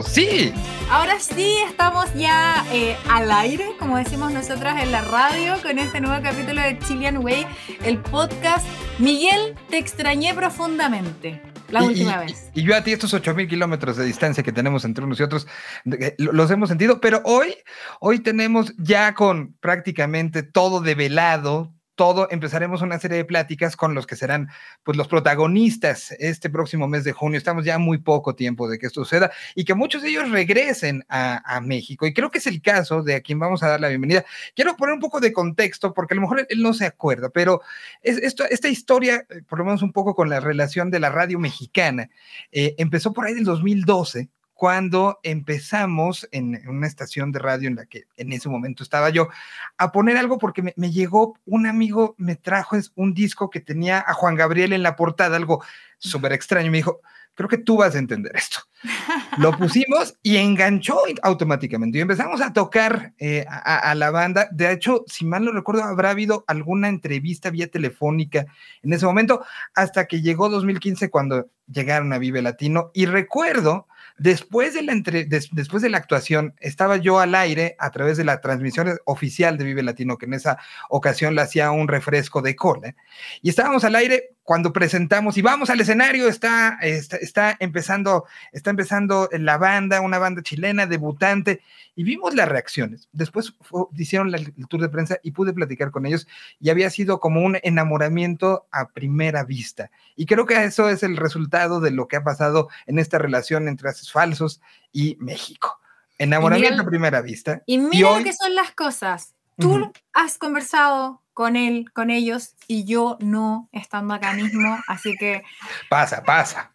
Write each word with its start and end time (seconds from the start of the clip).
estamos, 0.00 0.12
sí. 0.12 0.52
Ahora 0.90 1.18
sí 1.20 1.56
estamos 1.68 2.12
ya 2.14 2.64
eh, 2.72 2.96
al 3.08 3.30
aire, 3.30 3.72
como 3.78 3.96
decimos 3.96 4.32
nosotras 4.32 4.82
en 4.82 4.92
la 4.92 5.02
radio, 5.02 5.54
con 5.62 5.78
este 5.78 6.00
nuevo 6.00 6.22
capítulo 6.22 6.60
de 6.60 6.78
Chilean 6.80 7.18
Way, 7.18 7.46
el 7.84 7.98
podcast. 7.98 8.66
Miguel, 8.98 9.54
te 9.68 9.78
extrañé 9.78 10.34
profundamente. 10.34 11.42
La 11.70 11.84
Y- 11.84 11.86
última 11.86 12.14
y- 12.24 12.26
vez. 12.26 12.50
Y 12.54 12.62
yo 12.64 12.74
a 12.74 12.82
ti 12.82 12.92
estos 12.92 13.14
8000 13.14 13.46
kilómetros 13.48 13.96
de 13.96 14.04
distancia 14.04 14.42
que 14.42 14.50
tenemos 14.52 14.84
entre 14.84 15.04
unos 15.04 15.20
y 15.20 15.22
otros, 15.22 15.46
lo- 15.84 16.32
los 16.32 16.50
hemos 16.50 16.68
sentido, 16.68 17.00
pero 17.00 17.20
hoy, 17.24 17.54
hoy 18.00 18.18
tenemos 18.18 18.72
ya 18.76 19.14
con 19.14 19.54
prácticamente 19.60 20.42
todo 20.42 20.80
develado, 20.80 21.72
todo, 22.00 22.28
empezaremos 22.30 22.80
una 22.80 22.98
serie 22.98 23.18
de 23.18 23.26
pláticas 23.26 23.76
con 23.76 23.94
los 23.94 24.06
que 24.06 24.16
serán 24.16 24.48
pues 24.84 24.96
los 24.96 25.06
protagonistas 25.06 26.12
este 26.12 26.48
próximo 26.48 26.88
mes 26.88 27.04
de 27.04 27.12
junio. 27.12 27.36
Estamos 27.36 27.62
ya 27.62 27.76
muy 27.76 27.98
poco 27.98 28.34
tiempo 28.34 28.70
de 28.70 28.78
que 28.78 28.86
esto 28.86 29.04
suceda 29.04 29.30
y 29.54 29.66
que 29.66 29.74
muchos 29.74 30.00
de 30.00 30.08
ellos 30.08 30.30
regresen 30.30 31.04
a, 31.10 31.60
México. 31.60 32.06
Y 32.06 32.14
creo 32.14 32.30
que 32.30 32.38
es 32.38 32.46
el 32.46 32.62
caso 32.62 33.02
de 33.02 33.16
a 33.16 33.20
quien 33.20 33.38
vamos 33.38 33.62
a 33.62 33.68
dar 33.68 33.82
la 33.82 33.88
bienvenida. 33.88 34.24
Quiero 34.56 34.76
poner 34.76 34.94
un 34.94 35.00
poco 35.00 35.20
de 35.20 35.30
contexto 35.30 35.92
porque 35.92 36.14
a 36.14 36.16
lo 36.16 36.22
mejor 36.22 36.40
él, 36.40 36.46
él 36.48 36.62
no 36.62 36.72
se 36.72 36.86
acuerda, 36.86 37.28
pero 37.28 37.60
es, 38.00 38.16
esto, 38.16 38.44
esta 38.48 38.68
historia, 38.68 39.26
eh, 39.28 39.42
por 39.46 39.58
lo 39.58 39.66
menos 39.66 39.82
un 39.82 39.92
poco 39.92 40.14
con 40.14 40.30
la 40.30 40.40
relación 40.40 40.90
de 40.90 41.00
la 41.00 41.10
radio 41.10 41.38
mexicana, 41.38 42.08
eh, 42.50 42.76
empezó 42.78 43.12
por 43.12 43.26
ahí 43.26 43.34
del 43.34 43.44
2012, 43.44 44.30
cuando 44.60 45.20
empezamos 45.22 46.28
en, 46.32 46.68
una 46.68 46.86
estación 46.86 47.32
de 47.32 47.38
radio 47.38 47.66
en 47.66 47.76
la 47.76 47.86
que 47.86 48.04
en 48.18 48.30
ese 48.30 48.50
momento 48.50 48.82
estaba 48.82 49.08
yo, 49.08 49.30
a 49.78 49.90
poner 49.90 50.18
algo 50.18 50.36
porque 50.36 50.60
me, 50.60 50.74
me 50.76 50.90
llegó, 50.90 51.38
un 51.46 51.64
amigo 51.64 52.14
me 52.18 52.36
trajo 52.36 52.76
un 52.94 53.14
disco 53.14 53.48
que 53.48 53.60
tenía 53.60 54.04
a 54.06 54.12
Juan 54.12 54.34
Gabriel 54.34 54.74
en 54.74 54.82
la 54.82 54.96
portada, 54.96 55.38
algo 55.38 55.64
súper 55.96 56.34
extraño, 56.34 56.70
me 56.70 56.76
dijo, 56.76 57.00
creo 57.32 57.48
que 57.48 57.56
tú 57.56 57.78
vas 57.78 57.94
a 57.94 58.00
entender 58.00 58.32
esto. 58.36 58.58
Lo 59.38 59.56
pusimos 59.56 60.14
y 60.22 60.36
enganchó 60.36 60.98
automáticamente. 61.22 61.96
Y 61.96 62.02
empezamos 62.02 62.42
a 62.42 62.52
tocar 62.52 63.14
eh, 63.16 63.46
a, 63.48 63.78
a 63.78 63.94
la 63.94 64.10
banda. 64.10 64.46
De 64.52 64.70
hecho, 64.70 65.04
si 65.06 65.24
mal 65.24 65.42
no 65.42 65.52
recuerdo, 65.52 65.84
habrá 65.84 66.10
habido 66.10 66.44
alguna 66.48 66.90
entrevista 66.90 67.48
vía 67.48 67.70
telefónica 67.70 68.44
en 68.82 68.92
ese 68.92 69.06
momento, 69.06 69.42
hasta 69.74 70.04
que 70.04 70.20
llegó 70.20 70.50
2015 70.50 71.08
cuando 71.08 71.48
llegaron 71.66 72.12
a 72.12 72.18
Vive 72.18 72.42
Latino. 72.42 72.90
Y 72.92 73.06
recuerdo, 73.06 73.86
después 74.20 74.74
de 74.74 74.82
la, 74.82 74.92
entre- 74.92 75.24
des- 75.24 75.48
después 75.50 75.82
de 75.82 75.88
la 75.88 75.96
actuación, 75.96 76.54
estaba 76.60 76.98
yo 76.98 77.18
al 77.20 77.34
aire 77.34 77.74
a 77.78 77.90
través 77.90 78.18
de 78.18 78.24
la 78.24 78.40
transmisión 78.42 78.98
oficial 79.06 79.56
de 79.56 79.64
Vive 79.64 79.82
Latino, 79.82 80.18
que 80.18 80.26
en 80.26 80.34
esa 80.34 80.58
ocasión 80.90 81.34
le 81.34 81.40
hacía 81.40 81.70
un 81.70 81.88
refresco 81.88 82.42
de 82.42 82.54
cola. 82.54 82.94
Y 83.40 83.48
estábamos 83.48 83.82
al 83.84 83.96
aire 83.96 84.34
cuando 84.42 84.72
presentamos 84.72 85.36
y 85.36 85.42
vamos 85.42 85.70
al 85.70 85.80
escenario, 85.80 86.26
está, 86.26 86.78
está, 86.80 87.16
está 87.18 87.56
empezando, 87.60 88.24
está 88.52 88.70
empezando 88.70 89.28
la 89.32 89.58
banda, 89.58 90.00
una 90.00 90.18
banda 90.18 90.42
chilena, 90.42 90.86
debutante, 90.86 91.60
y 91.94 92.02
vimos 92.02 92.34
las 92.34 92.48
reacciones. 92.48 93.08
Después 93.12 93.54
fu- 93.60 93.88
hicieron 93.96 94.34
el 94.34 94.52
tour 94.68 94.80
de 94.80 94.88
prensa 94.88 95.18
y 95.22 95.30
pude 95.32 95.52
platicar 95.52 95.90
con 95.92 96.04
ellos 96.06 96.26
y 96.58 96.70
había 96.70 96.90
sido 96.90 97.20
como 97.20 97.42
un 97.42 97.58
enamoramiento 97.62 98.66
a 98.72 98.88
primera 98.88 99.44
vista. 99.44 99.90
Y 100.16 100.26
creo 100.26 100.46
que 100.46 100.64
eso 100.64 100.88
es 100.88 101.02
el 101.02 101.16
resultado 101.16 101.80
de 101.80 101.90
lo 101.92 102.08
que 102.08 102.16
ha 102.16 102.24
pasado 102.24 102.68
en 102.86 102.98
esta 102.98 103.18
relación 103.18 103.68
entre 103.68 103.88
Haces 103.90 104.10
Falsos 104.10 104.60
y 104.92 105.16
México. 105.20 105.78
Enamoramiento 106.18 106.74
mira- 106.74 106.82
a 106.82 106.86
primera 106.90 107.20
vista. 107.20 107.62
Y 107.66 107.78
mira 107.78 108.08
hoy- 108.10 108.18
lo 108.18 108.24
que 108.24 108.32
son 108.32 108.54
las 108.54 108.72
cosas. 108.72 109.34
Tú 109.58 109.74
Ujú. 109.74 109.92
has 110.12 110.38
conversado 110.38 111.22
con 111.40 111.56
él, 111.56 111.90
con 111.94 112.10
ellos, 112.10 112.54
y 112.68 112.84
yo 112.84 113.16
no, 113.18 113.70
estando 113.72 114.12
acá 114.12 114.34
mismo. 114.34 114.78
Así 114.86 115.16
que 115.16 115.42
Pasa, 115.88 116.22
pasa. 116.22 116.70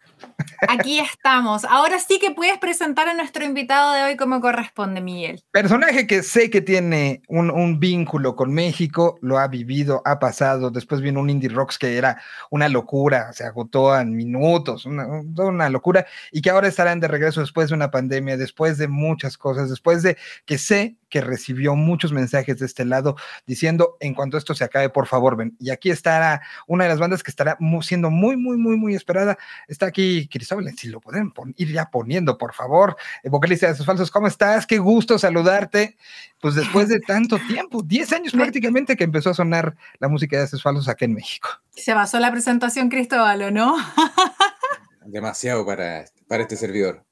aquí 0.66 0.98
estamos. 0.98 1.64
Ahora 1.64 2.00
sí 2.00 2.18
que 2.18 2.32
puedes 2.32 2.58
presentar 2.58 3.08
a 3.08 3.14
nuestro 3.14 3.44
invitado 3.44 3.92
de 3.92 4.02
hoy 4.02 4.16
como 4.16 4.40
corresponde, 4.40 5.00
Miguel. 5.00 5.40
Personaje 5.52 6.08
que 6.08 6.24
sé 6.24 6.50
que 6.50 6.62
tiene 6.62 7.22
un, 7.28 7.52
un 7.52 7.78
vínculo 7.78 8.34
con 8.34 8.52
México, 8.52 9.20
lo 9.22 9.38
ha 9.38 9.46
vivido, 9.46 10.02
ha 10.04 10.18
pasado. 10.18 10.72
Después 10.72 11.00
vino 11.00 11.20
un 11.20 11.30
Indie 11.30 11.48
Rocks 11.48 11.78
que 11.78 11.96
era 11.96 12.20
una 12.50 12.68
locura, 12.68 13.32
se 13.34 13.44
agotó 13.44 13.96
en 13.96 14.16
minutos, 14.16 14.84
una, 14.84 15.06
una 15.06 15.68
locura, 15.68 16.06
y 16.32 16.42
que 16.42 16.50
ahora 16.50 16.66
estarán 16.66 16.98
de 16.98 17.06
regreso 17.06 17.40
después 17.40 17.68
de 17.68 17.76
una 17.76 17.92
pandemia, 17.92 18.36
después 18.36 18.78
de 18.78 18.88
muchas 18.88 19.38
cosas, 19.38 19.70
después 19.70 20.02
de 20.02 20.16
que 20.44 20.58
sé 20.58 20.96
que 21.16 21.22
recibió 21.22 21.74
muchos 21.76 22.12
mensajes 22.12 22.58
de 22.58 22.66
este 22.66 22.84
lado 22.84 23.16
diciendo, 23.46 23.96
en 24.00 24.12
cuanto 24.12 24.36
esto 24.36 24.54
se 24.54 24.64
acabe, 24.64 24.90
por 24.90 25.06
favor, 25.06 25.34
ven. 25.34 25.56
Y 25.58 25.70
aquí 25.70 25.90
estará 25.90 26.42
una 26.66 26.84
de 26.84 26.90
las 26.90 26.98
bandas 26.98 27.22
que 27.22 27.30
estará 27.30 27.56
siendo 27.80 28.10
muy, 28.10 28.36
muy, 28.36 28.58
muy, 28.58 28.76
muy 28.76 28.94
esperada. 28.94 29.38
Está 29.66 29.86
aquí 29.86 30.28
Cristóbal, 30.28 30.70
si 30.76 30.88
lo 30.88 31.00
pueden 31.00 31.32
ir 31.56 31.72
ya 31.72 31.86
poniendo, 31.86 32.36
por 32.36 32.52
favor. 32.52 32.98
Eh, 33.22 33.30
vocalista 33.30 33.66
de 33.66 33.72
Esos 33.72 33.86
Falsos, 33.86 34.10
¿cómo 34.10 34.26
estás? 34.26 34.66
Qué 34.66 34.76
gusto 34.76 35.18
saludarte. 35.18 35.96
Pues 36.38 36.54
después 36.54 36.90
de 36.90 37.00
tanto 37.00 37.38
tiempo, 37.48 37.82
10 37.82 38.12
años 38.12 38.34
Me- 38.34 38.42
prácticamente 38.42 38.94
que 38.94 39.04
empezó 39.04 39.30
a 39.30 39.34
sonar 39.34 39.74
la 39.98 40.08
música 40.08 40.36
de 40.36 40.44
Esos 40.44 40.62
Falsos 40.62 40.86
acá 40.86 41.06
en 41.06 41.14
México. 41.14 41.48
Se 41.70 41.94
basó 41.94 42.18
la 42.20 42.30
presentación, 42.30 42.90
Cristóbal, 42.90 43.40
¿o 43.40 43.50
no? 43.50 43.74
demasiado 45.06 45.64
para, 45.64 46.04
para 46.28 46.42
este 46.42 46.56
servidor. 46.56 47.04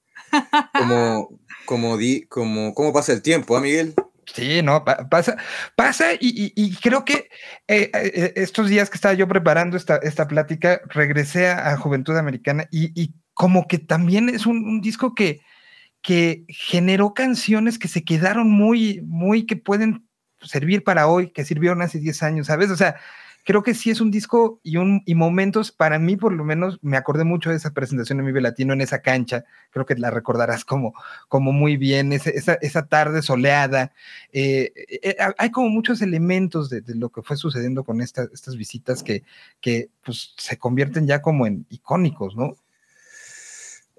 Como, 0.72 1.38
como, 1.66 1.96
di, 1.96 2.22
como, 2.22 2.74
¿Cómo 2.74 2.92
pasa 2.92 3.12
el 3.12 3.22
tiempo, 3.22 3.56
ah, 3.56 3.60
Miguel? 3.60 3.94
Sí, 4.32 4.62
no, 4.62 4.84
pa- 4.84 5.08
pasa, 5.08 5.36
pasa 5.76 6.14
y, 6.14 6.18
y- 6.20 6.52
y 6.56 6.74
creo 6.76 7.04
que 7.04 7.28
eh, 7.68 7.90
eh, 7.94 8.32
estos 8.36 8.68
días 8.70 8.88
que 8.90 8.96
estaba 8.96 9.14
yo 9.14 9.28
preparando 9.28 9.76
esta, 9.76 9.96
esta 9.98 10.26
plática, 10.26 10.80
regresé 10.88 11.48
a, 11.48 11.72
a 11.72 11.76
Juventud 11.76 12.16
Americana 12.16 12.66
y, 12.70 12.90
y 13.00 13.12
como 13.34 13.66
que 13.68 13.78
también 13.78 14.28
es 14.30 14.46
un, 14.46 14.64
un 14.64 14.80
disco 14.80 15.14
que, 15.14 15.40
que 16.02 16.44
generó 16.48 17.12
canciones 17.14 17.78
que 17.78 17.88
se 17.88 18.02
quedaron 18.04 18.50
muy, 18.50 19.02
muy 19.02 19.44
que 19.46 19.56
pueden 19.56 20.08
servir 20.42 20.84
para 20.84 21.06
hoy, 21.06 21.30
que 21.30 21.44
sirvieron 21.44 21.82
hace 21.82 21.98
10 21.98 22.22
años, 22.22 22.46
¿sabes? 22.48 22.70
O 22.70 22.76
sea, 22.76 22.96
creo 23.44 23.62
que 23.62 23.74
sí 23.74 23.90
es 23.90 24.00
un 24.00 24.10
disco 24.10 24.58
y, 24.62 24.78
un, 24.78 25.02
y 25.04 25.14
momentos, 25.14 25.70
para 25.70 25.98
mí 25.98 26.16
por 26.16 26.32
lo 26.32 26.44
menos, 26.44 26.78
me 26.82 26.96
acordé 26.96 27.24
mucho 27.24 27.50
de 27.50 27.56
esa 27.56 27.72
presentación 27.72 28.18
en 28.18 28.26
Vive 28.26 28.40
Latino, 28.40 28.72
en 28.72 28.80
esa 28.80 29.00
cancha, 29.02 29.44
creo 29.70 29.84
que 29.86 29.94
la 29.96 30.10
recordarás 30.10 30.64
como, 30.64 30.94
como 31.28 31.52
muy 31.52 31.76
bien, 31.76 32.12
ese- 32.12 32.36
esa, 32.36 32.54
esa 32.54 32.86
tarde 32.86 33.22
soleada. 33.22 33.92
eh, 34.32 34.72
eh, 34.74 35.00
eh, 35.02 35.16
hay 35.38 35.50
como 35.50 35.68
muchos 35.68 36.00
elementos 36.02 36.70
de, 36.70 36.80
de 36.80 36.94
lo 36.94 37.10
que 37.10 37.22
fue 37.22 37.36
sucediendo 37.36 37.84
con 37.84 38.00
esta- 38.00 38.28
estas 38.32 38.56
visitas 38.56 39.02
que, 39.02 39.22
que 39.60 39.90
pues, 40.04 40.32
se 40.38 40.56
convierten 40.58 41.06
ya 41.06 41.20
como 41.22 41.46
en 41.46 41.66
icónicos, 41.70 42.34
¿no? 42.36 42.56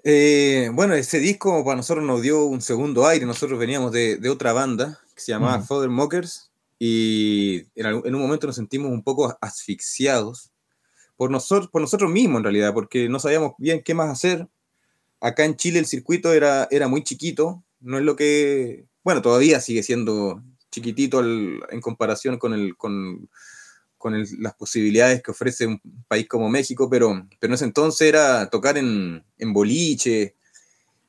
Eh, 0.08 0.70
bueno, 0.72 0.94
ese 0.94 1.18
disco 1.18 1.64
para 1.64 1.76
nosotros 1.76 2.04
nos 2.04 2.22
dio 2.22 2.44
un 2.44 2.60
segundo 2.60 3.06
aire. 3.06 3.26
Nosotros 3.26 3.58
veníamos 3.58 3.90
de, 3.92 4.16
de 4.18 4.28
otra 4.28 4.52
banda 4.52 5.00
que 5.14 5.20
se 5.20 5.32
llamaba 5.32 5.58
Ujú. 5.58 5.66
Father 5.66 5.88
Mockers 5.88 6.50
y 6.78 7.66
en, 7.74 8.14
un 8.14 8.20
momento 8.20 8.46
nos 8.46 8.56
sentimos 8.56 8.90
un 8.90 9.02
poco 9.02 9.36
asfixiados 9.40 10.52
por, 11.16 11.30
nosotros, 11.30 11.70
por 11.70 11.80
nosotros 11.80 12.10
mismos 12.10 12.38
en 12.38 12.44
realidad, 12.44 12.74
porque 12.74 13.08
no 13.08 13.18
sabíamos 13.18 13.52
bien 13.58 13.82
qué 13.82 13.94
más 13.94 14.10
hacer. 14.10 14.48
Acá 15.20 15.44
en 15.44 15.56
Chile 15.56 15.78
el 15.78 15.86
circuito 15.86 16.32
era, 16.32 16.68
era 16.70 16.88
muy 16.88 17.02
chiquito, 17.02 17.64
no 17.80 17.98
es 17.98 18.04
lo 18.04 18.16
que, 18.16 18.86
bueno, 19.02 19.22
todavía 19.22 19.60
sigue 19.60 19.82
siendo 19.82 20.42
chiquitito 20.70 21.20
en 21.22 21.80
comparación 21.80 22.38
con, 22.38 22.52
el, 22.52 22.76
con, 22.76 23.30
con 23.98 24.14
el- 24.14 24.28
las 24.40 24.54
posibilidades 24.54 25.22
que 25.22 25.30
ofrece 25.30 25.66
un 25.66 25.80
país 26.08 26.28
como 26.28 26.48
México, 26.48 26.88
pero, 26.90 27.26
pero 27.40 27.50
en 27.50 27.54
ese 27.54 27.64
entonces 27.64 28.08
era 28.08 28.48
tocar 28.50 28.76
en, 28.78 29.24
en 29.38 29.52
boliche, 29.52 30.36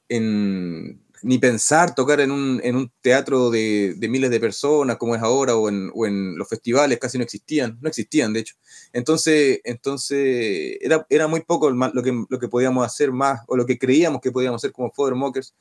en, 0.09 1.01
ni 1.27 1.37
pensar 1.39 1.93
tocar 1.95 2.19
en 2.21 2.31
un, 2.31 2.61
en 2.63 2.75
un 2.75 2.91
teatro 3.01 3.49
de, 3.51 3.93
de 3.97 4.09
miles 4.09 4.29
de 4.31 4.39
personas 4.39 4.97
como 4.97 5.15
es 5.15 5.21
ahora, 5.21 5.55
o 5.55 5.69
en, 5.69 5.91
o 5.93 6.05
en 6.07 6.37
los 6.37 6.47
festivales 6.49 6.99
casi 6.99 7.17
no 7.17 7.23
existían, 7.25 7.77
no 7.81 7.89
existían 7.89 8.33
de 8.33 8.39
hecho. 8.41 8.55
Entonces, 8.93 9.59
entonces 9.63 10.77
era, 10.81 11.05
era 11.09 11.27
muy 11.27 11.41
poco 11.41 11.69
lo 11.71 12.03
que, 12.03 12.25
lo 12.29 12.39
que 12.39 12.47
podíamos 12.47 12.85
hacer 12.85 13.11
más, 13.11 13.41
o 13.47 13.55
lo 13.57 13.65
que 13.65 13.77
creíamos 13.77 14.21
que 14.21 14.31
podíamos 14.31 14.59
hacer 14.63 14.71
como 14.71 14.91
Fodder 14.91 15.15
Mockers. 15.15 15.53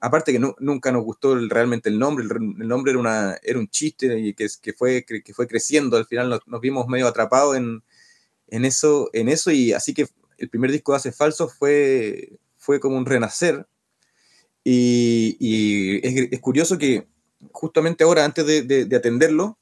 Aparte 0.00 0.32
que 0.32 0.38
nu- 0.40 0.56
nunca 0.58 0.90
nos 0.92 1.04
gustó 1.04 1.34
el- 1.34 1.48
realmente 1.50 1.88
el 1.88 1.98
nombre, 1.98 2.24
el, 2.24 2.30
re- 2.30 2.38
el 2.60 2.68
nombre 2.68 2.90
era, 2.92 3.00
una, 3.00 3.36
era 3.42 3.58
un 3.58 3.68
chiste 3.68 4.18
y 4.18 4.34
que, 4.34 4.48
que, 4.60 4.72
fue, 4.72 5.04
que, 5.04 5.22
fue 5.34 5.46
creciendo, 5.46 5.96
al 5.96 6.06
final 6.06 6.28
nos, 6.30 6.40
nos 6.46 6.60
vimos 6.60 6.86
medio 6.88 7.06
atrapados 7.06 7.56
en, 7.56 7.82
en, 8.48 8.64
eso, 8.64 9.10
en 9.12 9.28
eso 9.28 9.50
y 9.50 9.72
así 9.72 9.94
que 9.94 10.08
el 10.38 10.48
primer 10.50 10.72
disco 10.72 10.92
de 10.92 10.96
Hace 10.98 11.12
Falso 11.12 11.48
fue, 11.48 12.38
fue 12.56 12.80
como 12.80 12.96
un 12.96 13.06
renacer 13.06 13.66
y, 14.64 15.36
y 15.40 16.06
es, 16.06 16.32
es 16.32 16.40
curioso 16.40 16.78
que 16.78 17.06
justamente 17.50 18.04
ahora, 18.04 18.24
antes 18.24 18.46
de, 18.46 18.62
de- 18.62 18.84
de 18.84 18.96
atenderlo, 18.96 19.58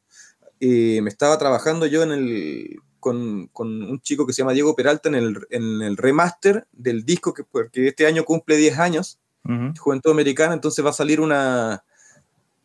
eh, 0.60 1.00
me 1.02 1.08
estaba 1.08 1.38
trabajando 1.38 1.86
yo 1.86 2.02
en 2.02 2.12
el, 2.12 2.76
con, 3.00 3.46
con 3.52 3.82
un 3.82 4.00
chico 4.02 4.26
que 4.26 4.32
se 4.34 4.42
llama 4.42 4.52
Diego 4.52 4.76
Peralta 4.76 5.08
en 5.08 5.14
el, 5.14 5.38
en 5.50 5.80
el 5.82 5.96
remaster 5.96 6.66
del 6.72 7.04
disco 7.06 7.32
que 7.32 7.44
porque 7.44 7.88
este 7.88 8.06
año 8.06 8.24
cumple 8.24 8.56
10 8.56 8.78
años. 8.78 9.18
Juventud 9.78 10.10
Americana, 10.10 10.52
entonces 10.52 10.84
va 10.84 10.90
a 10.90 10.92
salir 10.92 11.18
una, 11.20 11.82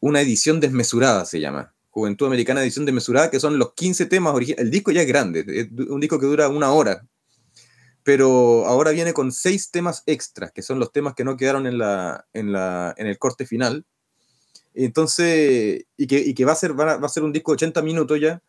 una 0.02 0.20
edición 0.20 0.60
desmesurada, 0.60 1.24
se 1.26 1.40
llama. 1.40 1.72
Juventud 1.90 2.28
Americana 2.28 2.62
Edición 2.62 2.86
Desmesurada, 2.86 3.32
que 3.32 3.40
son 3.40 3.58
los 3.58 3.72
15 3.74 4.08
temas 4.08 4.34
originales. 4.34 4.66
El 4.66 4.72
disco 4.72 4.92
ya 4.92 5.02
es 5.04 5.08
grande, 5.08 5.46
es 5.48 5.70
un 5.90 6.02
disco 6.02 6.20
que 6.20 6.26
dura 6.26 6.50
una 6.50 6.70
hora. 6.74 7.06
Pero 8.06 8.68
ahora 8.68 8.92
viene 8.92 9.14
con 9.14 9.32
seis 9.32 9.72
temas 9.72 10.04
extras, 10.06 10.52
que 10.52 10.62
son 10.62 10.78
los 10.78 10.92
temas 10.92 11.16
que 11.16 11.24
no 11.24 11.36
quedaron 11.36 11.66
en, 11.66 11.80
la, 11.80 12.28
en, 12.34 12.52
la, 12.52 12.94
en 12.98 13.08
el 13.08 13.18
corte 13.18 13.48
final. 13.48 13.84
Entonces, 14.76 15.86
y 15.98 16.06
que, 16.06 16.20
y 16.20 16.36
que 16.36 16.46
va, 16.46 16.52
a 16.52 16.56
ser, 16.56 16.80
va, 16.80 16.94
a, 16.94 17.10
ser 17.10 17.24
un 17.24 17.34
disco 17.34 17.52
de 17.52 17.56
80 17.56 17.82
minutos 17.82 18.22
ya. 18.22 18.44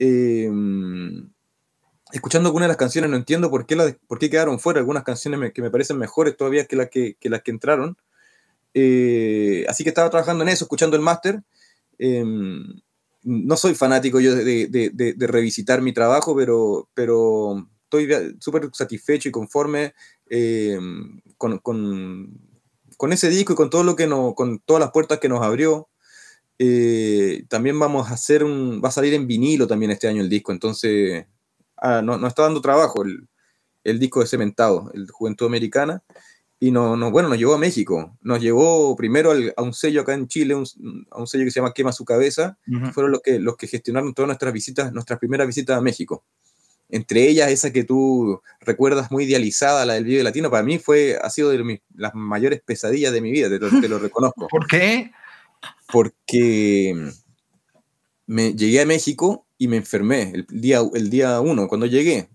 Eh, 0.00 0.50
escuchando 2.10 2.48
algunas 2.48 2.66
de 2.66 2.70
las 2.70 2.76
canciones 2.76 3.08
no 3.08 3.16
entiendo 3.16 3.48
por 3.48 3.64
qué, 3.64 3.76
la, 3.76 3.96
por 4.08 4.18
qué 4.18 4.28
quedaron 4.28 4.58
fuera 4.58 4.80
algunas 4.80 5.04
canciones 5.04 5.52
que 5.52 5.62
me 5.62 5.70
parecen 5.70 5.98
mejores 5.98 6.36
todavía 6.36 6.66
que, 6.66 6.74
las 6.74 6.90
que, 6.90 7.16
que 7.20 7.30
las 7.30 7.42
que 7.42 7.52
entraron. 7.52 7.96
Eh, 8.74 9.66
así 9.68 9.84
que 9.84 9.90
estaba 9.90 10.10
trabajando 10.10 10.42
en 10.42 10.48
eso, 10.48 10.64
escuchando 10.64 10.96
el 10.96 11.02
máster. 11.02 11.44
Eh, 12.00 12.24
no 13.22 13.56
soy 13.56 13.76
fanático 13.76 14.18
yo 14.18 14.34
de, 14.34 14.66
de, 14.66 14.90
de, 14.92 15.12
de, 15.12 15.26
revisitar 15.28 15.80
mi 15.80 15.92
trabajo, 15.92 16.34
pero, 16.34 16.88
pero 16.92 17.68
estoy 17.98 18.36
súper 18.40 18.70
satisfecho 18.72 19.28
y 19.28 19.32
conforme 19.32 19.94
eh, 20.28 20.78
con, 21.38 21.58
con, 21.58 22.40
con, 22.96 23.12
ese 23.12 23.28
disco 23.28 23.52
y 23.52 23.56
con 23.56 23.70
todo 23.70 23.84
lo 23.84 23.96
que 23.96 24.06
no, 24.06 24.34
con 24.34 24.58
todas 24.60 24.80
las 24.80 24.90
puertas 24.90 25.18
que 25.18 25.28
nos 25.28 25.42
abrió. 25.42 25.88
Eh, 26.58 27.44
también 27.48 27.78
vamos 27.78 28.10
a 28.10 28.14
hacer 28.14 28.42
un, 28.42 28.80
va 28.82 28.88
a 28.88 28.92
salir 28.92 29.12
en 29.14 29.26
vinilo 29.26 29.66
también 29.66 29.90
este 29.90 30.08
año 30.08 30.22
el 30.22 30.30
disco, 30.30 30.52
entonces 30.52 31.26
ah, 31.76 32.00
nos 32.00 32.18
no 32.18 32.26
está 32.26 32.44
dando 32.44 32.62
trabajo 32.62 33.02
el, 33.04 33.28
el, 33.84 33.98
disco 33.98 34.20
de 34.20 34.26
Cementado, 34.26 34.90
el 34.94 35.10
Juventud 35.10 35.44
Americana, 35.44 36.02
y 36.58 36.70
no, 36.70 36.96
no, 36.96 37.10
bueno, 37.10 37.28
nos 37.28 37.36
llevó 37.36 37.52
a 37.52 37.58
México, 37.58 38.16
nos 38.22 38.40
llevó 38.40 38.96
primero 38.96 39.32
al, 39.32 39.52
a 39.54 39.62
un 39.62 39.74
sello 39.74 40.00
acá 40.00 40.14
en 40.14 40.28
Chile, 40.28 40.54
un, 40.54 40.64
a 41.10 41.20
un 41.20 41.26
sello 41.26 41.44
que 41.44 41.50
se 41.50 41.60
llama 41.60 41.74
Quema 41.74 41.92
su 41.92 42.06
cabeza, 42.06 42.58
uh 42.66 42.70
-huh. 42.70 42.92
fueron 42.94 43.12
los 43.12 43.20
que, 43.20 43.38
los 43.38 43.56
que 43.58 43.66
gestionaron 43.66 44.14
todas 44.14 44.28
nuestras 44.28 44.54
visitas, 44.54 44.90
nuestras 44.94 45.18
primeras 45.18 45.46
visitas 45.46 45.76
a 45.76 45.82
México 45.82 46.24
entre 46.88 47.28
ellas 47.28 47.50
esa 47.50 47.72
que 47.72 47.84
tú 47.84 48.40
recuerdas 48.60 49.10
muy 49.10 49.24
idealizada, 49.24 49.84
la 49.84 49.94
del 49.94 50.04
Vive 50.04 50.22
Latino, 50.22 50.50
para 50.50 50.62
mí 50.62 50.78
fue, 50.78 51.18
ha 51.20 51.30
sido 51.30 51.50
de 51.50 51.62
mis, 51.64 51.80
las 51.94 52.14
mayores 52.14 52.60
pesadillas 52.64 53.12
de 53.12 53.20
mi 53.20 53.30
vida, 53.30 53.48
te, 53.48 53.58
te 53.58 53.88
lo 53.88 53.98
reconozco. 53.98 54.46
¿Por 54.48 54.66
qué? 54.66 55.10
Porque 55.92 56.94
me 58.26 58.54
llegué 58.54 58.82
a 58.82 58.86
México 58.86 59.46
y 59.58 59.68
me 59.68 59.78
enfermé 59.78 60.32
el 60.34 60.46
día, 60.48 60.80
el 60.94 61.10
día 61.10 61.40
uno, 61.40 61.68
cuando 61.68 61.86
llegué. 61.86 62.28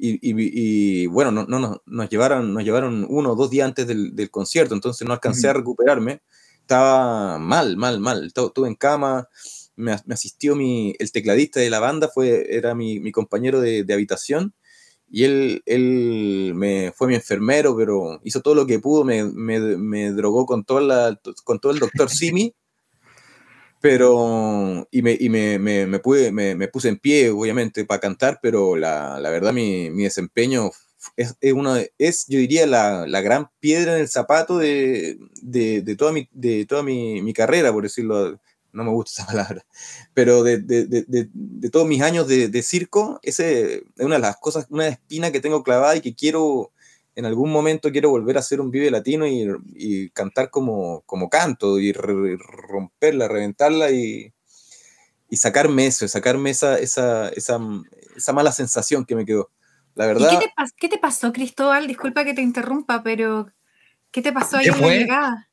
Y, 0.00 0.12
y, 0.22 1.02
y 1.02 1.06
bueno, 1.06 1.32
no, 1.32 1.44
no, 1.46 1.82
nos, 1.84 2.08
llevaron, 2.08 2.54
nos 2.54 2.62
llevaron 2.62 3.04
uno 3.08 3.32
o 3.32 3.34
dos 3.34 3.50
días 3.50 3.66
antes 3.66 3.86
del, 3.86 4.14
del 4.14 4.30
concierto, 4.30 4.74
entonces 4.74 5.06
no 5.06 5.12
alcancé 5.12 5.48
uh 5.48 5.50
-huh. 5.50 5.54
a 5.54 5.58
recuperarme. 5.58 6.22
Estaba 6.60 7.38
mal, 7.38 7.76
mal, 7.76 7.98
mal. 7.98 8.26
Estuve 8.26 8.68
en 8.68 8.74
cama, 8.76 9.26
me, 9.78 9.92
asistió 9.92 10.56
mi, 10.56 10.94
el 10.98 11.12
tecladista 11.12 11.60
de 11.60 11.70
la 11.70 11.80
banda, 11.80 12.08
fue, 12.08 12.54
era 12.54 12.74
mi, 12.74 13.00
mi 13.00 13.12
compañero 13.12 13.60
de, 13.60 13.84
de, 13.84 13.94
habitación, 13.94 14.54
y 15.10 15.24
él, 15.24 15.62
él 15.64 16.52
me, 16.54 16.92
fue 16.92 17.08
mi 17.08 17.14
enfermero, 17.14 17.76
pero 17.76 18.20
hizo 18.24 18.42
todo 18.42 18.54
lo 18.54 18.66
que 18.66 18.78
pudo, 18.78 19.04
me, 19.04 19.24
me, 19.24 19.58
me 19.76 20.10
drogó 20.10 20.44
con, 20.44 20.64
toda 20.64 20.80
la, 20.80 21.20
con 21.44 21.60
todo 21.60 21.72
el 21.72 21.78
doctor 21.78 22.10
Simi, 22.10 22.54
pero, 23.80 24.86
y 24.90 25.02
me, 25.02 25.16
y 25.18 25.28
me, 25.28 25.58
me, 25.58 25.86
me, 25.86 25.98
pude, 26.00 26.32
me, 26.32 26.68
puse 26.68 26.88
en 26.88 26.98
pie, 26.98 27.30
obviamente, 27.30 27.84
para 27.84 28.00
cantar, 28.00 28.40
pero 28.42 28.76
la, 28.76 29.20
la 29.20 29.30
verdad 29.30 29.52
mi, 29.52 29.90
mi 29.90 30.02
desempeño 30.04 30.70
es, 31.16 31.36
una, 31.52 31.80
es, 31.98 32.26
yo 32.28 32.38
diría, 32.38 32.66
la, 32.66 33.06
la, 33.06 33.20
gran 33.20 33.50
piedra 33.60 33.94
en 33.94 34.00
el 34.00 34.08
zapato 34.08 34.58
de, 34.58 35.18
de, 35.42 35.82
de 35.82 35.96
toda, 35.96 36.12
mi, 36.12 36.28
de 36.32 36.66
toda 36.66 36.82
mi, 36.82 37.22
mi, 37.22 37.32
carrera, 37.32 37.72
por 37.72 37.84
decirlo 37.84 38.40
no 38.72 38.84
me 38.84 38.90
gusta 38.90 39.10
esa 39.22 39.26
palabra, 39.26 39.64
pero 40.14 40.42
de, 40.42 40.58
de, 40.58 40.86
de, 40.86 41.06
de 41.06 41.70
todos 41.70 41.86
mis 41.86 42.02
años 42.02 42.26
de, 42.28 42.62
circo, 42.62 43.18
ese 43.22 43.84
es 43.96 44.04
una 44.04 44.16
de 44.16 44.22
las 44.22 44.36
cosas, 44.36 44.66
una 44.70 44.88
espina 44.88 45.30
que 45.30 45.40
tengo 45.40 45.62
clavada 45.62 45.96
y 45.96 46.00
que 46.00 46.14
quiero, 46.14 46.72
en 47.14 47.26
algún 47.26 47.50
momento 47.50 47.90
quiero 47.90 48.10
volver 48.10 48.36
a 48.36 48.40
hacer 48.40 48.60
un 48.60 48.70
Vive 48.70 48.90
Latino 48.90 49.26
y, 49.26 49.46
y 49.74 50.10
cantar 50.10 50.50
como, 50.50 51.02
como 51.02 51.28
canto 51.28 51.78
y 51.78 51.92
re, 51.92 52.36
romperla, 52.38 53.28
reventarla 53.28 53.90
y, 53.90 54.32
y 55.30 55.36
sacarme 55.36 55.86
eso, 55.86 56.08
sacarme 56.08 56.50
esa, 56.50 56.78
esa, 56.78 57.28
esa, 57.30 57.58
esa 58.16 58.32
mala 58.32 58.52
sensación 58.52 59.04
que 59.04 59.14
me 59.14 59.26
quedó. 59.26 59.50
La 59.94 60.06
verdad. 60.06 60.32
¿Y 60.32 60.38
qué 60.38 60.46
te, 60.46 60.52
qué 60.76 60.88
te 60.88 60.98
pasó, 60.98 61.32
Cristóbal? 61.32 61.86
Disculpa 61.86 62.24
que 62.24 62.34
te 62.34 62.42
interrumpa, 62.42 63.02
pero 63.02 63.52
¿qué 64.10 64.22
te 64.22 64.32
pasó 64.32 64.58
ahí 64.58 64.68
en 64.68 64.80
la 64.80 64.88
llegada? 64.88 65.50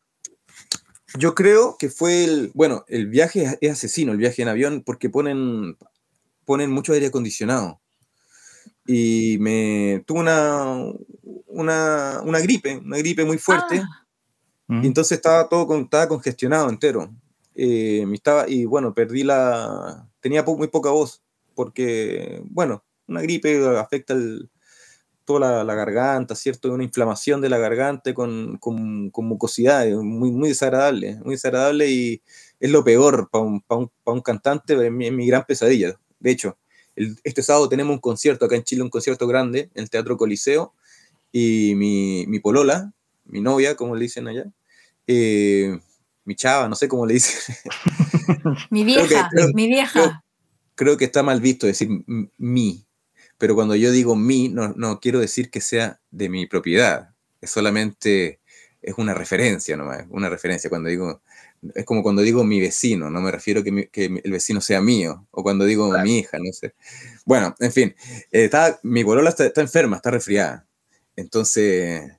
Yo 1.18 1.36
creo 1.36 1.78
que 1.78 1.90
fue 1.90 2.24
el, 2.24 2.52
bueno, 2.54 2.86
el 2.88 3.08
viaje 3.08 3.58
es 3.62 3.72
asesino, 3.72 4.12
el 4.12 4.18
viaje 4.18 4.42
en 4.42 4.48
avión, 4.48 4.84
porque 4.86 5.10
ponen, 5.10 5.78
ponen 6.46 6.72
mucho 6.72 6.94
aire 6.94 7.08
acondicionado. 7.08 7.80
Y 8.88 9.38
me 9.40 10.04
tuve 10.06 10.20
una, 10.20 10.78
una, 11.48 12.22
una 12.24 12.40
gripe, 12.40 12.78
una 12.78 12.98
gripe 12.98 13.26
muy 13.26 13.38
fuerte. 13.38 13.82
Ah. 14.68 14.82
Y 14.84 14.88
entonces 14.88 15.18
estaba 15.18 15.48
todo 15.48 15.68
con, 15.68 15.82
estaba 15.84 16.08
congestionado 16.08 16.70
entero. 16.70 17.14
Eh, 17.56 18.06
estaba, 18.14 18.50
y 18.50 18.66
bueno, 18.66 18.94
perdí 18.94 19.24
la, 19.24 20.08
tenía 20.20 20.44
po, 20.44 20.58
muy 20.58 20.68
poca 20.68 20.90
voz, 20.90 21.24
porque, 21.54 22.42
bueno, 22.46 22.84
una 23.08 23.22
gripe 23.22 23.66
afecta 23.78 24.14
el, 24.14 24.50
toda 25.26 25.40
la, 25.40 25.64
la, 25.64 25.76
garganta, 25.76 26.36
¿cierto? 26.36 26.72
Una 26.72 26.84
inflamación 26.84 27.42
de 27.42 27.50
la 27.50 27.58
garganta 27.58 28.14
con, 28.14 28.58
con, 28.58 29.10
con, 29.10 29.26
mucosidad, 29.26 29.88
muy, 29.88 30.32
muy 30.32 30.50
desagradable, 30.50 31.16
muy 31.24 31.36
desagradable 31.36 31.90
y 31.90 32.22
es 32.60 32.72
lo 32.72 32.84
peor 32.84 33.30
para 33.32 33.44
un, 33.44 33.62
pa 33.62 33.76
un, 33.76 33.92
pa 34.04 34.12
un, 34.12 34.22
cantante, 34.22 34.74
es 34.86 34.92
mi, 34.92 35.12
mi, 35.12 35.28
gran 35.28 35.44
pesadilla. 35.46 36.00
De 36.20 36.32
hecho, 36.32 36.58
el, 36.96 37.18
este 37.24 37.44
sábado 37.44 37.68
tenemos 37.68 37.94
un 37.94 38.00
concierto 38.00 38.46
acá 38.46 38.56
en 38.56 38.64
Chile, 38.64 38.84
un 38.84 38.90
concierto 38.90 39.28
grande, 39.28 39.70
en 39.74 39.84
el 39.84 39.90
Teatro 39.90 40.16
Coliseo, 40.16 40.74
y 41.32 41.74
mi, 41.76 42.26
mi 42.28 42.40
polola, 42.40 42.94
mi 43.26 43.42
novia, 43.42 43.76
como 43.76 43.96
le 43.96 44.04
dicen 44.04 44.28
allá, 44.28 44.46
eh, 45.08 45.78
mi 46.24 46.36
chava, 46.36 46.70
no 46.70 46.76
sé 46.76 46.88
cómo 46.88 47.06
le 47.06 47.16
dicen. 47.16 47.56
mi 48.70 48.84
vieja, 48.84 49.08
creo 49.08 49.24
que, 49.24 49.36
creo, 49.36 49.48
mi 49.54 49.68
vieja. 49.68 49.92
Creo, 49.92 50.24
creo 50.76 50.98
que 50.98 51.06
está 51.06 51.24
mal 51.24 51.42
visto 51.42 51.68
decir 51.68 51.90
mi, 52.38 52.85
pero 53.38 53.56
cuando 53.56 53.76
yo 53.76 53.92
digo 53.92 54.16
mi, 54.16 54.50
no, 54.50 54.74
no, 54.76 55.00
quiero 55.00 55.20
decir 55.20 55.50
que 55.50 55.62
sea 55.62 56.00
de 56.12 56.30
mi 56.30 56.46
propiedad, 56.48 57.10
es 57.42 57.50
solamente, 57.52 58.40
es 58.82 58.96
una 58.98 59.14
referencia 59.14 59.76
nomás, 59.76 60.06
una 60.10 60.30
referencia. 60.30 60.70
Cuando 60.70 60.90
digo, 60.90 61.22
es 61.74 61.86
como 61.86 62.04
cuando 62.04 62.22
digo 62.22 62.44
mi 62.44 62.60
vecino, 62.62 63.10
no 63.10 63.22
me 63.22 63.32
refiero 63.32 63.64
que, 63.64 63.72
mi, 63.72 63.88
que 63.88 64.06
el 64.24 64.32
vecino 64.32 64.62
sea 64.62 64.82
mío, 64.82 65.28
o 65.32 65.44
cuando 65.44 65.66
digo 65.66 65.90
claro. 65.90 66.04
mi 66.04 66.20
hija, 66.20 66.38
no 66.40 66.52
sé. 66.54 66.74
Bueno, 67.26 67.56
en 67.60 67.72
fin, 67.72 67.96
eh, 68.32 68.46
está, 68.46 68.80
mi 68.84 69.04
bolola 69.04 69.30
está, 69.30 69.46
está, 69.46 69.62
enferma, 69.62 69.98
está 69.98 70.12
resfriada. 70.12 70.68
Entonces, 71.16 72.12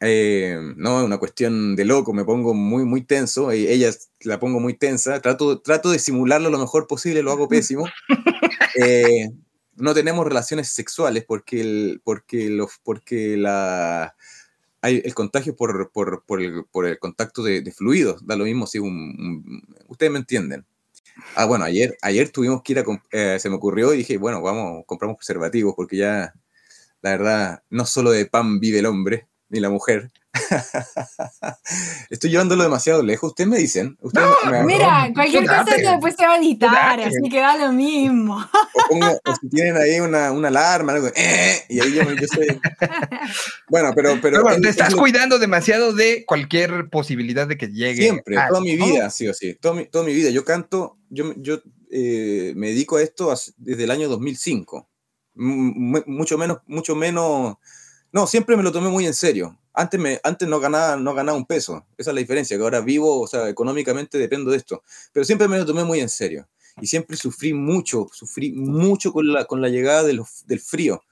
eh, 0.00 0.58
no, 0.76 1.00
es 1.00 1.04
una 1.04 1.18
cuestión 1.18 1.76
de 1.76 1.84
loco, 1.84 2.12
me 2.12 2.24
pongo 2.24 2.54
muy, 2.54 2.84
muy 2.84 3.02
tenso, 3.02 3.50
ella 3.50 3.90
la 4.20 4.38
pongo 4.38 4.60
muy 4.60 4.74
tensa, 4.74 5.20
trato, 5.20 5.60
trato 5.60 5.90
de 5.90 5.98
simularlo 5.98 6.50
lo 6.50 6.58
mejor 6.58 6.86
posible, 6.86 7.22
lo 7.22 7.32
hago 7.32 7.48
pésimo. 7.48 7.86
Eh, 8.78 9.30
no 9.76 9.94
tenemos 9.94 10.26
relaciones 10.26 10.68
sexuales 10.68 11.24
porque 11.26 11.60
el, 11.60 12.00
porque 12.04 12.48
los, 12.50 12.78
porque 12.82 13.36
la, 13.36 14.14
hay 14.82 15.02
el 15.04 15.14
contagio 15.14 15.56
por, 15.56 15.90
por, 15.92 16.24
por, 16.24 16.42
el, 16.42 16.64
por 16.70 16.86
el, 16.86 16.98
contacto 16.98 17.42
de, 17.42 17.60
de, 17.60 17.72
fluidos, 17.72 18.26
da 18.26 18.36
lo 18.36 18.44
mismo 18.44 18.66
si 18.66 18.78
un, 18.78 18.88
un, 18.88 19.62
ustedes 19.88 20.12
me 20.12 20.18
entienden. 20.18 20.64
Ah, 21.34 21.46
bueno, 21.46 21.64
ayer, 21.64 21.96
ayer 22.02 22.30
tuvimos 22.30 22.62
que 22.62 22.72
ir 22.74 22.78
a, 22.80 22.84
eh, 23.12 23.38
se 23.40 23.48
me 23.48 23.56
ocurrió 23.56 23.94
y 23.94 23.98
dije, 23.98 24.18
bueno, 24.18 24.42
vamos, 24.42 24.84
compramos 24.86 25.16
preservativos 25.16 25.74
porque 25.74 25.96
ya, 25.96 26.34
la 27.02 27.10
verdad, 27.10 27.62
no 27.70 27.86
solo 27.86 28.10
de 28.10 28.26
pan 28.26 28.60
vive 28.60 28.80
el 28.80 28.86
hombre, 28.86 29.26
ni 29.48 29.60
la 29.60 29.70
mujer, 29.70 30.10
Estoy 32.10 32.30
llevándolo 32.30 32.62
demasiado 32.62 33.02
lejos. 33.02 33.30
Ustedes 33.30 33.48
me 33.48 33.58
dicen. 33.58 33.96
Ustedes 34.00 34.26
no, 34.44 34.50
me, 34.50 34.64
mira, 34.64 35.10
cualquier 35.14 35.46
cosa 35.46 35.64
que 35.64 35.82
después 35.82 36.14
se 36.16 36.26
va 36.26 36.34
a 36.34 36.38
editar, 36.38 37.00
así 37.00 37.28
que 37.30 37.40
da 37.40 37.56
lo 37.56 37.72
mismo. 37.72 38.36
O, 38.36 38.88
pongo, 38.88 39.06
o 39.06 39.34
si 39.40 39.48
tienen 39.48 39.76
ahí 39.76 40.00
una, 40.00 40.32
una 40.32 40.48
alarma, 40.48 40.92
algo, 40.92 41.08
eh, 41.14 41.64
y 41.68 41.80
ahí 41.80 41.94
yo, 41.94 42.02
yo 42.12 42.26
soy. 42.26 42.46
Bueno, 43.68 43.90
pero. 43.94 44.10
pero, 44.10 44.20
pero 44.22 44.42
bueno, 44.42 44.60
te 44.60 44.68
estás 44.68 44.92
lo... 44.92 44.98
cuidando 44.98 45.38
demasiado 45.38 45.92
de 45.92 46.24
cualquier 46.24 46.88
posibilidad 46.88 47.48
de 47.48 47.56
que 47.56 47.68
llegue. 47.68 48.02
Siempre, 48.02 48.38
a... 48.38 48.48
toda 48.48 48.60
mi 48.60 48.76
vida, 48.76 49.10
sí 49.10 49.28
o 49.28 49.34
sí. 49.34 49.54
Toda 49.54 49.74
mi, 49.74 49.86
toda 49.86 50.04
mi 50.04 50.14
vida. 50.14 50.30
Yo 50.30 50.44
canto, 50.44 50.98
yo, 51.10 51.32
yo 51.36 51.60
eh, 51.90 52.52
me 52.56 52.68
dedico 52.68 52.96
a 52.96 53.02
esto 53.02 53.34
desde 53.56 53.84
el 53.84 53.90
año 53.90 54.08
2005. 54.08 54.88
M 55.36 56.02
mucho 56.06 56.38
menos, 56.38 56.58
mucho 56.66 56.94
menos. 56.94 57.56
No, 58.12 58.26
siempre 58.26 58.56
me 58.56 58.62
lo 58.62 58.72
tomé 58.72 58.88
muy 58.88 59.06
en 59.06 59.14
serio 59.14 59.56
antes, 59.76 60.00
me, 60.00 60.18
antes 60.24 60.48
no, 60.48 60.58
ganaba, 60.58 60.96
no 60.96 61.14
ganaba 61.14 61.36
un 61.36 61.44
peso. 61.44 61.86
Esa 61.98 62.10
es 62.10 62.14
la 62.14 62.20
diferencia, 62.20 62.56
que 62.56 62.62
ahora 62.62 62.80
vivo, 62.80 63.20
o 63.20 63.26
sea, 63.26 63.48
económicamente 63.48 64.18
dependo 64.18 64.50
de 64.50 64.56
esto. 64.56 64.82
Pero 65.12 65.24
siempre 65.24 65.46
me 65.48 65.58
lo 65.58 65.66
tomé 65.66 65.84
muy 65.84 66.00
en 66.00 66.08
serio. 66.08 66.48
Y 66.80 66.86
siempre 66.86 67.16
sufrí 67.16 67.52
mucho, 67.52 68.08
sufrí 68.12 68.52
mucho 68.52 69.12
con 69.12 69.32
la, 69.32 69.44
con 69.44 69.60
la 69.60 69.68
llegada 69.68 70.02
de 70.02 70.14
los, 70.14 70.46
del 70.46 70.60
frío. 70.60 71.02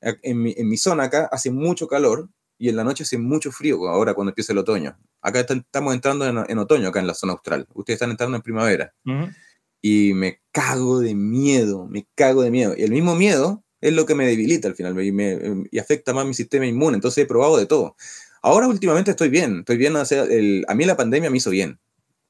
En 0.00 0.42
mi, 0.42 0.54
en 0.56 0.68
mi, 0.68 0.76
zona 0.76 1.04
acá 1.04 1.28
hace 1.32 1.50
mucho 1.50 1.88
calor 1.88 2.28
y 2.56 2.68
en 2.68 2.76
la 2.76 2.84
noche 2.84 3.02
hace 3.02 3.18
mucho 3.18 3.50
frío 3.50 3.88
ahora 3.88 4.14
cuando 4.14 4.30
empieza 4.30 4.52
el 4.52 4.58
otoño. 4.58 4.96
Acá 5.20 5.40
estamos 5.40 5.94
entrando 5.94 6.26
en, 6.26 6.38
en, 6.48 6.58
otoño, 6.58 6.88
acá 6.88 7.00
en 7.00 7.06
la 7.08 7.14
zona 7.14 7.32
austral. 7.32 7.66
Ustedes 7.74 7.96
están 7.96 8.10
entrando 8.10 8.36
en 8.36 8.42
primavera. 8.42 8.92
Uh 9.04 9.10
-huh. 9.10 9.36
Y 9.80 10.12
me 10.14 10.40
cago 10.52 11.00
de 11.00 11.14
miedo, 11.14 11.86
me 11.86 12.06
cago 12.16 12.42
de 12.42 12.50
miedo. 12.50 12.74
Y 12.76 12.82
el 12.82 12.90
mismo 12.90 13.14
miedo 13.14 13.64
Es 13.80 13.92
lo 13.92 14.06
que 14.06 14.14
me 14.14 14.26
debilita 14.26 14.68
al 14.68 14.74
final 14.74 15.00
y, 15.02 15.12
me, 15.12 15.38
y 15.70 15.78
afecta 15.78 16.12
más 16.12 16.26
mi 16.26 16.34
sistema 16.34 16.66
inmune. 16.66 16.96
Entonces 16.96 17.24
he 17.24 17.26
probado 17.26 17.56
de 17.56 17.66
todo. 17.66 17.96
Ahora 18.42 18.68
últimamente 18.68 19.10
estoy 19.10 19.28
bien, 19.28 19.60
estoy 19.60 19.76
bien. 19.76 19.94
el, 20.30 20.64
a 20.68 20.74
mí 20.74 20.84
la 20.84 20.96
pandemia 20.96 21.30
me 21.30 21.36
hizo 21.36 21.50
bien. 21.50 21.78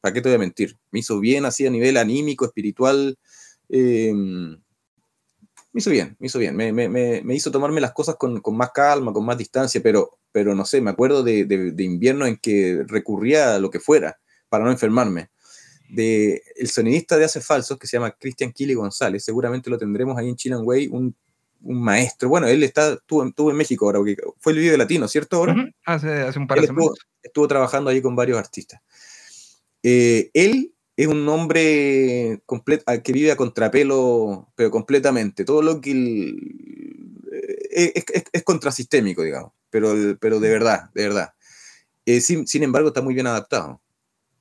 ¿Para 0.00 0.12
qué 0.12 0.20
te 0.20 0.28
voy 0.28 0.36
a 0.36 0.38
mentir? 0.38 0.76
Me 0.90 1.00
hizo 1.00 1.18
bien 1.20 1.44
así 1.44 1.66
a 1.66 1.70
nivel 1.70 1.96
anímico, 1.96 2.44
espiritual. 2.44 3.18
Eh, 3.68 4.12
me 5.72 5.80
hizo 5.80 5.90
bien, 5.90 6.16
me 6.18 6.26
hizo 6.26 6.38
bien. 6.38 6.56
Me, 6.56 6.72
me, 6.72 6.88
me 6.88 7.34
hizo 7.34 7.50
tomarme 7.50 7.80
las 7.80 7.92
cosas 7.92 8.16
con, 8.16 8.40
con, 8.40 8.56
más 8.56 8.70
calma, 8.72 9.12
con 9.12 9.24
más 9.24 9.36
distancia, 9.36 9.82
pero, 9.82 10.18
pero 10.32 10.54
no 10.54 10.64
sé, 10.64 10.80
me 10.80 10.90
acuerdo 10.90 11.22
de, 11.22 11.44
de, 11.44 11.72
de, 11.72 11.84
invierno 11.84 12.26
en 12.26 12.36
que 12.36 12.84
recurría 12.86 13.54
a 13.54 13.58
lo 13.58 13.70
que 13.70 13.80
fuera 13.80 14.18
para 14.48 14.64
no 14.64 14.70
enfermarme. 14.70 15.30
De 15.90 16.42
el 16.56 16.68
sonidista 16.68 17.16
de 17.16 17.24
Hace 17.24 17.40
Falsos, 17.40 17.78
que 17.78 17.86
se 17.86 17.96
llama 17.96 18.10
Cristian 18.10 18.52
Kili 18.52 18.74
González, 18.74 19.24
seguramente 19.24 19.70
lo 19.70 19.78
tendremos 19.78 20.18
ahí 20.18 20.28
en 20.28 20.36
Chilean 20.36 20.62
Way, 20.64 20.88
un 20.88 21.14
un 21.60 21.82
maestro. 21.82 22.28
Bueno, 22.28 22.46
él 22.46 22.62
está, 22.62 22.94
estuvo, 22.94 23.24
estuvo, 23.24 23.50
en 23.50 23.56
México 23.56 23.86
ahora, 23.86 23.98
porque 23.98 24.16
fue 24.38 24.52
el 24.52 24.58
video 24.58 24.76
latino, 24.76 25.08
¿cierto? 25.08 25.36
Ahora? 25.36 25.52
Uh 25.52 25.56
-huh. 25.56 25.74
hace, 25.84 26.12
hace, 26.22 26.38
un 26.38 26.46
par 26.46 26.58
de 26.58 26.64
él 26.64 26.70
estuvo, 26.70 26.94
estuvo, 27.22 27.48
trabajando 27.48 27.90
ahí 27.90 28.00
con 28.00 28.16
varios 28.16 28.38
artistas. 28.38 28.80
Eh, 29.82 30.30
él 30.34 30.72
es 30.96 31.06
un 31.06 31.28
hombre 31.28 32.42
que 33.04 33.12
vive 33.12 33.30
a 33.30 33.36
contrapelo, 33.36 34.52
pero 34.56 34.70
completamente. 34.70 35.44
Todo 35.44 35.62
lo 35.62 35.80
que 35.80 35.92
él, 35.92 36.36
eh, 37.32 37.92
es, 37.94 38.04
es, 38.12 38.24
es, 38.32 38.42
contrasistémico, 38.42 39.22
digamos, 39.22 39.52
pero, 39.70 39.94
pero 40.20 40.40
de 40.40 40.50
verdad, 40.50 40.90
de 40.94 41.02
verdad. 41.04 41.32
Eh, 42.04 42.20
sin, 42.20 42.46
sin, 42.46 42.62
embargo, 42.62 42.88
está 42.88 43.02
muy 43.02 43.14
bien 43.14 43.26
adaptado. 43.26 43.80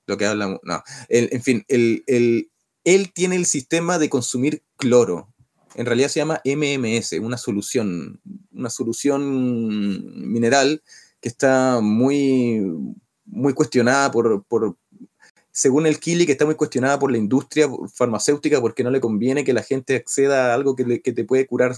Lo 0.07 0.17
que 0.17 0.25
habla, 0.25 0.59
no. 0.63 0.83
El, 1.09 1.29
en 1.31 1.43
fin, 1.43 1.65
el, 1.67 2.03
el, 2.07 2.49
él 2.85 3.11
tiene 3.13 3.35
el 3.35 3.45
sistema 3.45 3.99
de 3.99 4.09
consumir 4.09 4.63
cloro 4.77 5.33
en 5.77 5.85
realidad 5.85 6.09
se 6.09 6.19
llama 6.19 6.41
MMS, 6.43 7.13
una 7.21 7.37
solución, 7.37 8.19
una 8.51 8.69
solución 8.69 10.31
mineral 10.31 10.81
que 11.21 11.29
está 11.29 11.79
muy, 11.81 12.61
muy 13.25 13.53
cuestionada 13.53 14.11
por, 14.11 14.43
por 14.45 14.75
según 15.51 15.85
el 15.85 15.99
Kili, 15.99 16.25
que 16.25 16.31
está 16.31 16.45
muy 16.45 16.55
cuestionada 16.55 16.97
por 16.97 17.11
la 17.11 17.19
industria 17.19 17.67
farmacéutica 17.93 18.59
porque 18.59 18.83
no 18.83 18.89
le 18.89 18.99
conviene 18.99 19.43
que 19.43 19.53
la 19.53 19.61
gente 19.61 19.95
acceda 19.95 20.51
a 20.51 20.53
algo 20.55 20.75
que, 20.75 20.99
te 20.99 21.23
puede 21.23 21.45
curar 21.45 21.75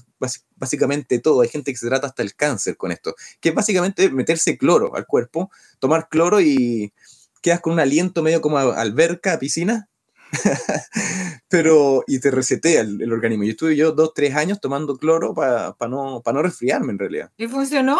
básicamente 0.56 1.20
todo. 1.20 1.41
Hay 1.41 1.50
gente 1.50 1.72
que 1.72 1.77
se 1.77 1.88
trata 1.88 2.08
hasta 2.08 2.24
el 2.24 2.36
cáncer 2.36 2.77
con 2.77 2.94
esto, 2.94 3.15
que 3.41 3.50
es 3.50 3.56
básicamente 3.56 4.10
meterse 4.10 4.58
cloro 4.58 4.96
al 4.96 5.06
cuerpo, 5.06 5.51
tomar 5.79 6.08
cloro 6.08 6.39
y 6.39 6.94
quedas 7.41 7.60
con 7.60 7.74
un 7.74 7.79
aliento 7.82 8.24
medio 8.24 8.39
como 8.39 8.58
alberca, 8.58 9.39
piscina, 9.39 9.88
pero 11.50 12.03
y 12.07 12.19
te 12.19 12.31
resetea 12.31 12.81
el, 12.81 13.01
el, 13.01 13.12
organismo. 13.12 13.43
Y 13.43 13.51
estuve 13.51 13.75
yo 13.75 13.91
dos, 13.91 14.13
tres 14.13 14.36
años 14.36 14.59
tomando 14.59 14.98
cloro 14.98 15.33
para 15.33 15.74
pa 15.74 15.88
no, 15.88 16.21
pa 16.24 16.33
no 16.33 16.41
resfriarme 16.41 16.91
en 16.91 17.00
realidad. 17.00 17.31
¿Y 17.38 17.48
funcionó? 17.48 17.98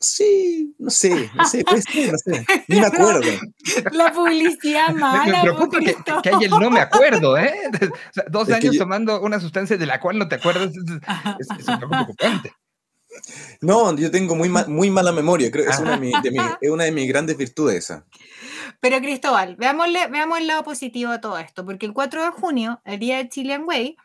Sí, 0.00 0.74
no 0.78 0.90
sé, 0.90 1.30
no 1.34 1.46
sé, 1.46 1.64
puede 1.64 1.80
ser, 1.80 2.12
no 2.12 2.18
sé, 2.18 2.44
ni 2.68 2.78
me 2.78 2.86
acuerdo. 2.86 3.22
La 3.92 4.12
publicidad 4.12 4.88
mala. 4.94 5.32
Me 5.32 5.40
preocupa 5.40 5.78
que, 5.78 5.96
que, 6.22 6.28
hay 6.28 6.44
el 6.44 6.50
no 6.50 6.70
me 6.70 6.80
acuerdo, 6.80 7.38
¿eh? 7.38 7.54
O 7.80 8.12
sea, 8.12 8.24
dos 8.28 8.48
es 8.48 8.54
años 8.54 8.74
yo... 8.74 8.80
tomando 8.80 9.22
una 9.22 9.40
sustancia 9.40 9.78
de 9.78 9.86
la 9.86 10.00
cual 10.00 10.18
no 10.18 10.28
te 10.28 10.34
acuerdas 10.34 10.72
es, 10.72 10.76
es, 10.76 11.58
es 11.58 11.68
un 11.68 11.80
poco 11.80 11.90
preocupante. 11.90 12.52
No, 13.60 13.96
yo 13.96 14.10
tengo 14.10 14.34
muy, 14.34 14.48
ma 14.48 14.66
muy 14.66 14.90
mala 14.90 15.12
memoria, 15.12 15.50
creo 15.50 15.64
que 15.64 15.70
es 15.70 15.78
una 15.78 15.92
de, 15.92 15.98
mi, 15.98 16.12
de 16.22 16.30
mi, 16.30 16.38
es 16.60 16.70
una 16.70 16.84
de 16.84 16.92
mis 16.92 17.08
grandes 17.08 17.36
virtudes 17.36 17.76
esa. 17.76 18.04
Pero 18.80 18.98
Cristóbal, 19.00 19.56
veámosle, 19.56 20.08
veamos 20.08 20.38
el 20.38 20.46
lado 20.46 20.64
positivo 20.64 21.12
de 21.12 21.18
todo 21.18 21.38
esto, 21.38 21.64
porque 21.64 21.86
el 21.86 21.92
4 21.92 22.24
de 22.24 22.30
junio, 22.30 22.80
el 22.84 22.98
día 22.98 23.18
de 23.18 23.28
Chilean 23.28 23.64
Way, 23.64 23.96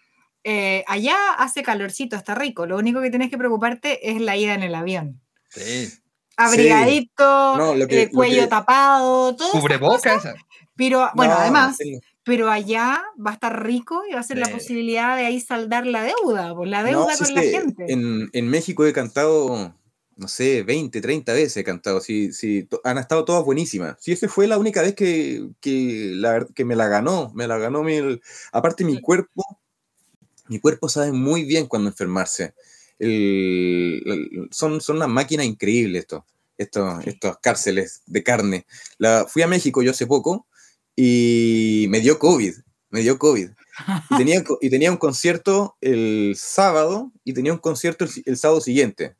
eh, 0.43 0.83
allá 0.87 1.15
hace 1.37 1.63
calorcito, 1.63 2.15
está 2.15 2.35
rico, 2.35 2.65
lo 2.65 2.77
único 2.77 3.01
que 3.01 3.09
tienes 3.09 3.29
que 3.29 3.37
preocuparte 3.37 4.11
es 4.11 4.21
la 4.21 4.37
ida 4.37 4.53
en 4.53 4.63
el 4.63 4.75
avión. 4.75 5.21
Sí. 5.49 5.89
Abrigadito, 6.37 7.53
sí. 7.53 7.79
no, 7.79 7.87
que, 7.87 8.03
el 8.03 8.09
cuello 8.11 8.43
que... 8.43 8.47
tapado, 8.47 9.35
todo. 9.35 9.51
Cubrebocas. 9.51 10.23
Pero 10.75 11.09
bueno, 11.13 11.33
no, 11.33 11.39
además, 11.41 11.75
sí. 11.77 11.99
pero 12.23 12.49
allá 12.49 13.03
va 13.19 13.31
a 13.31 13.33
estar 13.33 13.65
rico 13.65 14.03
y 14.09 14.13
va 14.13 14.21
a 14.21 14.23
ser 14.23 14.37
sí. 14.37 14.43
la 14.43 14.49
posibilidad 14.49 15.17
de 15.17 15.25
ahí 15.25 15.41
saldar 15.41 15.85
la 15.85 16.03
deuda, 16.03 16.55
por 16.55 16.67
la 16.67 16.83
deuda 16.83 17.17
con 17.17 17.35
la 17.35 17.41
gente. 17.41 17.85
En, 17.91 18.29
en 18.31 18.47
México 18.47 18.85
he 18.85 18.93
cantado 18.93 19.75
no 20.19 20.27
sé, 20.27 20.63
20, 20.63 20.99
30 20.99 21.31
veces 21.33 21.57
he 21.57 21.63
cantado. 21.63 22.01
Sí, 22.01 22.33
sí, 22.33 22.67
han 22.83 22.97
estado 22.97 23.23
todas 23.23 23.45
buenísimas. 23.45 23.95
Sí, 24.01 24.11
esa 24.11 24.27
fue 24.27 24.47
la 24.47 24.57
única 24.57 24.81
vez 24.81 24.93
que, 24.93 25.49
que, 25.61 26.11
la, 26.13 26.45
que 26.53 26.65
me 26.65 26.75
la 26.75 26.89
ganó. 26.89 27.31
Me 27.33 27.47
la 27.47 27.57
ganó 27.57 27.83
mi. 27.83 28.19
Aparte, 28.51 28.83
mi 28.83 28.99
cuerpo. 28.99 29.45
Mi 30.49 30.59
cuerpo 30.59 30.89
sabe 30.89 31.13
muy 31.13 31.45
bien 31.45 31.67
cuando 31.67 31.89
enfermarse. 31.89 32.53
El, 32.99 34.03
el, 34.05 34.49
son, 34.51 34.81
son 34.81 34.97
una 34.97 35.07
máquina 35.07 35.45
increíble 35.45 35.99
esto, 35.99 36.25
estos, 36.57 37.07
estos 37.07 37.37
cárceles 37.41 38.01
de 38.05 38.21
carne. 38.21 38.65
La, 38.97 39.25
fui 39.25 39.41
a 39.41 39.47
México 39.47 39.81
yo 39.81 39.91
hace 39.91 40.05
poco 40.05 40.47
y 40.97 41.85
me 41.89 42.01
dio 42.01 42.19
COVID. 42.19 42.55
Me 42.89 43.01
dio 43.01 43.17
COVID. 43.17 43.51
Y 44.09 44.17
tenía, 44.17 44.43
y 44.59 44.69
tenía 44.69 44.91
un 44.91 44.97
concierto 44.97 45.77
el 45.79 46.33
sábado 46.35 47.13
y 47.23 47.33
tenía 47.33 47.53
un 47.53 47.59
concierto 47.59 48.03
el, 48.03 48.11
el 48.25 48.37
sábado 48.37 48.59
siguiente 48.59 49.15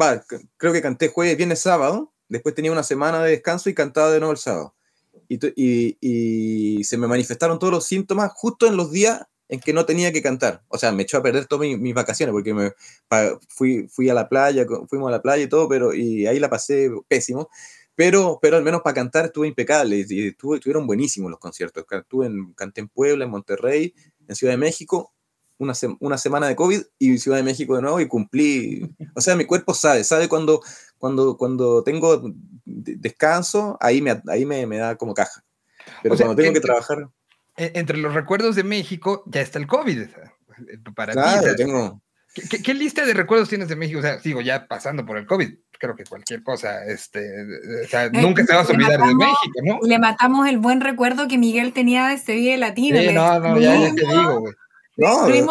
va, 0.00 0.24
creo 0.56 0.72
que 0.72 0.82
canté 0.82 1.08
jueves, 1.08 1.36
viernes, 1.36 1.60
sábado, 1.60 2.12
después 2.28 2.54
tenía 2.54 2.72
una 2.72 2.82
semana 2.82 3.22
de 3.22 3.30
descanso 3.30 3.70
y 3.70 3.74
cantaba 3.74 4.10
de 4.10 4.20
nuevo 4.20 4.32
el 4.32 4.38
sábado. 4.38 4.74
Y, 5.28 5.38
y, 5.56 5.96
y, 6.00 6.84
se 6.84 6.96
me 6.96 7.06
manifestaron 7.06 7.58
todos 7.58 7.72
los 7.72 7.86
síntomas 7.86 8.32
justo 8.34 8.66
en 8.66 8.76
los 8.76 8.90
días 8.90 9.22
en 9.48 9.60
que 9.60 9.72
no 9.72 9.86
tenía 9.86 10.12
que 10.12 10.22
cantar. 10.22 10.62
O 10.68 10.78
sea, 10.78 10.92
me 10.92 11.02
echó 11.02 11.18
a 11.18 11.22
perder 11.22 11.46
todas 11.46 11.68
mis, 11.68 11.78
mis 11.78 11.94
vacaciones 11.94 12.32
porque 12.32 12.54
me, 12.54 12.72
pa, 13.08 13.38
fui, 13.48 13.88
fui 13.88 14.08
a 14.08 14.14
la 14.14 14.28
playa, 14.28 14.64
fuimos 14.88 15.08
a 15.08 15.12
la 15.12 15.22
playa 15.22 15.44
y 15.44 15.48
todo, 15.48 15.68
pero 15.68 15.92
y 15.94 16.26
ahí 16.26 16.38
la 16.38 16.50
pasé 16.50 16.90
pésimo. 17.08 17.48
Pero, 17.94 18.38
pero 18.40 18.56
al 18.56 18.62
menos 18.62 18.80
para 18.82 18.94
cantar 18.94 19.26
estuve 19.26 19.48
impecable 19.48 20.06
y 20.08 20.28
estuve, 20.28 20.56
estuvieron 20.56 20.86
buenísimos 20.86 21.30
los 21.30 21.40
conciertos. 21.40 21.84
Estuve 21.90 22.26
en, 22.26 22.54
canté 22.54 22.80
en 22.80 22.88
Puebla, 22.88 23.24
en 23.24 23.30
Monterrey, 23.30 23.94
en 24.26 24.36
Ciudad 24.36 24.54
de 24.54 24.58
México 24.58 25.12
una, 25.60 25.74
se 25.74 25.94
una, 26.00 26.16
semana 26.16 26.48
de 26.48 26.56
COVID 26.56 26.80
y 26.98 27.18
Ciudad 27.18 27.36
de 27.36 27.42
México 27.42 27.76
de 27.76 27.82
nuevo 27.82 28.00
y 28.00 28.08
cumplí. 28.08 28.90
O 29.14 29.20
sea, 29.20 29.36
mi 29.36 29.44
cuerpo 29.44 29.74
sabe, 29.74 30.04
sabe 30.04 30.26
cuando, 30.28 30.62
cuando, 30.98 31.36
cuando 31.36 31.84
tengo 31.84 32.32
descanso, 32.64 33.76
ahí 33.80 34.00
me, 34.00 34.20
ahí 34.28 34.46
me, 34.46 34.66
me 34.66 34.78
da 34.78 34.96
como 34.96 35.12
caja. 35.12 35.44
Pero 36.02 36.14
o 36.14 36.16
sea, 36.16 36.26
cuando 36.26 36.42
tengo 36.42 36.48
entre, 36.48 36.62
que 36.62 36.66
trabajar. 36.66 37.08
Entre 37.56 37.98
los 37.98 38.14
recuerdos 38.14 38.56
de 38.56 38.64
México 38.64 39.22
ya 39.26 39.42
está 39.42 39.58
el 39.58 39.66
COVID. 39.66 40.06
Para 40.94 41.12
claro, 41.12 41.50
ti, 41.50 41.56
tengo. 41.56 42.02
¿Qué, 42.34 42.42
¿Qué, 42.48 42.62
qué, 42.62 42.74
lista 42.74 43.04
de 43.04 43.12
recuerdos 43.12 43.50
tienes 43.50 43.68
de 43.68 43.76
México? 43.76 43.98
O 43.98 44.02
sea, 44.02 44.18
sigo 44.20 44.40
ya 44.40 44.66
pasando 44.66 45.04
por 45.04 45.18
el 45.18 45.26
COVID. 45.26 45.52
Creo 45.78 45.94
que 45.94 46.04
cualquier 46.04 46.42
cosa, 46.42 46.84
este, 46.86 47.20
o 47.84 47.88
sea, 47.88 48.06
eh, 48.06 48.10
nunca 48.12 48.44
te 48.44 48.54
vas 48.54 48.68
a 48.68 48.72
olvidar 48.72 48.98
matamos, 48.98 49.18
de 49.18 49.26
México, 49.26 49.60
¿no? 49.64 49.78
Le 49.86 49.98
matamos 49.98 50.48
el 50.48 50.58
buen 50.58 50.80
recuerdo 50.80 51.28
que 51.28 51.38
Miguel 51.38 51.72
tenía 51.72 52.06
de 52.08 52.18
Sevilla 52.18 52.56
Latino. 52.56 52.98
Sí, 52.98 53.12
no, 53.12 53.40
no, 53.40 53.58
ya, 53.58 53.76
ya 53.78 53.94
te 53.94 54.06
digo, 54.06 54.40
güey. 54.40 54.54
No, 55.00 55.26
el, 55.28 55.46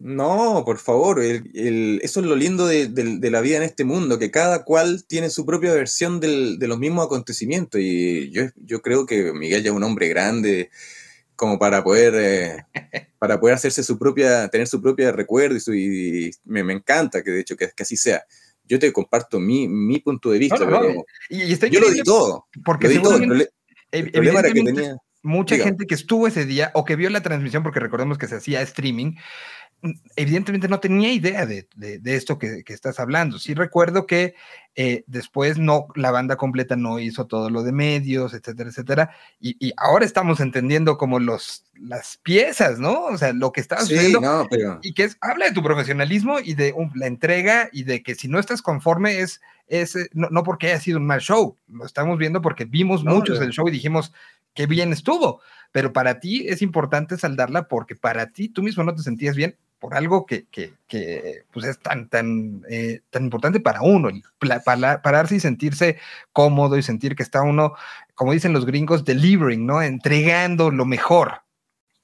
no, 0.00 0.62
por 0.64 0.78
favor, 0.78 1.20
el, 1.20 1.50
el, 1.54 2.00
eso 2.04 2.20
es 2.20 2.26
lo 2.26 2.36
lindo 2.36 2.68
de, 2.68 2.86
de, 2.86 3.18
de, 3.18 3.30
la 3.32 3.40
vida 3.40 3.56
en 3.56 3.64
este 3.64 3.84
mundo, 3.84 4.16
que 4.16 4.30
cada 4.30 4.64
cual 4.64 5.04
tiene 5.08 5.28
su 5.28 5.44
propia 5.44 5.74
versión 5.74 6.20
del, 6.20 6.60
de 6.60 6.68
los 6.68 6.78
mismos 6.78 7.06
acontecimientos. 7.06 7.80
Y 7.80 8.30
yo, 8.30 8.44
yo 8.54 8.80
creo 8.80 9.06
que 9.06 9.32
Miguel 9.32 9.64
ya 9.64 9.70
es 9.70 9.76
un 9.76 9.82
hombre 9.82 10.06
grande 10.06 10.70
como 11.34 11.58
para 11.58 11.82
poder, 11.82 12.14
eh, 12.16 12.64
para 13.18 13.40
poder 13.40 13.56
hacerse 13.56 13.82
su 13.82 13.98
propia, 13.98 14.46
tener 14.48 14.68
su 14.68 14.80
propia 14.80 15.10
recuerdo 15.10 15.56
y, 15.56 15.60
su, 15.60 15.74
y 15.74 16.30
me, 16.44 16.62
me, 16.62 16.74
encanta 16.74 17.24
que 17.24 17.32
de 17.32 17.40
hecho 17.40 17.56
que, 17.56 17.68
que, 17.74 17.82
así 17.82 17.96
sea. 17.96 18.22
Yo 18.64 18.78
te 18.78 18.92
comparto 18.92 19.40
mi, 19.40 19.66
mi 19.66 19.98
punto 19.98 20.30
de 20.30 20.38
vista, 20.38 20.58
no, 20.58 20.70
no, 20.70 20.80
pero 20.80 21.04
y, 21.30 21.42
y 21.42 21.70
yo 21.70 21.80
lo 21.80 21.90
di 21.90 22.02
todo. 22.02 22.46
Porque 22.64 22.86
lo 22.86 22.94
di 22.94 23.02
todo. 23.02 23.16
El, 23.16 23.48
el 23.90 24.12
problema 24.12 24.40
era 24.40 24.52
que 24.52 24.62
tenía 24.62 24.96
mucha 25.28 25.54
Diga. 25.54 25.66
gente 25.66 25.86
que 25.86 25.94
estuvo 25.94 26.26
ese 26.26 26.44
día 26.44 26.72
o 26.74 26.84
que 26.84 26.96
vio 26.96 27.10
la 27.10 27.22
transmisión, 27.22 27.62
porque 27.62 27.80
recordemos 27.80 28.18
que 28.18 28.26
se 28.26 28.36
hacía 28.36 28.60
streaming, 28.62 29.14
evidentemente 30.16 30.68
no 30.68 30.80
tenía 30.80 31.12
idea 31.12 31.46
de, 31.46 31.68
de, 31.76 31.98
de 31.98 32.16
esto 32.16 32.38
que, 32.38 32.64
que, 32.64 32.72
estás 32.72 32.98
hablando. 32.98 33.38
Sí 33.38 33.54
recuerdo 33.54 34.06
que 34.06 34.34
eh, 34.74 35.04
después 35.06 35.56
no, 35.56 35.86
la 35.94 36.10
banda 36.10 36.36
completa 36.36 36.74
no 36.74 36.98
hizo 36.98 37.26
todo 37.26 37.48
lo 37.48 37.62
de 37.62 37.72
medios, 37.72 38.34
etcétera, 38.34 38.70
etcétera, 38.70 39.10
y, 39.40 39.56
y, 39.64 39.72
ahora 39.76 40.04
estamos 40.04 40.40
entendiendo 40.40 40.98
como 40.98 41.20
los, 41.20 41.64
las 41.74 42.18
piezas, 42.22 42.78
¿no? 42.78 43.04
O 43.04 43.18
sea, 43.18 43.32
lo 43.32 43.52
que 43.52 43.60
estás 43.60 43.86
sí, 43.86 43.96
haciendo 43.96 44.20
no, 44.20 44.46
pero... 44.50 44.80
y 44.82 44.94
que 44.94 45.04
es, 45.04 45.16
habla 45.20 45.46
de 45.46 45.52
tu 45.52 45.62
profesionalismo 45.62 46.40
y 46.40 46.54
de 46.54 46.72
um, 46.72 46.90
la 46.94 47.06
entrega 47.06 47.68
y 47.72 47.84
de 47.84 48.02
que 48.02 48.16
si 48.16 48.26
no 48.26 48.40
estás 48.40 48.62
conforme 48.62 49.20
es, 49.20 49.40
es 49.68 49.96
no, 50.12 50.28
no, 50.30 50.42
porque 50.42 50.68
haya 50.68 50.80
sido 50.80 50.98
un 50.98 51.06
mal 51.06 51.20
show, 51.20 51.56
lo 51.68 51.86
estamos 51.86 52.18
viendo 52.18 52.42
porque 52.42 52.64
vimos 52.64 53.04
no, 53.04 53.14
muchos 53.14 53.38
no. 53.38 53.44
el 53.44 53.52
show 53.52 53.68
y 53.68 53.72
dijimos, 53.72 54.12
qué 54.58 54.66
bien 54.66 54.92
estuvo, 54.92 55.40
pero 55.70 55.92
para 55.92 56.18
ti 56.18 56.48
es 56.48 56.62
importante 56.62 57.16
saldarla 57.16 57.68
porque 57.68 57.94
para 57.94 58.32
ti 58.32 58.48
tú 58.48 58.64
mismo 58.64 58.82
no 58.82 58.92
te 58.92 59.04
sentías 59.04 59.36
bien 59.36 59.56
por 59.78 59.94
algo 59.94 60.26
que, 60.26 60.46
que, 60.50 60.74
que 60.88 61.44
pues 61.52 61.64
es 61.64 61.78
tan, 61.78 62.08
tan, 62.08 62.64
eh, 62.68 63.02
tan 63.10 63.22
importante 63.22 63.60
para 63.60 63.82
uno, 63.82 64.08
para, 64.40 65.00
pararse 65.00 65.36
y 65.36 65.40
sentirse 65.40 65.98
cómodo 66.32 66.76
y 66.76 66.82
sentir 66.82 67.14
que 67.14 67.22
está 67.22 67.40
uno, 67.42 67.74
como 68.16 68.32
dicen 68.32 68.52
los 68.52 68.66
gringos, 68.66 69.04
delivering, 69.04 69.64
¿no? 69.64 69.80
Entregando 69.80 70.72
lo 70.72 70.84
mejor. 70.84 71.42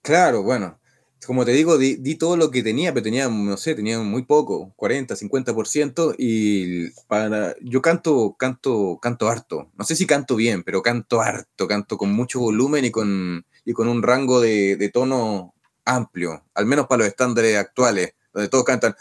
Claro, 0.02 0.44
bueno, 0.44 0.78
como 1.26 1.44
te 1.44 1.52
digo, 1.52 1.78
di, 1.78 2.14
todo 2.16 2.36
lo 2.36 2.50
que 2.50 2.62
tenía, 2.62 2.92
pero 2.92 3.04
tenía, 3.04 3.28
no 3.28 3.56
sé, 3.56 3.74
tenía 3.74 3.98
muy 4.00 4.22
poco, 4.24 4.72
40, 4.76 5.14
50%, 5.14 6.14
y 6.18 6.90
para, 7.06 7.54
yo 7.60 7.82
canto, 7.82 8.36
canto, 8.38 8.98
canto 9.00 9.28
harto. 9.28 9.70
No 9.76 9.84
sé 9.84 9.96
si 9.96 10.06
canto 10.06 10.36
bien, 10.36 10.62
pero 10.62 10.82
canto 10.82 11.20
harto, 11.20 11.68
canto 11.68 11.96
con 11.98 12.12
mucho 12.12 12.40
volumen 12.40 12.84
y 12.84 12.90
con, 12.90 13.46
y 13.64 13.72
con 13.72 13.88
un 13.88 14.02
rango 14.02 14.40
de, 14.40 14.76
de 14.76 14.88
tono 14.88 15.54
amplio, 15.84 16.44
al 16.54 16.66
menos 16.66 16.86
para 16.86 17.00
los 17.00 17.08
estándares 17.08 17.56
actuales, 17.56 18.14
donde 18.32 18.48
todos 18.48 18.64
cantan, 18.64 18.94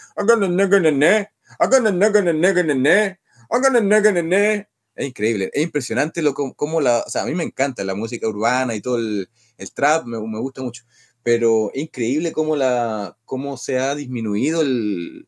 es 4.96 5.08
increíble, 5.08 5.50
es 5.54 5.64
impresionante 5.64 6.22
lo 6.22 6.34
como 6.34 6.82
la, 6.82 7.04
o 7.06 7.10
sea, 7.10 7.24
a 7.24 7.26
mí 7.26 7.34
me 7.34 7.44
encanta 7.44 7.84
la 7.84 7.96
música 7.96 8.28
urbana 8.28 8.76
y 8.76 8.82
todo 8.82 8.98
el, 8.98 9.30
el 9.58 9.74
trap, 9.74 10.06
me, 10.06 10.20
me, 10.20 10.40
gusta 10.40 10.62
mucho, 10.62 10.84
pero 11.24 11.72
es 11.74 11.84
increíble 11.84 12.32
cómo, 12.34 12.56
la, 12.56 13.18
cómo 13.26 13.58
se 13.58 13.80
ha 13.80 13.96
disminuido 13.96 14.62
el, 14.62 15.28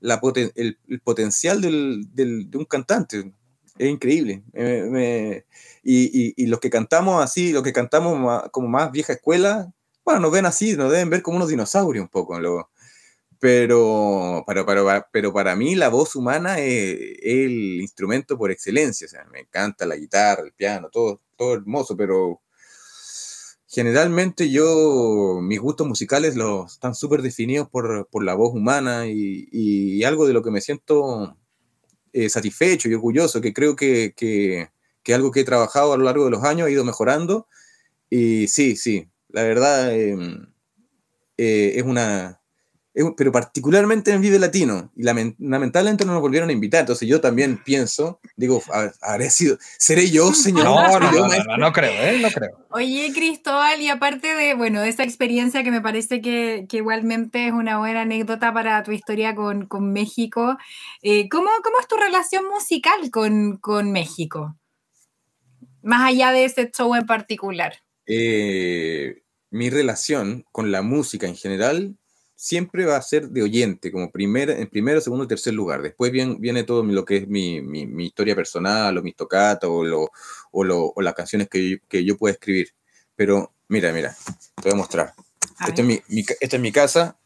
la 0.00 0.20
el, 0.54 0.78
el, 0.88 1.00
potencial 1.00 1.60
del, 1.60 2.04
del, 2.14 2.50
de 2.50 2.58
un 2.58 2.64
cantante. 2.64 3.32
Es 3.76 3.88
increíble. 3.88 4.42
y, 5.82 6.04
y, 6.04 6.34
y, 6.36 6.46
los 6.46 6.60
que 6.60 6.70
cantamos 6.70 7.22
así, 7.22 7.52
los 7.52 7.62
que 7.62 7.72
cantamos 7.72 8.42
como 8.50 8.68
más 8.68 8.90
vieja 8.90 9.12
escuela, 9.12 9.72
bueno, 10.04 10.20
nos 10.20 10.32
ven 10.32 10.46
así, 10.46 10.76
nos 10.76 10.90
deben 10.90 11.10
ver 11.10 11.22
como 11.22 11.36
unos 11.36 11.48
dinosaurios 11.48 12.02
un 12.02 12.08
poco. 12.08 12.40
Lo, 12.40 12.70
pero, 13.40 14.44
pero, 14.46 14.66
pero, 14.66 15.06
pero 15.12 15.32
para 15.32 15.54
mí 15.54 15.74
la 15.74 15.88
voz 15.88 16.16
humana 16.16 16.58
es, 16.58 16.98
el 17.22 17.80
instrumento 17.80 18.36
por 18.38 18.50
excelencia. 18.50 19.06
O 19.06 19.10
sea, 19.10 19.24
me 19.32 19.40
encanta 19.40 19.86
la 19.86 19.96
guitarra, 19.96 20.42
el 20.42 20.52
piano, 20.52 20.88
todo, 20.90 21.20
todo 21.36 21.54
hermoso, 21.54 21.96
pero 21.96 22.40
generalmente 23.68 24.50
yo, 24.50 25.40
mis 25.42 25.60
gustos 25.60 25.86
musicales 25.86 26.36
los, 26.36 26.72
están 26.72 26.94
súper 26.94 27.20
definidos 27.22 27.68
por, 27.68 28.08
por, 28.10 28.24
la 28.24 28.34
voz 28.34 28.54
humana 28.54 29.06
y, 29.06 30.02
algo 30.04 30.26
de 30.26 30.32
lo 30.32 30.42
que 30.42 30.50
me 30.50 30.62
siento 30.62 31.36
eh, 32.12 32.30
satisfecho 32.30 32.88
y 32.88 32.94
orgulloso, 32.94 33.40
que 33.40 33.52
creo 33.52 33.76
que, 33.76 34.14
que, 34.16 34.70
que, 35.02 35.14
algo 35.14 35.30
que 35.30 35.40
he 35.40 35.44
trabajado 35.44 35.92
a 35.92 35.98
lo 35.98 36.04
largo 36.04 36.24
de 36.24 36.30
los 36.30 36.44
años 36.44 36.66
ha 36.66 36.70
ido 36.70 36.84
mejorando. 36.84 37.46
Y 38.10 38.48
sí, 38.48 38.76
sí, 38.76 39.08
la 39.28 39.42
verdad 39.42 39.94
eh, 39.94 40.16
eh, 41.36 41.74
es 41.76 41.82
una 41.82 42.37
pero 43.16 43.30
particularmente 43.30 44.12
en 44.12 44.20
Vive 44.20 44.38
Latino, 44.38 44.90
y 44.96 45.02
lamentablemente 45.02 46.04
no 46.04 46.12
nos 46.12 46.20
volvieron 46.20 46.48
a 46.48 46.52
invitar, 46.52 46.80
entonces 46.80 47.08
yo 47.08 47.20
también 47.20 47.62
pienso, 47.62 48.20
digo, 48.36 48.62
habré 49.00 49.30
sido, 49.30 49.58
seré 49.78 50.10
yo, 50.10 50.32
señor. 50.32 50.64
No, 50.64 50.98
no, 50.98 51.10
no, 51.10 51.56
no, 51.56 51.72
creo, 51.72 51.92
¿eh? 51.92 52.18
no 52.20 52.28
creo. 52.28 52.66
Oye, 52.70 53.12
Cristóbal, 53.14 53.80
y 53.80 53.88
aparte 53.88 54.34
de, 54.34 54.54
bueno, 54.54 54.80
de 54.80 54.88
esta 54.88 55.04
experiencia 55.04 55.62
que 55.62 55.70
me 55.70 55.80
parece 55.80 56.20
que, 56.20 56.66
que 56.68 56.78
igualmente 56.78 57.46
es 57.46 57.52
una 57.52 57.78
buena 57.78 58.02
anécdota 58.02 58.52
para 58.52 58.82
tu 58.82 58.92
historia 58.92 59.34
con, 59.34 59.66
con 59.66 59.92
México, 59.92 60.56
eh, 61.02 61.28
¿cómo, 61.28 61.50
¿cómo, 61.62 61.76
es 61.80 61.88
tu 61.88 61.96
relación 61.96 62.44
musical 62.48 63.10
con, 63.10 63.58
con 63.58 63.92
México? 63.92 64.56
Más 65.82 66.08
allá 66.08 66.32
de 66.32 66.44
ese 66.44 66.70
show 66.70 66.94
en 66.94 67.06
particular. 67.06 67.74
Eh, 68.06 69.22
mi 69.50 69.70
relación 69.70 70.44
con 70.52 70.72
la 70.72 70.82
música 70.82 71.26
en 71.26 71.36
general 71.36 71.97
siempre 72.38 72.86
va 72.86 72.96
a 72.96 73.02
ser 73.02 73.30
de 73.30 73.42
oyente, 73.42 73.90
como 73.90 74.12
primer, 74.12 74.48
en 74.50 74.68
primero, 74.68 75.00
segundo 75.00 75.24
y 75.24 75.28
tercer 75.28 75.52
lugar. 75.54 75.82
Después 75.82 76.12
viene, 76.12 76.36
viene 76.38 76.62
todo 76.62 76.84
lo 76.84 77.04
que 77.04 77.16
es 77.16 77.28
mi, 77.28 77.60
mi, 77.60 77.84
mi 77.84 78.06
historia 78.06 78.36
personal, 78.36 78.96
o 78.96 79.02
mis 79.02 79.16
tocatas, 79.16 79.68
o, 79.68 79.84
lo, 79.84 80.12
o, 80.52 80.62
lo, 80.62 80.92
o, 80.94 81.02
las 81.02 81.14
canciones 81.14 81.48
que 81.48 81.68
yo, 81.68 81.76
que 81.88 82.04
yo 82.04 82.16
pueda 82.16 82.34
escribir. 82.34 82.72
Pero 83.16 83.52
mira, 83.66 83.92
mira, 83.92 84.16
te 84.54 84.62
voy 84.62 84.72
a 84.72 84.76
mostrar. 84.76 85.14
Esta 85.66 85.82
es, 85.82 85.84
mi, 85.84 86.00
mi, 86.06 86.24
esta 86.38 86.56
es 86.56 86.62
mi 86.62 86.70
casa. 86.70 87.16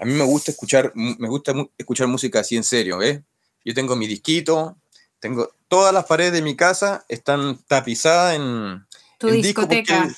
A 0.00 0.04
mí 0.06 0.14
me 0.14 0.24
gusta 0.24 0.50
escuchar, 0.50 0.92
me 0.94 1.28
gusta 1.28 1.52
escuchar 1.76 2.06
música 2.06 2.40
así 2.40 2.56
en 2.56 2.64
serio, 2.64 2.96
¿ves? 2.96 3.20
Yo 3.66 3.74
tengo 3.74 3.96
mi 3.96 4.06
disquito, 4.06 4.78
tengo 5.20 5.52
todas 5.68 5.92
las 5.92 6.06
paredes 6.06 6.32
de 6.32 6.42
mi 6.42 6.56
casa 6.56 7.04
están 7.10 7.58
tapizadas 7.68 8.36
en, 8.36 8.86
tu 9.18 9.28
en 9.28 9.42
discoteca. 9.42 10.04
Porque, 10.04 10.14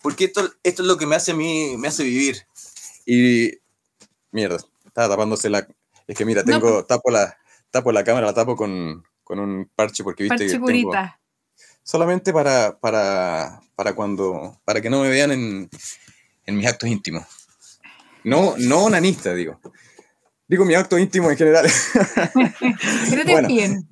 porque, 0.00 0.24
esto, 0.26 0.54
esto 0.62 0.82
es 0.82 0.88
lo 0.88 0.96
que 0.96 1.06
me 1.06 1.16
hace 1.16 1.32
a 1.32 1.34
mí, 1.34 1.74
me 1.76 1.88
hace 1.88 2.04
vivir. 2.04 2.46
Y 3.04 3.58
Mierda, 4.32 4.58
estaba 4.84 5.08
tapándose 5.08 5.50
la. 5.50 5.66
Es 6.06 6.16
que 6.16 6.24
mira, 6.24 6.44
tengo, 6.44 6.70
no. 6.70 6.84
tapo, 6.84 7.10
la, 7.10 7.36
tapo 7.70 7.92
la 7.92 8.04
cámara, 8.04 8.26
la 8.26 8.34
tapo 8.34 8.56
con, 8.56 9.04
con 9.24 9.38
un 9.38 9.70
parche 9.74 10.02
porque 10.02 10.24
viste 10.24 10.36
parche 10.36 10.58
que. 10.60 10.72
Tengo, 10.72 10.92
solamente 11.82 12.32
para, 12.32 12.78
para, 12.78 13.60
para 13.74 13.94
cuando. 13.94 14.60
para 14.64 14.80
que 14.80 14.90
no 14.90 15.02
me 15.02 15.08
vean 15.08 15.32
en, 15.32 15.70
en 16.46 16.56
mis 16.56 16.66
actos 16.66 16.88
íntimos. 16.88 17.24
No, 18.24 18.54
no 18.58 18.84
onanista, 18.84 19.34
digo. 19.34 19.60
Digo 20.50 20.64
mi 20.64 20.74
acto 20.74 20.98
íntimo 20.98 21.30
en 21.30 21.36
general. 21.36 21.66
pero 23.08 23.24
te 23.24 23.32
bueno, 23.32 23.46
espíen. 23.46 23.88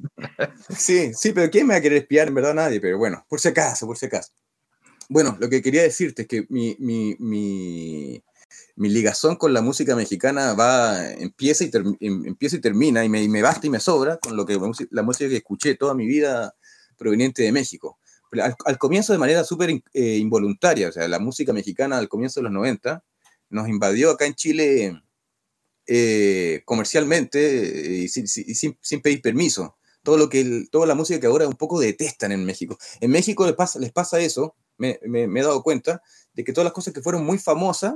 Sí, 0.76 1.12
sí, 1.14 1.32
pero 1.32 1.48
¿quién 1.52 1.68
me 1.68 1.74
va 1.74 1.78
a 1.78 1.80
querer 1.80 1.98
espiar? 1.98 2.26
En 2.26 2.34
verdad 2.34 2.52
nadie, 2.52 2.80
pero 2.80 2.98
bueno, 2.98 3.24
por 3.28 3.38
si 3.38 3.46
acaso, 3.46 3.86
por 3.86 3.96
si 3.96 4.06
acaso. 4.06 4.32
Bueno, 5.08 5.36
lo 5.38 5.48
que 5.48 5.62
quería 5.62 5.82
decirte 5.82 6.22
es 6.22 6.28
que 6.28 6.46
mi, 6.48 6.76
mi, 6.80 7.14
mi, 7.20 8.20
mi 8.78 8.88
ligazón 8.88 9.34
con 9.34 9.52
la 9.52 9.60
música 9.60 9.96
mexicana 9.96 10.54
va, 10.54 11.10
empieza 11.10 11.64
y, 11.64 11.70
em, 12.00 12.26
empieza 12.26 12.56
y 12.56 12.60
termina, 12.60 13.04
y 13.04 13.08
me, 13.08 13.20
y 13.22 13.28
me, 13.28 13.42
basta 13.42 13.66
y 13.66 13.70
me 13.70 13.80
sobra 13.80 14.18
con 14.18 14.36
lo 14.36 14.46
que 14.46 14.56
la 14.90 15.02
música 15.02 15.28
que 15.28 15.38
escuché 15.38 15.74
toda 15.74 15.94
mi 15.94 16.06
vida 16.06 16.54
proveniente 16.96 17.42
de 17.42 17.50
México. 17.50 17.98
Al, 18.32 18.54
al 18.64 18.78
comienzo 18.78 19.12
de 19.12 19.18
manera 19.18 19.42
súper 19.42 19.82
eh, 19.92 20.16
involuntaria, 20.18 20.88
o 20.88 20.92
sea, 20.92 21.08
la 21.08 21.18
música 21.18 21.52
mexicana 21.52 21.98
al 21.98 22.08
comienzo 22.08 22.38
de 22.38 22.44
los 22.44 22.52
90 22.52 23.04
nos 23.50 23.68
invadió 23.68 24.10
acá 24.10 24.26
en 24.26 24.34
Chile 24.34 25.02
eh, 25.86 26.62
comercialmente 26.64 27.38
eh, 27.40 28.02
y, 28.04 28.08
sin, 28.08 28.28
sin, 28.28 29.02
pedir 29.02 29.22
permiso. 29.22 29.76
Todo 30.04 30.18
lo 30.18 30.28
que, 30.28 30.66
toda 30.70 30.86
la 30.86 30.94
música 30.94 31.18
que 31.18 31.26
ahora 31.26 31.48
un 31.48 31.56
poco 31.56 31.80
detestan 31.80 32.30
en 32.30 32.44
México. 32.44 32.78
En 33.00 33.10
México 33.10 33.44
les 33.44 33.56
pasa, 33.56 33.80
les 33.80 33.90
pasa 33.90 34.20
eso, 34.20 34.54
me, 34.76 35.00
me 35.04 35.24
he 35.24 35.42
dado 35.42 35.64
cuenta, 35.64 36.00
de 36.32 36.44
que 36.44 36.52
todas 36.52 36.66
las 36.66 36.72
cosas 36.72 36.94
que 36.94 37.02
fueron 37.02 37.24
muy 37.24 37.38
famosas 37.38 37.94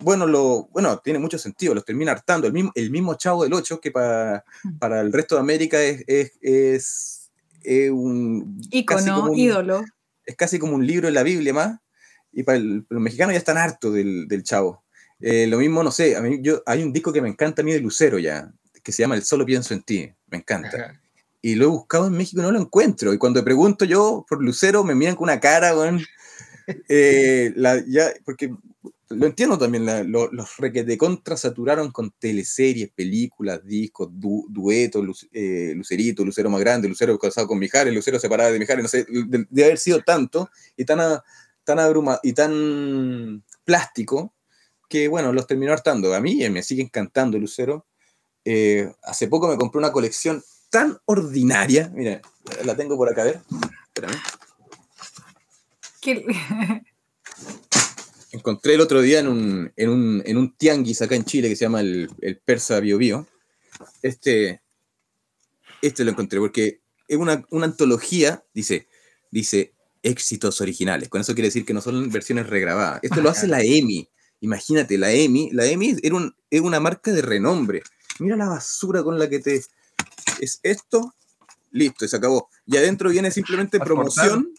bueno, 0.00 0.26
lo, 0.26 0.68
bueno, 0.72 0.98
tiene 0.98 1.18
mucho 1.18 1.38
sentido, 1.38 1.74
los 1.74 1.84
termina 1.84 2.12
hartando. 2.12 2.46
El 2.46 2.52
mismo, 2.52 2.72
el 2.74 2.90
mismo 2.90 3.14
Chavo 3.14 3.44
del 3.44 3.52
8, 3.52 3.80
que 3.80 3.90
para, 3.90 4.44
para 4.78 5.00
el 5.00 5.12
resto 5.12 5.34
de 5.34 5.40
América 5.40 5.80
es, 5.82 6.04
es, 6.06 6.32
es, 6.40 7.30
es 7.62 7.90
un... 7.90 8.60
Ícono, 8.70 9.34
ídolo. 9.34 9.84
Es 10.24 10.36
casi 10.36 10.58
como 10.58 10.74
un 10.74 10.86
libro 10.86 11.08
de 11.08 11.12
la 11.12 11.22
Biblia 11.22 11.52
más, 11.52 11.78
y 12.32 12.42
para 12.42 12.58
el, 12.58 12.86
los 12.88 13.00
mexicanos 13.00 13.32
ya 13.32 13.38
están 13.38 13.58
hartos 13.58 13.94
del, 13.94 14.28
del 14.28 14.42
Chavo. 14.42 14.84
Eh, 15.20 15.46
lo 15.46 15.58
mismo, 15.58 15.82
no 15.82 15.90
sé, 15.90 16.16
a 16.16 16.22
mí, 16.22 16.38
yo, 16.40 16.62
hay 16.66 16.82
un 16.82 16.92
disco 16.92 17.12
que 17.12 17.20
me 17.20 17.28
encanta 17.28 17.62
a 17.62 17.64
mí 17.64 17.72
de 17.72 17.80
Lucero 17.80 18.18
ya, 18.18 18.50
que 18.82 18.92
se 18.92 19.02
llama 19.02 19.16
El 19.16 19.22
Solo 19.22 19.44
Pienso 19.44 19.74
en 19.74 19.82
Ti, 19.82 20.12
me 20.28 20.38
encanta. 20.38 20.76
Ajá. 20.76 21.00
Y 21.42 21.54
lo 21.54 21.64
he 21.64 21.68
buscado 21.68 22.06
en 22.06 22.12
México 22.12 22.40
y 22.40 22.44
no 22.44 22.52
lo 22.52 22.60
encuentro. 22.60 23.14
Y 23.14 23.18
cuando 23.18 23.42
pregunto 23.42 23.84
yo 23.84 24.26
por 24.28 24.42
Lucero, 24.42 24.84
me 24.84 24.94
miran 24.94 25.16
con 25.16 25.24
una 25.24 25.40
cara, 25.40 25.72
bueno, 25.72 25.98
eh, 26.88 27.52
la, 27.56 27.82
ya, 27.86 28.12
porque 28.24 28.54
lo 29.10 29.26
entiendo 29.26 29.58
también, 29.58 29.84
la, 29.84 30.04
lo, 30.04 30.30
los 30.30 30.56
requete 30.56 30.96
contra 30.96 31.36
saturaron 31.36 31.90
con 31.90 32.12
teleseries, 32.12 32.90
películas, 32.90 33.64
discos, 33.64 34.08
du, 34.12 34.46
duetos, 34.48 35.28
eh, 35.32 35.72
Lucerito, 35.74 36.24
Lucero 36.24 36.48
más 36.48 36.60
grande, 36.60 36.88
Lucero 36.88 37.18
casado 37.18 37.48
con 37.48 37.58
Mijares, 37.58 37.92
Lucero 37.92 38.20
separado 38.20 38.52
de 38.52 38.60
Mijares, 38.60 38.84
no 38.84 38.88
sé, 38.88 39.04
de, 39.08 39.64
haber 39.64 39.78
sido 39.78 40.00
tanto 40.02 40.48
y 40.76 40.84
tan, 40.84 41.00
a, 41.00 41.24
tan 41.64 41.80
abruma 41.80 42.20
y 42.22 42.32
tan 42.34 43.42
plástico 43.64 44.32
que, 44.88 45.08
bueno, 45.08 45.32
los 45.32 45.46
terminó 45.48 45.72
hartando. 45.72 46.14
A 46.14 46.20
mí 46.20 46.48
me 46.48 46.62
sigue 46.62 46.82
encantando 46.82 47.36
Lucero. 47.36 47.86
Eh, 48.44 48.92
hace 49.02 49.26
poco 49.26 49.48
me 49.48 49.56
compré 49.56 49.78
una 49.78 49.92
colección 49.92 50.42
tan 50.70 50.96
ordinaria, 51.04 51.90
mira, 51.92 52.22
la 52.64 52.76
tengo 52.76 52.96
por 52.96 53.10
acá, 53.10 53.22
a 53.22 53.24
ver, 53.24 53.40
espérame. 53.92 54.16
¿Qué? 56.00 56.24
encontré 58.40 58.74
el 58.74 58.80
otro 58.80 59.00
día 59.00 59.20
en 59.20 59.28
un, 59.28 59.72
en 59.76 59.88
un, 59.88 60.22
en 60.26 60.36
un 60.36 60.56
tianguis 60.56 61.00
acá 61.02 61.14
en 61.14 61.24
Chile 61.24 61.48
que 61.48 61.56
se 61.56 61.64
llama 61.64 61.80
el, 61.80 62.10
el 62.20 62.38
Persa 62.38 62.80
Bio 62.80 62.98
Bio. 62.98 63.26
Este, 64.02 64.60
este 65.80 66.04
lo 66.04 66.10
encontré 66.10 66.40
porque 66.40 66.80
es 67.06 67.16
una, 67.16 67.44
una 67.50 67.66
antología, 67.66 68.44
dice, 68.52 68.88
dice 69.30 69.74
éxitos 70.02 70.60
originales. 70.60 71.08
Con 71.08 71.20
eso 71.20 71.34
quiere 71.34 71.48
decir 71.48 71.64
que 71.64 71.74
no 71.74 71.80
son 71.80 72.10
versiones 72.10 72.48
regrabadas. 72.48 73.00
Esto 73.02 73.20
lo 73.20 73.30
hace 73.30 73.46
la 73.46 73.62
EMI. 73.62 74.08
Imagínate, 74.40 74.96
la 74.96 75.12
EMI, 75.12 75.50
la 75.52 75.66
EMI 75.66 75.96
era 76.02 76.16
un, 76.16 76.34
es 76.50 76.60
una 76.60 76.80
marca 76.80 77.12
de 77.12 77.22
renombre. 77.22 77.82
Mira 78.18 78.36
la 78.36 78.48
basura 78.48 79.02
con 79.02 79.18
la 79.18 79.28
que 79.28 79.40
te... 79.40 79.62
Es 80.40 80.60
esto, 80.62 81.14
listo, 81.70 82.04
y 82.04 82.08
se 82.08 82.16
acabó. 82.16 82.48
Y 82.66 82.76
adentro 82.76 83.10
viene 83.10 83.30
simplemente 83.30 83.78
promoción 83.78 84.54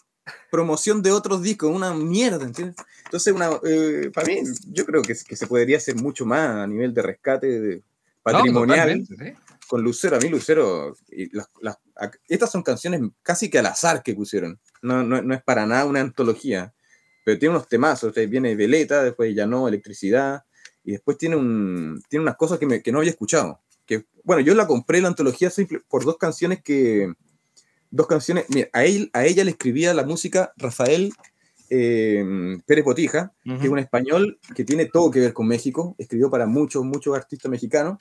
promoción 0.50 1.02
de 1.02 1.12
otros 1.12 1.42
discos, 1.42 1.70
una 1.74 1.94
mierda, 1.94 2.44
¿entiendes? 2.44 2.76
Entonces, 3.04 3.32
una, 3.32 3.50
eh, 3.64 4.10
para 4.14 4.26
mí, 4.26 4.40
yo 4.70 4.84
creo 4.86 5.02
que, 5.02 5.14
que, 5.14 5.36
se 5.36 5.46
podría 5.46 5.78
hacer 5.78 5.96
mucho 5.96 6.24
más 6.24 6.48
a 6.48 6.66
nivel 6.66 6.94
de 6.94 7.02
rescate 7.02 7.60
de, 7.60 7.82
patrimonial 8.22 9.00
no, 9.00 9.06
¿sí? 9.06 9.32
con 9.66 9.82
Lucero. 9.82 10.16
A 10.16 10.20
mí, 10.20 10.28
Lucero, 10.28 10.96
y 11.10 11.34
las, 11.34 11.48
las, 11.60 11.78
estas 12.28 12.50
son 12.50 12.62
canciones 12.62 13.00
casi 13.22 13.50
que 13.50 13.58
al 13.58 13.66
azar 13.66 14.02
que 14.02 14.14
pusieron, 14.14 14.60
no, 14.80 15.02
no, 15.02 15.22
no, 15.22 15.34
es 15.34 15.42
para 15.42 15.66
nada 15.66 15.84
una 15.84 16.00
antología. 16.00 16.72
pero 17.24 17.38
tiene 17.38 17.54
unos 17.54 17.68
temazos, 17.68 18.14
viene 18.28 18.54
Veleta, 18.54 19.02
después 19.02 19.34
ya 19.34 19.46
no, 19.46 19.68
Electricidad, 19.68 20.44
y 20.84 20.92
después 20.92 21.18
tiene, 21.18 21.36
un, 21.36 22.02
tiene 22.08 22.22
unas 22.22 22.36
cosas 22.36 22.58
que, 22.58 22.82
que 22.82 22.92
no 22.92 22.98
había 22.98 23.10
escuchado. 23.10 23.60
Que, 23.86 24.06
bueno, 24.24 24.42
yo 24.42 24.54
la 24.54 24.66
compré 24.66 25.00
la 25.00 25.08
antología 25.08 25.50
simple, 25.50 25.80
por 25.88 26.04
dos 26.04 26.16
canciones 26.16 26.62
que, 26.62 27.12
dos 27.92 28.08
canciones, 28.08 28.46
mira, 28.48 28.68
a, 28.72 28.84
él, 28.84 29.10
a 29.12 29.24
ella 29.24 29.44
le 29.44 29.52
escribía 29.52 29.94
la 29.94 30.04
música 30.04 30.52
Rafael 30.56 31.12
eh, 31.70 32.58
Pérez 32.66 32.84
Botija, 32.84 33.32
que 33.44 33.54
es 33.54 33.68
un 33.68 33.78
español 33.78 34.38
que 34.54 34.64
tiene 34.64 34.86
todo 34.86 35.10
que 35.10 35.20
ver 35.20 35.32
con 35.32 35.46
México, 35.46 35.94
escribió 35.98 36.28
para 36.30 36.46
muchos, 36.46 36.84
muchos 36.84 37.16
artistas 37.16 37.50
mexicanos, 37.50 37.98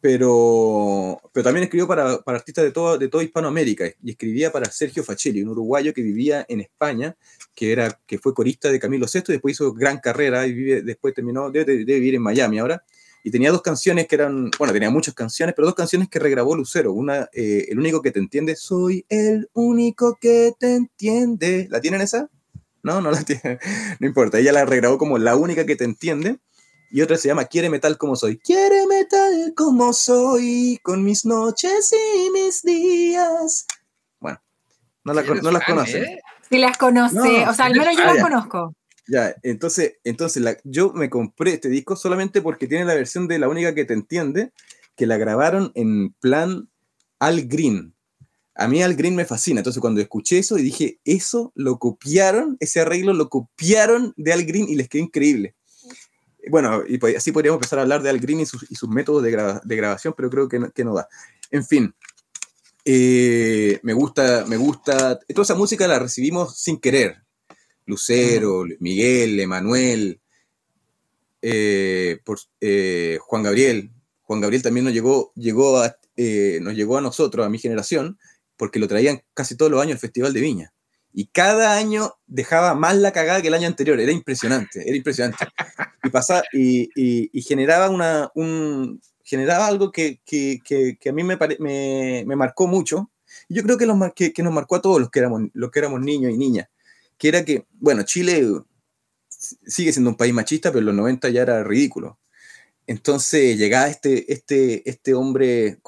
pero, 0.00 1.18
pero 1.32 1.44
también 1.44 1.64
escribió 1.64 1.88
para, 1.88 2.18
para 2.18 2.36
artistas 2.36 2.62
de, 2.62 2.72
todo, 2.72 2.98
de 2.98 3.08
toda 3.08 3.24
Hispanoamérica 3.24 3.86
y 4.02 4.10
escribía 4.10 4.52
para 4.52 4.70
Sergio 4.70 5.02
Facelli, 5.02 5.42
un 5.42 5.48
uruguayo 5.48 5.94
que 5.94 6.02
vivía 6.02 6.44
en 6.46 6.60
España, 6.60 7.16
que, 7.54 7.72
era, 7.72 7.98
que 8.06 8.18
fue 8.18 8.34
corista 8.34 8.70
de 8.70 8.78
Camilo 8.78 9.06
VI 9.10 9.20
y 9.28 9.32
después 9.32 9.54
hizo 9.54 9.72
gran 9.72 10.00
carrera 10.00 10.46
y 10.46 10.52
vive, 10.52 10.82
después 10.82 11.14
terminó, 11.14 11.50
debe, 11.50 11.76
vivir 11.84 12.16
en 12.16 12.22
Miami 12.22 12.58
ahora. 12.58 12.84
Y 13.26 13.30
tenía 13.30 13.50
dos 13.50 13.62
canciones 13.62 14.06
que 14.06 14.16
eran, 14.16 14.50
bueno, 14.58 14.74
tenía 14.74 14.90
muchas 14.90 15.14
canciones, 15.14 15.54
pero 15.56 15.66
dos 15.66 15.74
canciones 15.74 16.10
que 16.10 16.18
regrabó 16.18 16.54
Lucero. 16.54 16.92
Una, 16.92 17.26
eh, 17.32 17.64
El 17.70 17.78
único 17.78 18.02
que 18.02 18.12
te 18.12 18.18
entiende, 18.18 18.54
soy 18.54 19.06
el 19.08 19.48
único 19.54 20.18
que 20.20 20.52
te 20.58 20.74
entiende. 20.74 21.66
¿La 21.70 21.80
tienen 21.80 22.02
esa? 22.02 22.28
No, 22.82 23.00
no 23.00 23.10
la 23.10 23.22
tienen. 23.24 23.58
No 23.98 24.06
importa, 24.06 24.38
ella 24.38 24.52
la 24.52 24.66
regrabó 24.66 24.98
como 24.98 25.16
La 25.16 25.36
única 25.36 25.64
que 25.64 25.74
te 25.74 25.84
entiende 25.84 26.38
y 26.90 27.00
otra 27.00 27.16
se 27.16 27.28
llama 27.28 27.46
Quiere 27.46 27.70
metal 27.70 27.96
como 27.96 28.14
soy. 28.14 28.38
Quiere 28.38 28.86
metal 28.86 29.54
como 29.56 29.94
soy, 29.94 30.78
con 30.82 31.02
mis 31.02 31.24
noches 31.24 31.92
y 31.92 32.30
mis 32.30 32.62
días. 32.62 33.66
Bueno, 34.20 34.38
no, 35.02 35.14
la, 35.14 35.22
no 35.22 35.50
las 35.50 35.64
conoce. 35.64 36.02
¿eh? 36.02 36.20
Sí 36.50 36.58
las 36.58 36.76
conoce, 36.76 37.48
o 37.48 37.54
sea, 37.54 37.64
al 37.64 37.74
menos 37.74 37.96
yo 37.96 38.04
las 38.04 38.22
conozco. 38.22 38.74
Ya, 39.06 39.34
entonces, 39.42 39.94
entonces 40.04 40.42
yo 40.64 40.92
me 40.92 41.10
compré 41.10 41.54
este 41.54 41.68
disco 41.68 41.94
solamente 41.94 42.40
porque 42.40 42.66
tiene 42.66 42.84
la 42.84 42.94
versión 42.94 43.28
de 43.28 43.38
La 43.38 43.48
única 43.48 43.74
que 43.74 43.84
te 43.84 43.92
entiende, 43.92 44.52
que 44.96 45.06
la 45.06 45.18
grabaron 45.18 45.72
en 45.74 46.12
plan 46.20 46.68
Al 47.18 47.46
Green. 47.46 47.94
A 48.54 48.68
mí 48.68 48.82
Al 48.82 48.94
Green 48.94 49.16
me 49.16 49.24
fascina, 49.24 49.60
entonces 49.60 49.80
cuando 49.80 50.00
escuché 50.00 50.38
eso 50.38 50.56
y 50.58 50.62
dije, 50.62 51.00
eso 51.04 51.52
lo 51.54 51.78
copiaron, 51.78 52.56
ese 52.60 52.80
arreglo 52.80 53.12
lo 53.12 53.28
copiaron 53.28 54.14
de 54.16 54.32
Al 54.32 54.44
Green 54.44 54.68
y 54.68 54.76
les 54.76 54.88
quedó 54.88 55.02
increíble 55.02 55.54
bueno, 56.50 56.82
y 56.86 56.98
pues, 56.98 57.16
así 57.16 57.32
podríamos 57.32 57.58
empezar 57.58 57.78
a 57.78 57.82
hablar 57.82 58.02
de 58.02 58.10
Al 58.10 58.20
Green 58.20 58.40
y 58.40 58.46
sus, 58.46 58.88
métodos 58.88 59.22
de, 59.22 59.30
grabación, 59.76 60.14
pero 60.16 60.30
creo 60.30 60.48
que 60.48 60.58
no, 60.58 60.70
que 60.70 60.84
no 60.84 60.94
da. 60.94 61.08
En 61.50 61.64
fin, 61.64 61.94
eh, 62.84 63.78
me 63.82 63.92
gusta, 63.92 64.44
me 64.46 64.56
gusta, 64.56 65.18
toda 65.34 65.42
esa 65.42 65.54
música 65.54 65.86
la 65.86 65.98
recibimos 65.98 66.58
sin 66.58 66.78
querer. 66.78 67.22
Lucero, 67.86 68.64
Miguel, 68.80 69.38
Emanuel, 69.40 70.20
eh, 71.42 72.18
por, 72.24 72.38
eh, 72.60 73.18
Juan 73.20 73.42
Gabriel. 73.42 73.90
Juan 74.22 74.40
Gabriel 74.40 74.62
también 74.62 74.84
nos 74.84 74.94
llegó, 74.94 75.32
llegó 75.34 75.78
a, 75.78 75.96
nos 76.60 76.74
llegó 76.74 76.98
a 76.98 77.02
nosotros, 77.02 77.44
a 77.44 77.50
mi 77.50 77.58
generación, 77.58 78.18
porque 78.56 78.78
lo 78.78 78.88
traían 78.88 79.22
casi 79.34 79.56
todos 79.56 79.70
los 79.70 79.82
años 79.82 79.94
al 79.94 80.00
Festival 80.00 80.32
de 80.32 80.40
Viña 80.40 80.74
y 81.14 81.26
cada 81.26 81.76
año 81.76 82.12
dejaba 82.26 82.74
más 82.74 82.96
la 82.96 83.12
cagada 83.12 83.40
que 83.40 83.46
el 83.48 83.54
año 83.54 83.68
anterior. 83.68 83.98
Era 84.00 84.10
impresionante, 84.10 84.82
era 84.86 84.96
impresionante. 84.96 85.46
Y, 86.02 86.10
pasaba, 86.10 86.42
y, 86.52 86.90
y, 87.32 87.42
generaba, 87.42 87.88
una, 87.88 88.30
un, 88.34 89.00
generaba 89.22 89.68
algo 89.68 89.92
que, 89.92 90.20
que, 90.26 90.58
que, 90.64 91.08
a 91.08 91.12
mí 91.12 91.22
me, 91.22 91.38
me, 91.60 92.24
me, 92.26 92.36
marcó 92.36 92.66
mucho. 92.66 93.12
Y 93.48 93.54
yo 93.54 93.62
creo 93.62 93.78
que, 93.78 93.86
los, 93.86 93.96
que, 94.12 94.32
que, 94.32 94.42
nos 94.42 94.52
marcó 94.52 94.74
a 94.74 94.82
todos 94.82 95.00
los 95.00 95.08
que, 95.08 95.20
éramos, 95.20 95.42
los 95.52 95.70
que 95.70 95.78
éramos 95.78 96.00
niños 96.00 96.32
y 96.32 96.36
niñas. 96.36 96.68
Que 97.18 97.28
era 97.28 97.44
que, 97.44 97.66
bueno, 97.72 98.02
Chile 98.02 98.46
sigue 99.66 99.92
siendo 99.92 100.10
un 100.10 100.16
país 100.16 100.34
machista, 100.34 100.70
pero 100.70 100.80
en 100.80 100.86
los 100.86 100.94
90 100.94 101.28
ya 101.30 101.42
era 101.42 101.64
ridículo. 101.64 102.18
Entonces 102.86 103.58
llegaba 103.58 103.88
este, 103.88 104.32
este, 104.32 104.88
este 104.88 105.14
hombre 105.14 105.78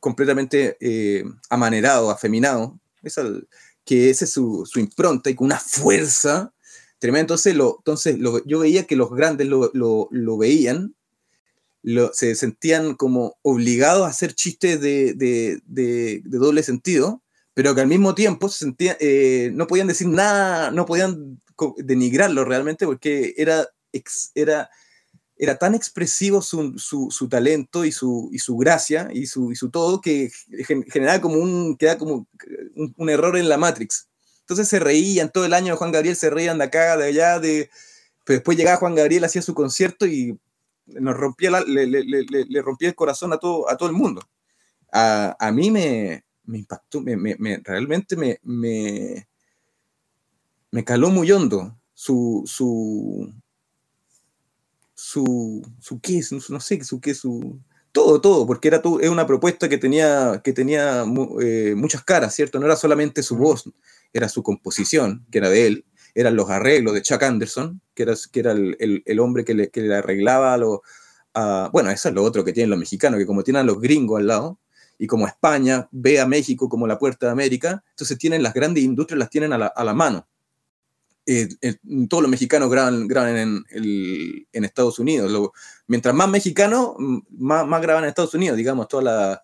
completamente 0.00 0.76
eh, 0.80 1.24
amanerado, 1.48 2.10
afeminado. 2.10 2.78
Es 3.02 3.16
el, 3.18 3.48
que 3.84 4.10
esa 4.10 4.24
es 4.24 4.32
su, 4.32 4.66
su, 4.70 4.80
impronta 4.80 5.30
y 5.30 5.34
con 5.34 5.46
una 5.46 5.58
fuerza 5.58 6.52
tremenda. 6.98 7.22
Entonces, 7.22 7.54
lo, 7.54 7.76
entonces 7.78 8.18
lo, 8.18 8.44
yo 8.44 8.60
veía 8.60 8.86
que 8.86 8.96
los 8.96 9.10
grandes 9.10 9.46
lo, 9.46 9.70
lo, 9.74 10.08
lo 10.10 10.38
veían, 10.38 10.94
se 12.12 12.34
sentían 12.34 12.94
como 12.94 13.38
obligados 13.42 14.04
a 14.04 14.10
hacer 14.10 14.34
chistes 14.34 14.80
de, 14.80 15.14
de, 15.14 15.62
de, 15.66 16.22
doble 16.24 16.62
sentido, 16.62 17.22
pero 17.54 17.74
que 17.74 17.80
al 17.80 17.86
mismo 17.86 18.14
tiempo 18.14 18.48
se 18.48 18.58
sentían, 18.58 18.96
eh, 19.00 19.50
no 19.54 19.66
podían 19.66 19.88
decir 19.88 20.08
nada, 20.08 20.70
no 20.70 20.86
podían 20.86 21.40
denigrarlo 21.78 22.44
realmente 22.44 22.86
porque 22.86 23.34
era, 23.36 23.66
era 24.34 24.70
era 25.40 25.56
tan 25.56 25.74
expresivo 25.74 26.42
su, 26.42 26.78
su, 26.78 27.28
talento 27.30 27.86
y 27.86 27.92
su, 27.92 28.28
y 28.30 28.38
su 28.38 28.58
gracia 28.58 29.08
y 29.10 29.24
su, 29.24 29.50
y 29.50 29.56
su 29.56 29.70
todo 29.70 30.02
que 30.02 30.30
generaba 30.92 31.22
como 31.22 31.36
un, 31.36 31.78
queda 31.78 31.96
como 31.96 32.26
un, 32.74 33.08
error 33.08 33.38
en 33.38 33.48
la 33.48 33.56
Matrix. 33.56 34.06
Entonces 34.40 34.68
se 34.68 34.78
reían 34.78 35.32
todo 35.32 35.46
el 35.46 35.54
año 35.54 35.78
Juan 35.78 35.92
Gabriel, 35.92 36.14
se 36.14 36.28
reían 36.28 36.58
de 36.58 36.64
acá, 36.64 36.98
de 36.98 37.06
allá, 37.06 37.38
de... 37.40 37.70
pero 38.26 38.36
después 38.36 38.58
llegaba 38.58 38.76
Juan 38.76 38.94
Gabriel, 38.94 39.24
hacía 39.24 39.40
su 39.40 39.54
concierto 39.54 40.06
y 40.06 40.38
nos 40.84 41.16
rompía 41.16 41.50
le, 41.62 41.86
le, 41.86 42.04
le, 42.04 42.62
rompía 42.62 42.90
el 42.90 42.94
corazón 42.94 43.32
a 43.32 43.38
todo, 43.38 43.70
a 43.70 43.78
todo 43.78 43.88
el 43.88 43.94
mundo. 43.94 44.20
A, 44.92 45.36
a 45.40 45.52
mí 45.52 45.70
me, 45.70 46.22
me 46.44 46.58
impactó, 46.58 47.00
me, 47.00 47.16
me, 47.16 47.60
realmente 47.64 48.16
me, 48.16 48.38
me, 48.42 49.28
me 50.70 50.84
caló 50.84 51.10
muy 51.10 51.30
hondo 51.30 51.78
su, 51.94 52.42
su, 52.46 53.32
su, 54.94 55.62
su 55.80 56.00
qué, 56.00 56.20
no 56.48 56.60
sé, 56.60 56.82
su 56.84 57.00
qué, 57.00 57.14
su... 57.14 57.60
Todo, 57.92 58.20
todo, 58.20 58.46
porque 58.46 58.68
era 58.68 58.80
todo, 58.82 59.00
es 59.00 59.10
una 59.10 59.26
propuesta 59.26 59.68
que 59.68 59.76
tenía, 59.76 60.40
que 60.44 60.52
tenía 60.52 61.04
eh, 61.42 61.74
muchas 61.76 62.04
caras, 62.04 62.34
¿cierto? 62.34 62.60
No 62.60 62.66
era 62.66 62.76
solamente 62.76 63.22
su 63.24 63.36
voz, 63.36 63.68
era 64.12 64.28
su 64.28 64.44
composición, 64.44 65.26
que 65.30 65.38
era 65.38 65.50
de 65.50 65.66
él, 65.66 65.84
eran 66.14 66.36
los 66.36 66.48
arreglos 66.50 66.94
de 66.94 67.02
Chuck 67.02 67.22
Anderson, 67.22 67.80
que 67.94 68.04
era, 68.04 68.14
que 68.30 68.40
era 68.40 68.52
el, 68.52 69.02
el, 69.04 69.20
hombre 69.20 69.44
que 69.44 69.54
le, 69.54 69.70
que 69.70 69.80
le 69.80 69.94
arreglaba 69.96 70.56
lo, 70.56 70.82
bueno, 71.72 71.90
eso 71.90 72.08
es 72.08 72.14
lo 72.14 72.22
otro 72.22 72.44
que 72.44 72.52
tienen 72.52 72.70
los 72.70 72.78
mexicanos, 72.78 73.18
que 73.18 73.26
como 73.26 73.42
tienen 73.42 73.60
a 73.60 73.64
los 73.64 73.80
gringos 73.80 74.20
al 74.20 74.26
lado, 74.26 74.58
y 75.00 75.06
como 75.06 75.26
España 75.26 75.88
ve 75.90 76.20
a 76.20 76.26
México 76.26 76.68
como 76.68 76.86
la 76.86 76.98
puerta 76.98 77.24
de 77.24 77.32
América, 77.32 77.82
entonces 77.88 78.18
tienen 78.18 78.42
las 78.42 78.52
grandes 78.52 78.84
industrias, 78.84 79.18
las 79.18 79.30
tienen 79.30 79.50
a 79.54 79.56
la, 79.56 79.66
a 79.68 79.82
la 79.82 79.94
mano. 79.94 80.28
Eh, 81.24 81.48
todos 82.06 82.22
los 82.22 82.30
mexicanos 82.30 82.70
graban, 82.70 83.08
graban 83.08 83.34
en, 83.34 83.64
en, 84.52 84.64
Estados 84.64 84.98
Unidos. 84.98 85.50
mientras 85.86 86.14
más 86.14 86.28
mexicanos, 86.28 86.96
más, 87.30 87.66
más, 87.66 87.80
graban 87.80 88.04
en 88.04 88.10
Estados 88.10 88.34
Unidos, 88.34 88.58
digamos, 88.58 88.88
toda 88.88 89.02
la, 89.02 89.42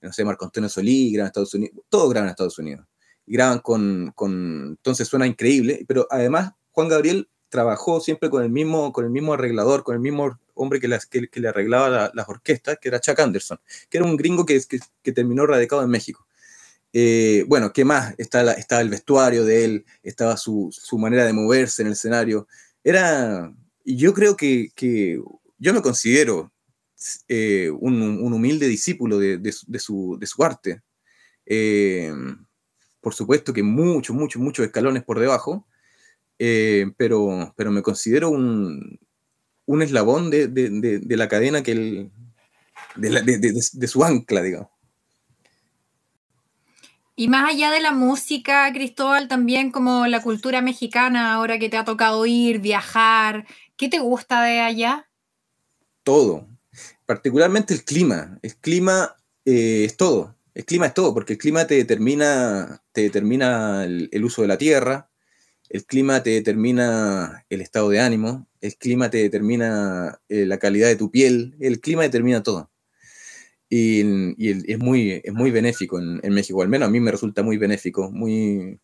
no 0.00 0.10
sé, 0.10 0.24
Marco 0.24 0.46
Antonio 0.46 0.70
Solí 0.70 1.12
graba 1.12 1.26
en 1.26 1.28
Estados 1.28 1.52
Unidos, 1.52 1.84
todos 1.90 2.08
graban 2.08 2.28
en 2.28 2.30
Estados 2.30 2.58
Unidos. 2.58 2.86
Y 3.26 3.34
graban 3.34 3.58
con, 3.58 4.10
con, 4.14 4.68
entonces 4.70 5.06
suena 5.06 5.26
increíble, 5.26 5.84
pero 5.86 6.06
además 6.10 6.52
Juan 6.70 6.88
Gabriel 6.88 7.28
trabajó 7.50 8.00
siempre 8.00 8.30
con 8.30 8.42
el 8.42 8.48
mismo, 8.48 8.90
con 8.94 9.04
el 9.04 9.10
mismo 9.10 9.34
arreglador, 9.34 9.84
con 9.84 9.96
el 9.96 10.00
mismo 10.00 10.38
hombre 10.54 10.80
que, 10.80 10.88
le 11.40 11.48
arreglaba 11.48 12.10
las 12.14 12.28
orquestas, 12.28 12.78
que 12.80 12.88
era 12.88 13.00
Chuck 13.00 13.18
Anderson, 13.18 13.58
que 13.88 13.98
era 13.98 14.06
un 14.06 14.16
gringo 14.16 14.46
que, 14.46 14.60
terminó 15.12 15.46
radicado 15.46 15.82
en 15.82 15.90
México. 15.90 16.26
Eh, 16.92 17.44
bueno, 17.48 17.72
¿qué 17.72 17.84
más? 17.84 18.14
Estaba, 18.18 18.52
el 18.52 18.88
vestuario 18.88 19.44
de 19.44 19.64
él, 19.64 19.84
estaba 20.02 20.36
su, 20.36 20.72
manera 20.92 21.24
de 21.24 21.32
moverse 21.32 21.82
en 21.82 21.88
el 21.88 21.94
escenario. 21.94 22.46
Era, 22.82 23.52
yo 23.84 24.14
creo 24.14 24.36
que, 24.36 24.70
yo 25.58 25.74
me 25.74 25.82
considero 25.82 26.52
eh, 27.28 27.70
un, 27.70 28.32
humilde 28.32 28.68
discípulo 28.68 29.18
de 29.18 29.52
su, 29.52 30.18
arte. 30.40 30.82
Eh, 31.46 32.12
por 33.00 33.12
supuesto 33.12 33.52
que 33.52 33.62
muchos, 33.62 34.16
muchos, 34.16 34.40
muchos 34.40 34.64
escalones 34.64 35.02
por 35.02 35.18
debajo, 35.18 35.66
pero, 36.38 37.54
pero 37.56 37.70
me 37.70 37.82
considero 37.82 38.30
un, 38.30 38.98
un 39.66 39.82
eslabón 39.82 40.30
de, 40.30 40.48
de, 40.48 41.16
la 41.16 41.28
cadena 41.28 41.62
que 41.62 41.72
él, 41.72 42.10
de, 42.96 43.88
su 43.88 44.04
ancla, 44.04 44.42
digamos. 44.42 44.68
Y 47.16 47.28
más 47.28 47.48
allá 47.48 47.70
de 47.70 47.80
la 47.80 47.92
música, 47.92 48.72
Cristóbal, 48.72 49.28
también 49.28 49.70
como 49.70 50.06
la 50.06 50.20
cultura 50.20 50.60
mexicana, 50.60 51.34
ahora 51.34 51.58
que 51.58 51.68
te 51.68 51.76
ha 51.76 51.84
tocado 51.84 52.26
ir, 52.26 52.58
viajar, 52.58 53.46
¿qué 53.76 53.88
te 53.88 54.00
gusta 54.00 54.42
de 54.42 54.60
allá? 54.60 55.08
Todo, 56.02 56.48
particularmente 57.06 57.72
el 57.72 57.84
clima. 57.84 58.38
El 58.42 58.56
clima 58.56 59.14
eh, 59.44 59.84
es 59.84 59.96
todo. 59.96 60.34
El 60.54 60.64
clima 60.64 60.86
es 60.86 60.94
todo, 60.94 61.12
porque 61.12 61.32
el 61.34 61.38
clima 61.38 61.66
te 61.66 61.74
determina, 61.74 62.82
te 62.92 63.02
determina 63.02 63.84
el, 63.84 64.24
uso 64.24 64.42
de 64.42 64.48
la 64.48 64.56
tierra, 64.56 65.10
el 65.68 65.84
clima 65.84 66.22
te 66.22 66.30
determina 66.30 67.44
el 67.50 67.60
estado 67.60 67.88
de 67.90 68.00
ánimo, 68.00 68.46
el 68.64 68.76
clima 68.76 69.10
te 69.10 69.18
determina 69.18 70.20
eh, 70.28 70.46
la 70.46 70.58
calidad 70.58 70.88
de 70.88 70.96
tu 70.96 71.10
piel, 71.10 71.54
el 71.60 71.80
clima 71.80 72.02
determina 72.02 72.42
todo 72.42 72.70
y, 73.68 74.00
es, 74.72 74.78
muy, 74.78 75.20
es 75.22 75.32
muy 75.32 75.50
benéfico 75.50 75.98
en, 75.98 76.32
México, 76.32 76.62
al 76.62 76.68
menos 76.68 76.88
a 76.88 76.90
mí 76.90 76.98
me 77.00 77.10
resulta 77.10 77.42
muy 77.42 77.58
benéfico, 77.58 78.10
muy... 78.10 78.80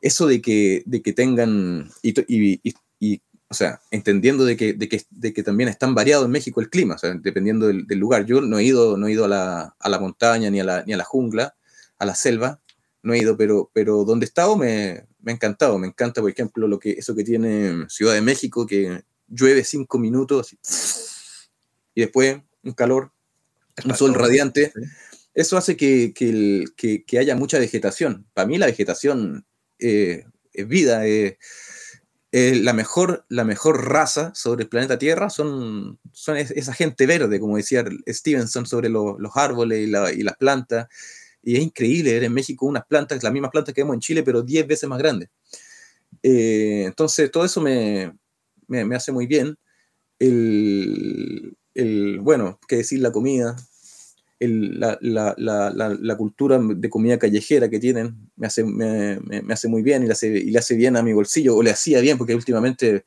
eso 0.00 0.26
de 0.26 0.40
que, 0.40 0.82
de 0.86 1.00
que 1.02 1.12
tengan, 1.12 1.90
y, 2.02 2.14
y, 2.28 3.22
o 3.48 3.54
sea, 3.54 3.80
entendiendo 3.92 4.44
de 4.44 4.56
que, 4.56 4.72
de, 4.72 4.88
que, 4.88 5.02
de 5.10 5.32
que, 5.32 5.42
también 5.44 5.68
es 5.68 5.78
tan 5.78 5.94
variado 5.94 6.24
en 6.24 6.32
México 6.32 6.60
el 6.60 6.70
clima, 6.70 6.96
dependiendo 7.22 7.68
del, 7.68 7.86
lugar. 7.98 8.26
Yo 8.26 8.40
no 8.40 8.58
he 8.58 8.64
ido, 8.64 8.96
no 8.96 9.06
he 9.06 9.12
ido 9.12 9.26
a, 9.26 9.28
la, 9.28 9.76
a 9.78 9.88
la 9.88 10.00
montaña, 10.00 10.50
ni 10.50 10.58
a 10.58 10.64
la, 10.64 10.84
ni 10.84 10.92
a 10.92 10.96
la 10.96 11.04
jungla, 11.04 11.54
a 11.98 12.06
la 12.06 12.16
selva, 12.16 12.60
no 13.02 13.12
he 13.12 13.18
ido, 13.18 13.36
pero, 13.36 13.70
pero 13.72 14.04
donde 14.04 14.24
he 14.24 14.28
estado 14.28 14.56
me, 14.56 15.04
me 15.24 15.32
ha 15.32 15.34
encantado. 15.34 15.78
Me 15.78 15.88
encanta, 15.88 16.20
por 16.20 16.30
ejemplo, 16.30 16.68
lo 16.68 16.78
que, 16.78 16.92
eso 16.92 17.14
que 17.14 17.24
tiene 17.24 17.86
Ciudad 17.88 18.14
de 18.14 18.20
México, 18.20 18.66
que 18.66 19.02
llueve 19.26 19.64
cinco 19.64 19.98
minutos 19.98 20.56
y 21.94 22.00
después 22.02 22.40
un 22.62 22.72
calor, 22.72 23.12
un 23.84 23.94
sol 23.96 24.14
radiante. 24.14 24.72
Eso 25.34 25.56
hace 25.56 25.76
que, 25.76 26.12
que, 26.14 27.04
que, 27.04 27.18
haya 27.18 27.34
mucha 27.34 27.58
vegetación. 27.58 28.26
Para 28.34 28.46
mí 28.46 28.58
la 28.58 28.66
vegetación 28.66 29.46
eh, 29.78 30.24
es 30.52 30.68
vida. 30.68 31.06
Eh, 31.06 31.38
la, 32.32 32.72
mejor, 32.72 33.24
la 33.28 33.44
mejor 33.44 33.88
raza 33.88 34.32
sobre 34.34 34.64
el 34.64 34.68
planeta 34.68 34.98
Tierra 34.98 35.30
son, 35.30 35.98
son 36.12 36.36
esa 36.36 36.72
gente 36.74 37.06
verde, 37.06 37.40
como 37.40 37.56
decía 37.56 37.84
Stevenson, 38.08 38.66
sobre 38.66 38.88
los 38.88 39.36
árboles 39.36 39.80
y, 39.80 40.20
y, 40.20 40.22
las 40.22 40.36
plantas. 40.36 40.88
Y 41.44 41.56
es 41.56 41.62
increíble 41.62 42.12
ver 42.12 42.24
en 42.24 42.32
México 42.32 42.66
unas 42.66 42.86
plantas, 42.86 43.22
las 43.22 43.32
mismas 43.32 43.50
plantas 43.50 43.74
que 43.74 43.82
vemos 43.82 43.94
en 43.94 44.00
Chile, 44.00 44.22
pero 44.22 44.42
10 44.42 44.66
veces 44.66 44.88
más 44.88 44.98
grandes. 44.98 45.28
Eh, 46.22 46.84
entonces, 46.86 47.30
todo 47.30 47.44
eso 47.44 47.60
me, 47.60 48.12
me, 48.66 48.94
hace 48.96 49.12
muy 49.12 49.26
bien. 49.26 49.56
El, 50.18 51.56
el, 51.74 52.20
bueno, 52.20 52.58
qué 52.68 52.76
decir 52.76 53.00
la 53.00 53.12
comida, 53.12 53.56
la, 54.40 54.98
la, 55.00 55.34
la, 55.36 55.70
la, 55.70 56.16
cultura 56.16 56.58
de 56.58 56.90
comida 56.90 57.18
callejera 57.18 57.68
que 57.70 57.78
tienen 57.78 58.30
me 58.36 58.46
hace, 58.46 58.64
me, 58.64 59.18
me, 59.20 59.54
hace 59.54 59.68
muy 59.68 59.82
bien 59.82 60.02
y 60.02 60.06
le 60.06 60.12
hace, 60.12 60.28
y 60.28 60.50
le 60.50 60.58
hace 60.58 60.76
bien 60.76 60.96
a 60.96 61.02
mi 61.02 61.12
bolsillo, 61.12 61.56
o 61.56 61.62
le 61.62 61.70
hacía 61.70 62.00
bien, 62.00 62.18
porque 62.18 62.34
últimamente 62.34 63.04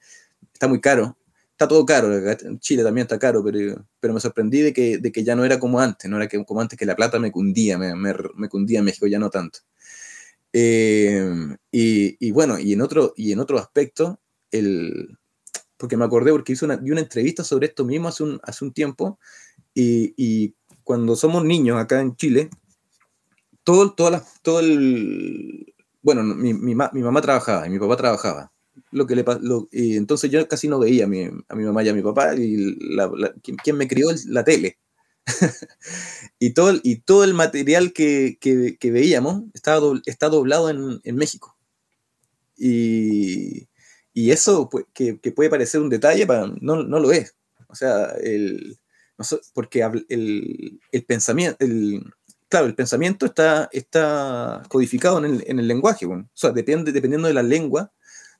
está 0.53 0.67
muy 0.67 0.81
caro. 0.81 1.17
Está 1.57 1.67
todo 1.67 1.87
caro, 1.87 2.13
en 2.13 2.59
Chile 2.59 2.83
también 2.83 3.05
está 3.05 3.17
caro, 3.17 3.43
pero, 3.43 3.83
pero 3.99 4.13
me 4.13 4.19
sorprendí 4.19 4.61
de 4.61 4.71
que, 4.71 4.99
de 4.99 5.11
que 5.11 5.23
ya 5.23 5.35
no 5.35 5.43
era 5.43 5.59
como 5.59 5.79
antes, 5.79 6.07
no 6.07 6.17
era 6.17 6.27
que, 6.27 6.45
como 6.45 6.61
antes 6.61 6.77
que 6.77 6.85
la 6.85 6.95
plata 6.95 7.17
me 7.17 7.31
cundía, 7.31 7.79
me, 7.79 7.95
me, 7.95 8.47
cundía 8.47 8.77
en 8.77 8.85
México, 8.85 9.07
ya 9.07 9.17
no 9.17 9.31
tanto. 9.31 9.61
Eh, 10.53 11.57
y, 11.71 12.31
bueno, 12.31 12.59
y 12.59 12.73
en 12.73 12.81
otro, 12.81 13.11
y 13.17 13.31
en 13.31 13.39
otro 13.39 13.57
aspecto, 13.57 14.19
el, 14.51 15.17
porque 15.77 15.97
me 15.97 16.05
acordé 16.05 16.29
porque 16.31 16.53
hice 16.53 16.65
una, 16.65 16.75
una 16.75 17.01
entrevista 17.01 17.43
sobre 17.43 17.65
esto 17.65 17.85
mismo 17.85 18.07
hace 18.09 18.21
un, 18.21 18.39
hace 18.43 18.63
un 18.63 18.71
tiempo, 18.71 19.17
y, 19.73 20.13
y 20.15 20.53
cuando 20.83 21.15
somos 21.15 21.43
niños 21.43 21.79
acá 21.79 22.01
en 22.01 22.15
Chile, 22.17 22.51
todo, 23.63 23.95
todo 23.95 24.59
el... 24.59 25.73
Bueno, 26.03 26.21
mi, 26.21 26.53
mi, 26.53 26.75
mi, 26.75 27.01
mamá 27.01 27.19
trabajaba 27.19 27.65
y 27.65 27.71
mi 27.71 27.79
papá 27.79 27.97
trabajaba. 27.97 28.51
Lo 28.97 29.07
que 29.07 29.15
le, 29.15 29.23
lo, 29.41 29.69
y 29.71 29.95
entonces 29.95 30.31
yo 30.31 30.47
casi 30.47 30.67
no 30.67 30.79
veía 30.79 31.05
a 31.05 31.07
mi, 31.07 31.23
a 31.25 31.55
mi 31.55 31.63
mamá 31.63 31.83
y 31.83 31.89
a 31.89 31.93
mi 31.93 32.01
papá, 32.01 32.35
y 32.35 32.75
la, 32.95 33.11
quien, 33.63 33.77
me 33.77 33.87
crió 33.87 34.09
la 34.27 34.43
tele. 34.43 34.77
y, 36.39 36.53
todo, 36.53 36.79
y 36.83 37.01
todo 37.01 37.23
el 37.23 37.33
material 37.33 37.93
que, 37.93 38.37
que, 38.39 38.77
que 38.79 38.91
veíamos 38.91 39.43
está, 39.53 39.79
está 40.05 40.29
doblado 40.29 40.69
en, 40.69 40.99
en 41.03 41.15
México. 41.15 41.57
Y, 42.57 43.67
y 44.13 44.31
eso 44.31 44.69
que, 44.93 45.19
que, 45.19 45.31
puede 45.31 45.49
parecer 45.49 45.81
un 45.81 45.89
detalle, 45.89 46.25
no, 46.61 46.83
no 46.83 46.99
lo 46.99 47.11
es. 47.11 47.35
O 47.67 47.75
sea, 47.75 48.13
el, 48.23 48.79
porque 49.53 49.81
el, 50.09 50.79
el 50.91 51.05
pensamiento, 51.05 51.57
el, 51.63 52.03
claro, 52.49 52.65
el 52.65 52.75
pensamiento 52.75 53.25
está, 53.25 53.69
está 53.71 54.63
codificado 54.69 55.19
en 55.19 55.25
el, 55.25 55.43
en 55.47 55.59
el 55.59 55.67
lenguaje, 55.67 56.05
o 56.05 56.27
sea, 56.33 56.51
depende, 56.51 56.91
dependiendo 56.91 57.27
de 57.27 57.33
la 57.33 57.43
lengua, 57.43 57.91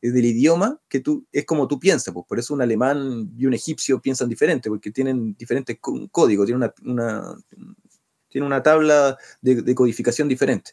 eh, 0.02 0.12
del 0.12 0.26
idioma, 0.26 0.80
que 0.88 1.00
tú, 1.00 1.26
es 1.32 1.46
como 1.46 1.68
tú 1.68 1.80
piensas, 1.80 2.14
pues, 2.14 2.26
por 2.28 2.40
eso 2.40 2.54
un 2.54 2.62
alemán 2.62 3.32
y 3.38 3.46
un 3.46 3.54
egipcio 3.54 4.02
piensan 4.02 4.30
diferente, 4.30 4.70
porque 4.70 4.92
tienen 4.92 5.36
diferentes 5.38 5.78
códigos, 6.12 6.46
tienen 6.46 6.64
una, 6.64 6.74
una, 6.92 7.38
tiene 8.30 8.48
una 8.48 8.64
tabla 8.64 9.18
de, 9.42 9.62
de, 9.62 9.76
codificación 9.76 10.28
diferente. 10.28 10.72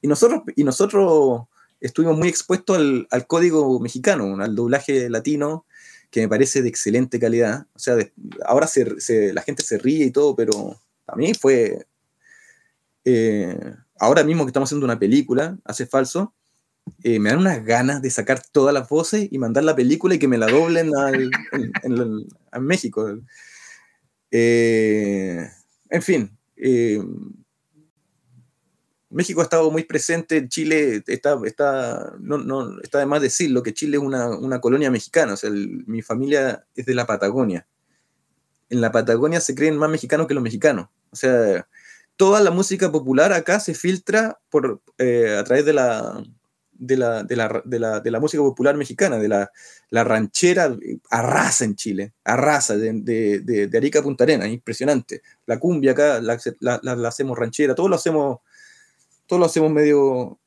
Y 0.00 0.08
nosotros, 0.08 0.42
y 0.56 0.64
nosotros 0.64 1.42
estuvimos 1.80 2.16
muy 2.18 2.28
expuestos 2.28 2.76
al, 2.76 3.06
al 3.10 3.26
código 3.26 3.78
mexicano, 3.80 4.36
al 4.42 4.54
doblaje 4.54 5.08
latino, 5.08 5.66
que 6.14 6.20
me 6.20 6.28
parece 6.28 6.62
de 6.62 6.68
excelente 6.68 7.18
calidad. 7.18 7.66
O 7.74 7.78
sea, 7.80 7.96
ahora 8.44 8.68
se, 8.68 9.32
la 9.32 9.42
gente 9.42 9.64
se 9.64 9.78
ríe 9.78 10.04
y 10.04 10.10
todo, 10.12 10.36
pero 10.36 10.80
a 11.08 11.16
mí 11.16 11.34
fue... 11.34 11.86
Eh, 13.04 13.58
ahora 13.98 14.22
mismo 14.22 14.44
que 14.44 14.50
estamos 14.50 14.68
haciendo 14.68 14.86
una 14.86 14.98
película, 14.98 15.58
hace 15.64 15.86
falso, 15.86 16.32
eh, 17.02 17.18
me 17.18 17.30
dan 17.30 17.40
unas 17.40 17.64
ganas 17.64 18.02
de 18.02 18.10
sacar 18.10 18.42
todas 18.52 18.74
las 18.74 18.88
voces 18.88 19.28
y 19.30 19.38
mandar 19.38 19.64
la 19.64 19.76
película 19.76 20.14
y 20.14 20.18
que 20.18 20.28
me 20.28 20.38
la 20.38 20.46
doblen 20.46 20.94
al, 20.96 21.30
en, 21.82 22.64
México. 22.64 23.18
Eh, 24.30 25.48
en 25.90 26.02
fin, 26.02 26.38
México 29.14 29.40
ha 29.40 29.44
estado 29.44 29.70
muy 29.70 29.84
presente, 29.84 30.48
Chile 30.48 31.04
está, 31.06 31.38
está, 31.44 32.14
no, 32.18 32.36
no, 32.38 32.80
está 32.80 32.98
de 32.98 33.06
más 33.06 33.22
decirlo, 33.22 33.62
que 33.62 33.72
Chile 33.72 33.96
es 33.96 34.02
una, 34.02 34.28
una 34.36 34.60
colonia 34.60 34.90
mexicana, 34.90 35.34
o 35.34 35.36
sea, 35.36 35.50
mi 35.50 36.02
familia 36.02 36.66
es 36.74 36.84
de 36.84 36.94
la 36.94 37.06
Patagonia. 37.06 37.64
En 38.70 38.80
la 38.80 38.90
Patagonia 38.90 39.40
se 39.40 39.54
creen 39.54 39.76
más 39.76 39.88
mexicanos 39.88 40.26
que 40.26 40.34
los 40.34 40.42
mexicanos. 40.42 40.88
O 41.10 41.16
sea, 41.16 41.68
toda 42.16 42.40
la 42.40 42.50
música 42.50 42.90
popular 42.90 43.32
acá 43.32 43.60
se 43.60 43.74
filtra 43.74 44.40
por, 44.50 44.80
eh, 44.98 45.36
a 45.38 45.44
través 45.44 45.64
de 45.64 45.74
la, 45.74 46.20
de 46.76 46.96
la, 46.96 47.22
de, 47.22 47.36
la, 47.36 47.62
de, 47.64 47.78
la, 47.78 48.00
de 48.00 48.10
la, 48.10 48.20
música 48.20 48.42
popular 48.42 48.76
mexicana, 48.76 49.18
de 49.18 49.28
la, 49.28 49.50
ranchera, 50.04 50.76
arrasa 51.10 51.64
en 51.64 51.76
Chile, 51.76 52.14
arrasa 52.24 52.76
de, 52.76 53.70
Arica 53.74 54.00
a 54.00 54.02
Punta 54.02 54.24
Arenas, 54.24 54.48
impresionante. 54.48 55.22
La 55.46 55.58
cumbia 55.58 55.92
acá 55.92 56.20
la, 56.20 57.08
hacemos 57.08 57.38
ranchera, 57.38 57.74
todo 57.74 57.88
lo 57.88 57.96
hacemos 57.96 58.38
todo 59.26 59.38
lo 59.38 59.46
hacemos 59.46 59.70
medio 59.70 60.38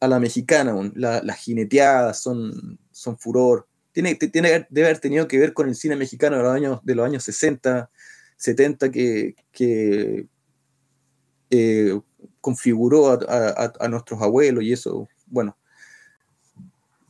a 0.00 0.08
la 0.08 0.18
mexicana, 0.18 0.74
las 0.94 1.36
jineteadas 1.38 2.22
son, 2.22 2.78
son 2.90 3.18
furor. 3.18 3.66
Tiene, 3.92 4.14
tiene, 4.16 4.66
debe 4.68 4.88
haber 4.88 4.98
tenido 4.98 5.28
que 5.28 5.38
ver 5.38 5.52
con 5.52 5.68
el 5.68 5.74
cine 5.74 5.96
mexicano 5.96 6.36
de 6.36 6.42
los 6.42 6.52
años, 6.52 6.80
de 6.82 6.94
los 6.94 7.06
años 7.06 7.22
60, 7.24 7.90
70, 8.36 8.90
que, 8.90 9.34
que 9.52 10.26
eh, 11.50 12.00
configuró 12.40 13.12
a, 13.12 13.72
a, 13.78 13.88
nuestros 13.88 14.20
abuelos 14.20 14.64
y 14.64 14.72
eso. 14.72 15.08
Bueno, 15.26 15.56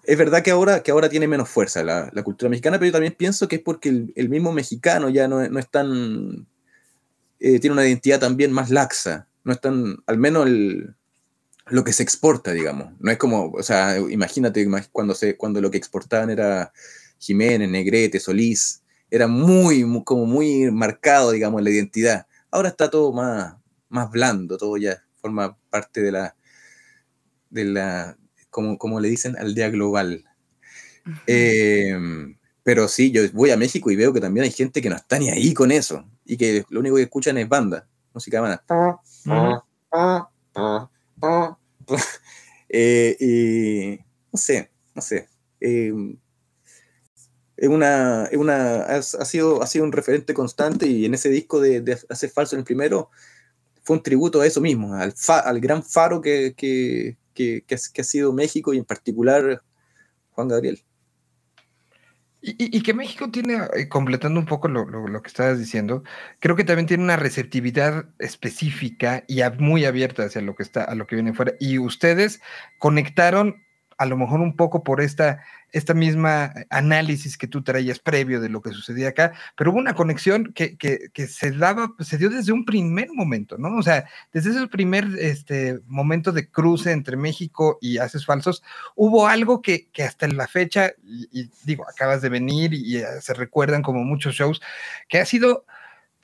es 0.07 0.19
verdad 0.19 0.43
que 0.43 0.51
ahora, 0.51 0.83
que 0.83 0.91
ahora 0.91 1.09
tiene 1.09 1.29
menos 1.29 1.49
fuerza 1.49 1.83
la, 1.83 2.11
cultura 2.23 2.49
mexicana, 2.49 2.79
pero 2.79 2.87
yo 2.87 2.93
también 2.93 3.15
pienso 3.17 3.49
que 3.49 3.57
es 3.57 3.63
porque 3.63 3.89
el, 4.15 4.29
mismo 4.29 4.53
mexicano 4.53 5.09
ya 5.09 5.29
no, 5.29 5.47
no 5.49 5.59
es 5.59 5.71
tan... 5.71 6.47
Eh, 7.41 7.59
tiene 7.61 7.75
una 7.75 7.87
identidad 7.87 8.21
también 8.21 8.53
más 8.53 8.71
laxa. 8.71 9.29
No 9.45 9.53
es 9.53 9.61
tan, 9.61 9.97
al 10.07 10.19
menos 10.19 10.47
el, 10.47 10.95
lo 11.67 11.85
que 11.85 11.93
se 11.93 12.03
exporta, 12.03 12.53
digamos. 12.53 12.93
No 13.01 13.11
es 13.11 13.19
como, 13.19 13.51
o 13.51 13.63
sea, 13.63 13.99
imagínate 13.99 14.67
cuando, 14.93 15.15
se, 15.15 15.37
cuando 15.37 15.61
lo 15.61 15.71
que 15.71 15.79
exportaban 15.79 16.31
era 16.31 16.73
Jiménez, 17.19 17.69
Negrete, 17.69 18.21
Solís, 18.21 18.83
era 19.11 19.27
muy, 19.27 19.85
como 20.05 20.27
muy 20.27 20.71
marcado, 20.71 21.33
digamos, 21.33 21.63
la 21.63 21.71
identidad. 21.71 22.27
Ahora 22.51 22.69
está 22.69 22.91
todo 22.91 23.13
más, 23.13 23.55
más 23.89 24.11
blando, 24.11 24.57
todo 24.57 24.77
ya 24.77 25.03
forma 25.25 25.57
parte 25.71 26.03
de 26.03 26.13
la, 26.13 26.37
de 27.49 27.65
la 27.65 28.19
como, 28.55 28.79
como 28.79 29.01
le 29.01 29.09
dicen, 29.09 29.37
aldea 29.37 29.69
global. 29.69 30.25
Em, 31.27 32.39
pero 32.63 32.87
sí, 32.87 33.11
yo 33.11 33.23
voy 33.33 33.51
a 33.51 33.57
México 33.57 33.91
y 33.91 33.97
veo 33.97 34.13
que 34.13 34.21
también 34.21 34.45
hay 34.45 34.53
gente 34.53 34.81
que 34.81 34.89
no 34.89 34.95
está 34.95 35.19
ni 35.19 35.29
ahí 35.29 35.53
con 35.53 35.73
eso 35.73 36.09
y 36.25 36.37
que 36.37 36.65
lo 36.69 36.79
único 36.79 36.95
que 36.95 37.03
escuchan 37.03 37.37
es 37.37 37.49
banda, 37.49 37.89
música 38.13 38.37
de 38.37 38.43
banda. 38.43 38.65
Eh, 42.77 43.17
y 43.21 44.05
no 44.33 44.37
sé, 44.37 44.69
no 44.97 45.03
sé. 45.03 45.29
Em, 45.61 46.17
es 47.57 47.69
una, 47.69 48.25
es 48.25 48.37
una, 48.37 48.83
ha, 48.83 49.03
sido, 49.03 49.63
ha 49.63 49.67
sido 49.69 49.85
un 49.85 49.93
referente 49.93 50.35
constante 50.35 50.87
y 50.89 51.05
en 51.05 51.15
ese 51.15 51.29
disco 51.29 51.61
de, 51.61 51.83
de 51.83 51.97
Hacer 52.09 52.31
Falso 52.31 52.57
en 52.57 52.61
el 52.61 52.65
primero 52.65 53.11
fue 53.85 53.97
un 53.97 54.03
tributo 54.03 54.41
a 54.41 54.47
eso 54.47 54.61
mismo, 54.61 54.93
al, 54.95 55.15
al 55.29 55.61
gran 55.61 55.85
faro 55.85 56.21
que, 56.21 56.55
que, 56.57 57.17
que, 57.35 57.65
que, 57.67 57.75
ha 57.75 58.05
sido 58.05 58.33
México 58.33 58.73
y 58.73 58.79
en 58.79 58.85
particular 58.85 59.63
Juan 60.33 60.49
Gabriel. 60.49 60.83
Y, 62.47 62.83
que 62.83 62.93
México 62.93 63.31
tiene, 63.31 63.57
eh, 63.75 63.89
completando 63.89 64.39
un 64.39 64.45
poco 64.45 64.69
lo, 64.69 65.23
que 65.23 65.29
estabas 65.29 65.59
diciendo, 65.59 66.05
creo 66.41 66.55
que 66.57 66.65
también 66.65 66.87
tiene 66.87 67.03
una 67.03 67.17
receptividad 67.17 68.05
específica 68.19 69.25
y 69.27 69.41
muy 69.59 69.87
abierta 69.87 70.25
hacia 70.25 70.43
lo 70.43 70.55
que 70.55 70.63
está, 70.63 70.85
a 70.85 70.95
lo 70.95 71.07
que 71.07 71.17
viene 71.17 71.33
fuera. 71.33 71.55
Y 71.59 71.79
ustedes 71.79 72.43
conectaron 72.79 73.64
a 73.99 74.07
lo 74.07 74.17
mejor 74.17 74.41
un 74.41 74.57
poco 74.57 74.83
por 74.83 75.01
esta 75.01 75.41
esta 75.75 75.93
misma 75.93 76.55
análisis 76.71 77.37
que 77.37 77.49
tú 77.49 77.63
traías 77.63 77.99
previo 77.99 78.41
de 78.41 78.49
lo 78.49 78.63
que 78.63 78.71
sucedía 78.71 79.09
acá, 79.09 79.33
pero 79.57 79.73
hubo 79.73 79.81
una 79.81 79.95
conexión 79.95 80.53
que, 80.55 80.77
que, 80.77 81.27
se 81.27 81.51
daba, 81.51 81.93
se 81.99 82.17
dio 82.17 82.31
desde 82.31 82.53
un 82.53 82.65
primer 82.65 83.09
momento, 83.13 83.59
¿no? 83.59 83.77
O 83.77 83.83
sea, 83.83 84.09
desde 84.33 84.51
ese 84.51 84.69
primer 84.69 85.05
este, 85.19 85.81
momento 85.89 86.31
de 86.31 86.49
cruce 86.49 86.93
entre 86.93 87.17
México 87.17 87.77
y 87.81 87.99
Haces 87.99 88.25
Falsos, 88.25 88.63
hubo 88.95 89.27
algo 89.27 89.63
que, 89.63 89.89
que 89.91 90.05
hasta 90.05 90.29
la 90.29 90.47
fecha, 90.47 90.93
y, 91.03 91.51
digo, 91.65 91.85
acabas 91.89 92.23
de 92.23 92.29
venir 92.29 92.73
y, 92.73 92.99
y 92.99 93.03
se 93.21 93.35
recuerdan 93.35 93.83
como 93.83 94.05
muchos 94.05 94.37
shows, 94.37 94.63
que 95.09 95.19
ha 95.19 95.27
sido 95.27 95.67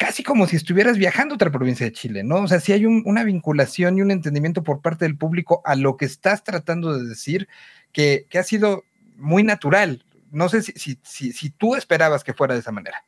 casi 0.00 0.22
como 0.22 0.46
si 0.46 0.56
estuvieras 0.56 0.96
viajando 0.96 1.34
a 1.34 1.36
otra 1.36 1.52
provincia 1.52 1.84
de 1.84 1.92
Chile, 1.92 2.24
¿no? 2.24 2.36
O 2.36 2.48
sea, 2.48 2.58
si 2.58 2.72
hay 2.72 2.86
una 2.86 3.22
vinculación 3.22 3.98
y 3.98 4.00
un 4.00 4.10
entendimiento 4.10 4.64
por 4.64 4.80
parte 4.80 5.04
del 5.04 5.18
público 5.18 5.60
a 5.66 5.76
lo 5.76 5.98
que 5.98 6.06
estás 6.06 6.42
tratando 6.42 6.98
de 6.98 7.06
decir, 7.06 7.48
que, 7.92 8.26
ha 8.32 8.42
sido 8.42 8.82
muy 9.16 9.42
natural. 9.42 10.02
No 10.30 10.48
sé 10.48 10.62
si, 10.62 11.50
tú 11.50 11.76
esperabas 11.76 12.24
que 12.24 12.32
fuera 12.32 12.54
de 12.54 12.60
esa 12.60 12.72
manera. 12.72 13.04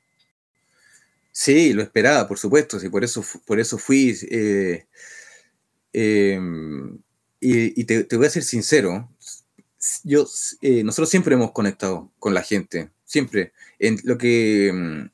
Sí, 1.31 1.72
lo 1.72 1.83
esperaba, 1.83 2.28
por 2.28 2.38
supuesto, 2.38 2.78
sí, 2.78 2.90
por 2.90 3.05
eso, 3.05 3.24
por 3.46 3.59
eso 3.59 3.78
fui. 3.78 4.14
Eh, 4.31 4.85
em, 5.94 6.98
y, 7.40 7.85
te, 7.85 8.05
voy 8.18 8.26
a 8.26 8.31
ser 8.31 8.42
sincero, 8.42 9.11
yo, 10.05 10.26
eh, 10.61 10.85
nosotros 10.85 11.09
siempre 11.09 11.37
hemos 11.37 11.52
conectado 11.52 12.12
con 12.18 12.35
la 12.35 12.42
gente, 12.42 12.90
siempre. 13.07 13.55
En 13.78 13.98
lo 14.05 14.18
que 14.18 14.68
em, 14.68 15.09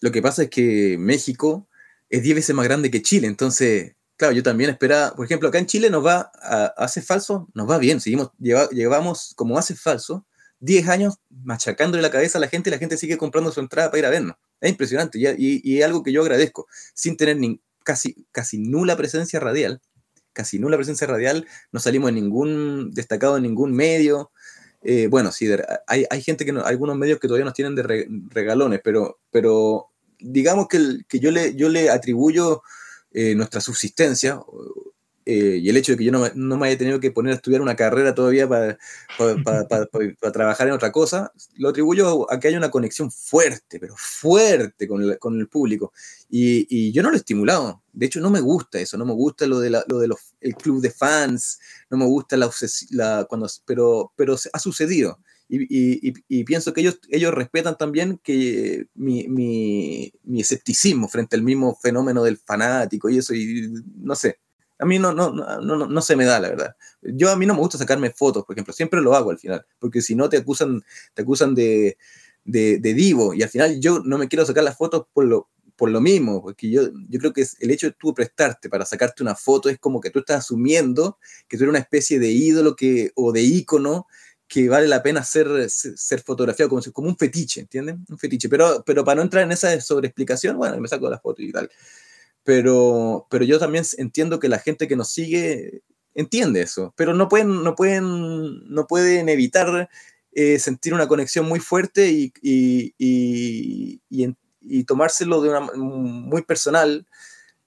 lo 0.00 0.10
que 0.10 0.22
pasa 0.22 0.44
es 0.44 0.50
que 0.50 0.96
México 0.98 1.68
es 2.08 2.22
10 2.22 2.36
veces 2.36 2.54
más 2.54 2.64
grande 2.64 2.90
que 2.90 3.02
Chile, 3.02 3.26
entonces, 3.26 3.94
claro, 4.16 4.34
yo 4.34 4.42
también 4.42 4.70
esperaba, 4.70 5.14
por 5.14 5.24
ejemplo, 5.24 5.48
acá 5.48 5.58
en 5.58 5.66
Chile 5.66 5.90
nos 5.90 6.04
va, 6.04 6.30
hace 6.76 7.02
falso, 7.02 7.48
nos 7.54 7.68
va 7.68 7.78
bien, 7.78 8.00
seguimos, 8.00 8.30
llevamos 8.38 9.32
como 9.36 9.58
hace 9.58 9.74
falso 9.74 10.26
10 10.60 10.88
años 10.88 11.14
machacándole 11.30 12.02
la 12.02 12.10
cabeza 12.10 12.38
a 12.38 12.40
la 12.40 12.48
gente 12.48 12.70
y 12.70 12.72
la 12.72 12.78
gente 12.78 12.96
sigue 12.96 13.16
comprando 13.16 13.50
su 13.50 13.60
entrada 13.60 13.90
para 13.90 13.98
ir 13.98 14.06
a 14.06 14.10
vernos. 14.10 14.36
Es 14.60 14.70
impresionante 14.70 15.18
y, 15.18 15.60
y, 15.64 15.78
es 15.78 15.84
algo 15.84 16.02
que 16.02 16.12
yo 16.12 16.20
agradezco, 16.20 16.66
sin 16.94 17.16
tener 17.16 17.38
ni, 17.38 17.60
casi, 17.82 18.26
casi 18.30 18.58
nula 18.58 18.96
presencia 18.96 19.40
radial, 19.40 19.80
casi 20.34 20.58
nula 20.58 20.76
presencia 20.76 21.06
radial, 21.06 21.46
no 21.72 21.80
salimos 21.80 22.10
en 22.10 22.16
ningún 22.16 22.90
destacado 22.92 23.38
en 23.38 23.42
ningún 23.42 23.72
medio, 23.72 24.30
eh, 24.82 25.08
bueno, 25.08 25.32
sí, 25.32 25.46
hay, 25.86 26.06
hay, 26.08 26.22
gente 26.22 26.44
que 26.44 26.52
algunos 26.52 26.96
medios 26.96 27.18
que 27.20 27.28
todavía 27.28 27.44
nos 27.44 27.54
tienen 27.54 27.74
de 27.74 28.06
regalones, 28.30 28.80
pero, 28.82 29.18
pero 29.30 29.89
digamos 30.22 30.68
que, 30.68 30.98
que 31.08 31.20
yo, 31.20 31.30
le, 31.30 31.54
yo 31.54 31.68
le 31.68 31.90
atribuyo 31.90 32.62
eh, 33.12 33.34
nuestra 33.34 33.60
subsistencia 33.60 34.40
eh, 35.26 35.58
y 35.62 35.68
el 35.68 35.76
hecho 35.76 35.92
de 35.92 35.98
que 35.98 36.04
yo 36.04 36.12
no, 36.12 36.26
no, 36.34 36.56
me 36.56 36.66
haya 36.66 36.78
tenido 36.78 36.98
que 36.98 37.10
poner 37.10 37.32
a 37.32 37.36
estudiar 37.36 37.60
una 37.60 37.76
carrera 37.76 38.14
todavía 38.14 38.48
para, 38.48 38.78
para, 39.44 39.66
para, 39.66 40.32
trabajar 40.32 40.66
en 40.66 40.72
otra 40.72 40.90
cosa, 40.90 41.30
lo 41.56 41.68
atribuyo 41.68 42.30
a 42.32 42.40
que 42.40 42.48
haya 42.48 42.58
una 42.58 42.70
conexión 42.70 43.10
fuerte, 43.10 43.78
pero 43.78 43.94
fuerte 43.96 44.88
con 44.88 45.02
el, 45.02 45.18
con 45.18 45.38
el 45.38 45.46
público. 45.46 45.92
Y, 46.28 46.66
y, 46.68 46.90
yo 46.92 47.02
no 47.02 47.10
lo 47.10 47.16
he 47.16 47.18
estimulado. 47.18 47.82
De 47.92 48.06
hecho, 48.06 48.20
no 48.20 48.30
me 48.30 48.40
gusta 48.40 48.80
eso, 48.80 48.96
no 48.96 49.04
me 49.04 49.12
gusta 49.12 49.46
lo 49.46 49.60
de, 49.60 49.70
la, 49.70 49.84
lo 49.88 49.98
de 49.98 50.08
el 50.40 50.54
club 50.56 50.80
de 50.80 50.90
fans, 50.90 51.60
no 51.90 51.98
me 51.98 52.06
gusta 52.06 52.36
la, 52.36 52.50
la 52.90 53.26
cuando, 53.28 53.48
pero, 53.66 54.12
pero 54.16 54.36
ha 54.52 54.58
sucedido. 54.58 55.20
Y, 55.52 56.08
y, 56.08 56.14
y, 56.28 56.44
pienso 56.44 56.72
que 56.72 56.80
ellos, 56.80 57.00
ellos 57.08 57.34
respetan 57.34 57.76
también 57.76 58.20
que 58.22 58.86
mi, 58.94 59.26
mi, 59.26 60.12
mi, 60.22 60.40
escepticismo 60.40 61.08
frente 61.08 61.34
al 61.34 61.42
mismo 61.42 61.74
fenómeno 61.74 62.22
del 62.22 62.36
fanático 62.36 63.10
y 63.10 63.18
eso, 63.18 63.34
y 63.34 63.68
no 63.96 64.14
sé, 64.14 64.38
a 64.78 64.86
mí 64.86 65.00
no, 65.00 65.12
no, 65.12 65.32
no, 65.32 65.60
no, 65.60 65.86
no 65.88 66.02
se 66.02 66.14
me 66.14 66.24
da, 66.24 66.38
la 66.38 66.50
verdad. 66.50 66.76
Yo 67.02 67.30
a 67.30 67.36
mí 67.36 67.46
no 67.46 67.54
me 67.54 67.60
gusta 67.60 67.78
sacarme 67.78 68.10
fotos, 68.10 68.44
por 68.44 68.54
ejemplo, 68.54 68.72
siempre 68.72 69.00
lo 69.00 69.12
hago 69.16 69.32
al 69.32 69.40
final, 69.40 69.66
porque 69.80 70.02
si 70.02 70.14
no 70.14 70.28
te 70.28 70.36
acusan, 70.36 70.84
te 71.14 71.22
acusan 71.22 71.52
de, 71.56 71.98
de, 72.44 72.78
de 72.78 72.94
divo, 72.94 73.34
y 73.34 73.42
al 73.42 73.48
final 73.48 73.80
yo 73.80 73.98
no 74.04 74.18
me 74.18 74.28
quiero 74.28 74.46
sacar 74.46 74.62
las 74.62 74.76
fotos 74.76 75.06
por 75.12 75.24
lo, 75.24 75.48
por 75.80 75.90
lo 75.90 76.02
mismo, 76.02 76.42
porque 76.42 76.70
yo, 76.70 76.90
yo 77.08 77.18
creo 77.18 77.32
que 77.32 77.42
el 77.58 77.70
hecho 77.70 77.86
de 77.86 77.96
tú 77.98 78.12
prestarte 78.12 78.68
para 78.68 78.84
sacarte 78.84 79.22
una 79.22 79.34
foto 79.34 79.70
es 79.70 79.78
como 79.78 79.98
que 79.98 80.10
tú 80.10 80.18
estás 80.18 80.40
asumiendo 80.40 81.18
que 81.48 81.56
tú 81.56 81.64
eres 81.64 81.70
una 81.70 81.78
especie 81.78 82.18
de 82.18 82.28
ídolo 82.28 82.76
que, 82.76 83.12
o 83.14 83.32
de 83.32 83.40
ícono 83.40 84.06
que 84.50 84.68
vale 84.68 84.88
la 84.88 85.02
pena 85.02 85.22
ser, 85.22 85.70
ser 85.70 86.20
fotografiado 86.22 86.68
como, 86.68 86.82
como 86.92 87.08
un 87.08 87.16
fetiche, 87.16 87.60
¿entienden? 87.60 88.04
Un 88.08 88.18
fetiche. 88.18 88.48
Pero, 88.48 88.82
pero 88.84 89.04
para 89.04 89.16
no 89.16 89.22
entrar 89.22 89.44
en 89.44 89.52
esa 89.52 89.80
sobreexplicación, 89.80 90.58
bueno, 90.58 90.78
me 90.80 90.88
saco 90.88 91.08
la 91.08 91.20
foto 91.20 91.40
y 91.40 91.52
tal 91.52 91.70
pero, 92.44 93.26
pero 93.30 93.44
yo 93.44 93.58
también 93.58 93.84
entiendo 93.98 94.40
que 94.40 94.48
la 94.48 94.58
gente 94.58 94.88
que 94.88 94.96
nos 94.96 95.10
sigue 95.12 95.82
entiende 96.14 96.62
eso, 96.62 96.92
pero 96.96 97.14
no 97.14 97.28
pueden, 97.28 97.62
no 97.62 97.74
pueden, 97.74 98.68
no 98.68 98.86
pueden 98.86 99.28
evitar 99.28 99.88
eh, 100.32 100.58
sentir 100.58 100.94
una 100.94 101.08
conexión 101.08 101.46
muy 101.46 101.60
fuerte 101.60 102.10
y, 102.10 102.32
y, 102.42 102.94
y, 102.98 104.00
y, 104.60 104.84
tomárselo 104.84 105.40
de 105.40 105.50
una 105.50 105.60
muy 105.60 106.42
personal 106.42 107.06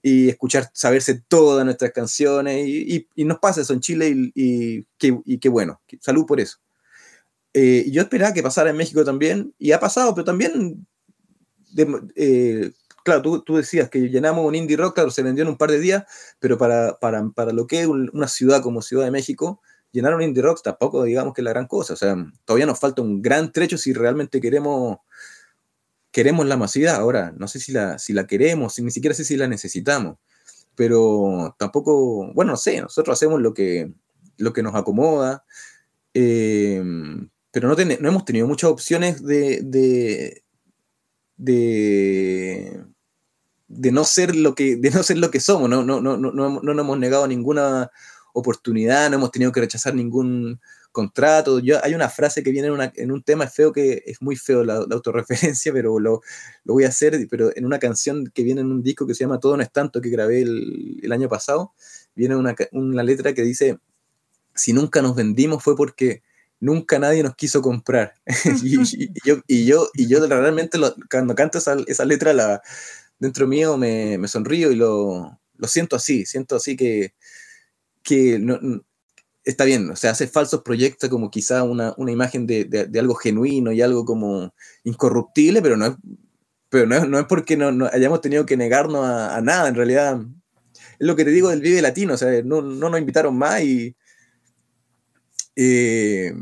y 0.01 0.29
escuchar, 0.29 0.69
saberse 0.73 1.23
todas 1.27 1.63
nuestras 1.63 1.91
canciones 1.91 2.67
y, 2.67 3.07
nos 3.23 3.39
pasa 3.39 3.61
eso 3.61 3.73
en 3.73 3.79
Chile 3.79 4.13
y, 4.35 4.85
qué, 4.97 5.49
bueno, 5.49 5.81
salud 6.01 6.25
por 6.25 6.41
eso. 6.41 6.57
Eh, 7.53 7.89
yo 7.91 8.01
esperaba 8.01 8.33
que 8.33 8.43
pasara 8.43 8.71
en 8.71 8.77
México 8.77 9.05
también 9.05 9.53
y 9.59 9.71
ha 9.71 9.79
pasado, 9.79 10.15
pero 10.15 10.25
también 10.25 10.87
eh, 12.15 12.71
claro, 13.03 13.21
tú, 13.21 13.41
tú, 13.41 13.57
decías 13.57 13.89
que 13.89 14.09
llenamos 14.09 14.45
un 14.45 14.55
indie 14.55 14.77
rock, 14.77 14.95
claro, 14.95 15.11
se 15.11 15.23
vendió 15.23 15.43
en 15.43 15.49
un 15.49 15.57
par 15.57 15.71
de 15.71 15.79
días, 15.79 16.03
pero 16.39 16.57
para, 16.57 16.97
para, 16.99 17.27
para 17.29 17.51
lo 17.51 17.67
que 17.67 17.81
es 17.81 17.87
una 17.87 18.27
ciudad 18.27 18.61
como 18.61 18.81
Ciudad 18.81 19.05
de 19.05 19.11
México, 19.11 19.61
llenar 19.91 20.15
un 20.15 20.23
indie 20.23 20.41
rock 20.41 20.61
tampoco 20.63 21.03
digamos 21.03 21.33
que 21.33 21.41
es 21.41 21.45
la 21.45 21.51
gran 21.51 21.67
cosa. 21.67 21.93
O 21.93 21.97
sea, 21.97 22.15
todavía 22.45 22.65
nos 22.65 22.79
falta 22.79 23.01
un 23.01 23.21
gran 23.21 23.51
trecho 23.51 23.77
si 23.77 23.93
realmente 23.93 24.41
queremos, 24.41 24.97
queremos 26.11 26.45
la 26.47 26.57
masividad. 26.57 26.95
Ahora, 26.95 27.33
no 27.37 27.47
sé 27.47 27.59
si 27.59 27.71
la, 27.71 27.99
si 27.99 28.13
la 28.13 28.27
queremos, 28.27 28.79
ni 28.79 28.91
siquiera 28.91 29.15
sé 29.15 29.23
si 29.25 29.37
la 29.37 29.47
necesitamos. 29.47 30.17
Pero 30.75 31.55
tampoco, 31.59 32.33
bueno, 32.33 32.51
no 32.51 32.57
sé, 32.57 32.81
nosotros 32.81 33.15
hacemos 33.17 33.39
lo 33.41 33.53
que, 33.53 33.93
lo 34.37 34.53
que 34.53 34.63
nos 34.63 34.75
acomoda. 34.75 35.45
Eh, 36.15 36.81
pero 37.53 37.67
no, 37.67 37.75
no, 37.75 38.09
hemos 38.09 38.25
tenido 38.25 38.47
muchas 38.47 38.71
opciones 38.71 39.23
de, 39.23 39.61
de, 39.61 40.43
de 43.67 43.91
no 43.91 44.03
ser 44.05 44.35
lo 44.35 44.55
que, 44.55 44.75
de 44.75 44.89
no 44.89 45.03
ser 45.03 45.19
lo 45.19 45.29
que 45.29 45.39
somos, 45.39 45.69
no, 45.69 45.83
no, 45.83 46.01
no, 46.01 46.17
no, 46.17 46.31
no, 46.31 46.59
nos 46.59 46.79
hemos 46.79 46.97
negado 46.97 47.27
ninguna 47.27 47.91
oportunidad, 48.33 49.07
no 49.11 49.17
hemos 49.17 49.29
tenido 49.29 49.51
que 49.51 49.59
rechazar 49.59 49.93
ningún 49.93 50.59
contrato. 50.91 51.59
Yo, 51.59 51.77
hay 51.83 51.93
una 51.93 52.09
frase 52.09 52.41
que 52.41 52.49
viene 52.49 52.69
en, 52.69 52.73
una, 52.73 52.91
en 52.95 53.11
un 53.11 53.21
tema 53.21 53.45
feo 53.45 53.71
que 53.71 54.01
es 54.03 54.19
muy 54.19 54.35
feo 54.35 54.63
la, 54.63 54.77
autorreferencia, 54.77 55.71
pero 55.73 55.99
lo, 55.99 56.21
lo, 56.63 56.73
voy 56.73 56.85
a 56.85 56.87
hacer, 56.87 57.27
pero 57.29 57.55
en 57.55 57.67
una 57.67 57.77
canción 57.77 58.31
que 58.33 58.41
viene 58.41 58.61
en 58.61 58.71
un 58.71 58.81
disco 58.81 59.05
que 59.05 59.13
se 59.13 59.25
llama 59.25 59.39
Todo 59.39 59.57
no 59.57 59.61
es 59.61 59.71
tanto, 59.71 60.01
que 60.01 60.09
grabé 60.09 60.41
el, 60.41 61.01
el 61.03 61.11
año 61.11 61.29
pasado, 61.29 61.73
viene 62.15 62.35
una, 62.35 62.55
una 62.71 63.03
letra 63.03 63.33
que 63.33 63.43
dice, 63.43 63.77
si 64.55 64.73
nunca 64.73 65.03
nos 65.03 65.15
vendimos 65.15 65.63
fue 65.63 65.75
porque 65.75 66.23
nunca 66.63 66.97
nadie 66.97 67.23
nos 67.23 67.35
quiso 67.35 67.61
comprar. 67.61 68.13
y, 68.63 68.77
yo, 69.25 69.41
y, 69.47 69.65
yo, 69.65 69.89
y 69.93 70.07
yo 70.07 70.25
realmente 70.25 70.79
cuando 71.11 71.35
canto 71.35 71.57
esa, 71.57 71.75
esa 71.87 72.05
letra 72.05 72.33
la, 72.33 72.61
dentro 73.19 73.47
mío 73.47 73.77
me, 73.77 74.17
me 74.17 74.27
sonrío 74.27 74.71
y 74.71 74.75
lo, 74.75 75.39
lo, 75.57 75.67
siento 75.67 75.97
así, 75.97 76.25
siento 76.25 76.55
así 76.55 76.77
que, 76.77 77.13
que 78.01 78.39
no, 78.39 78.59
está 79.43 79.65
bien, 79.65 79.89
o 79.91 79.95
sea, 79.97 80.11
hace 80.11 80.27
falsos 80.27 80.61
proyectos 80.61 81.09
como 81.09 81.29
quizá 81.29 81.63
una, 81.63 81.93
una 81.97 82.11
imagen 82.13 82.47
de, 82.47 82.63
de, 82.65 82.99
algo 82.99 83.15
genuino 83.15 83.73
y 83.73 83.81
algo 83.81 84.05
como 84.05 84.53
incorruptible, 84.85 85.61
pero 85.61 85.75
no 85.75 85.85
es, 85.87 85.93
pero 86.69 86.87
no 86.87 87.05
no 87.05 87.19
es 87.19 87.25
porque 87.25 87.57
no, 87.57 87.87
hayamos 87.91 88.21
tenido 88.21 88.45
que 88.45 88.55
negarnos 88.55 89.05
a, 89.05 89.35
a, 89.35 89.41
nada, 89.41 89.67
en 89.67 89.75
realidad 89.75 90.21
es 90.73 91.07
lo 91.07 91.17
que 91.17 91.25
te 91.25 91.31
digo 91.31 91.49
del 91.49 91.61
Vive 91.61 91.81
Latino, 91.81 92.13
o 92.13 92.17
sea, 92.17 92.41
no, 92.43 92.61
no 92.61 92.89
nos 92.89 92.99
invitaron 92.99 93.37
más 93.37 93.61
y... 93.63 93.93
Eh, 95.55 96.33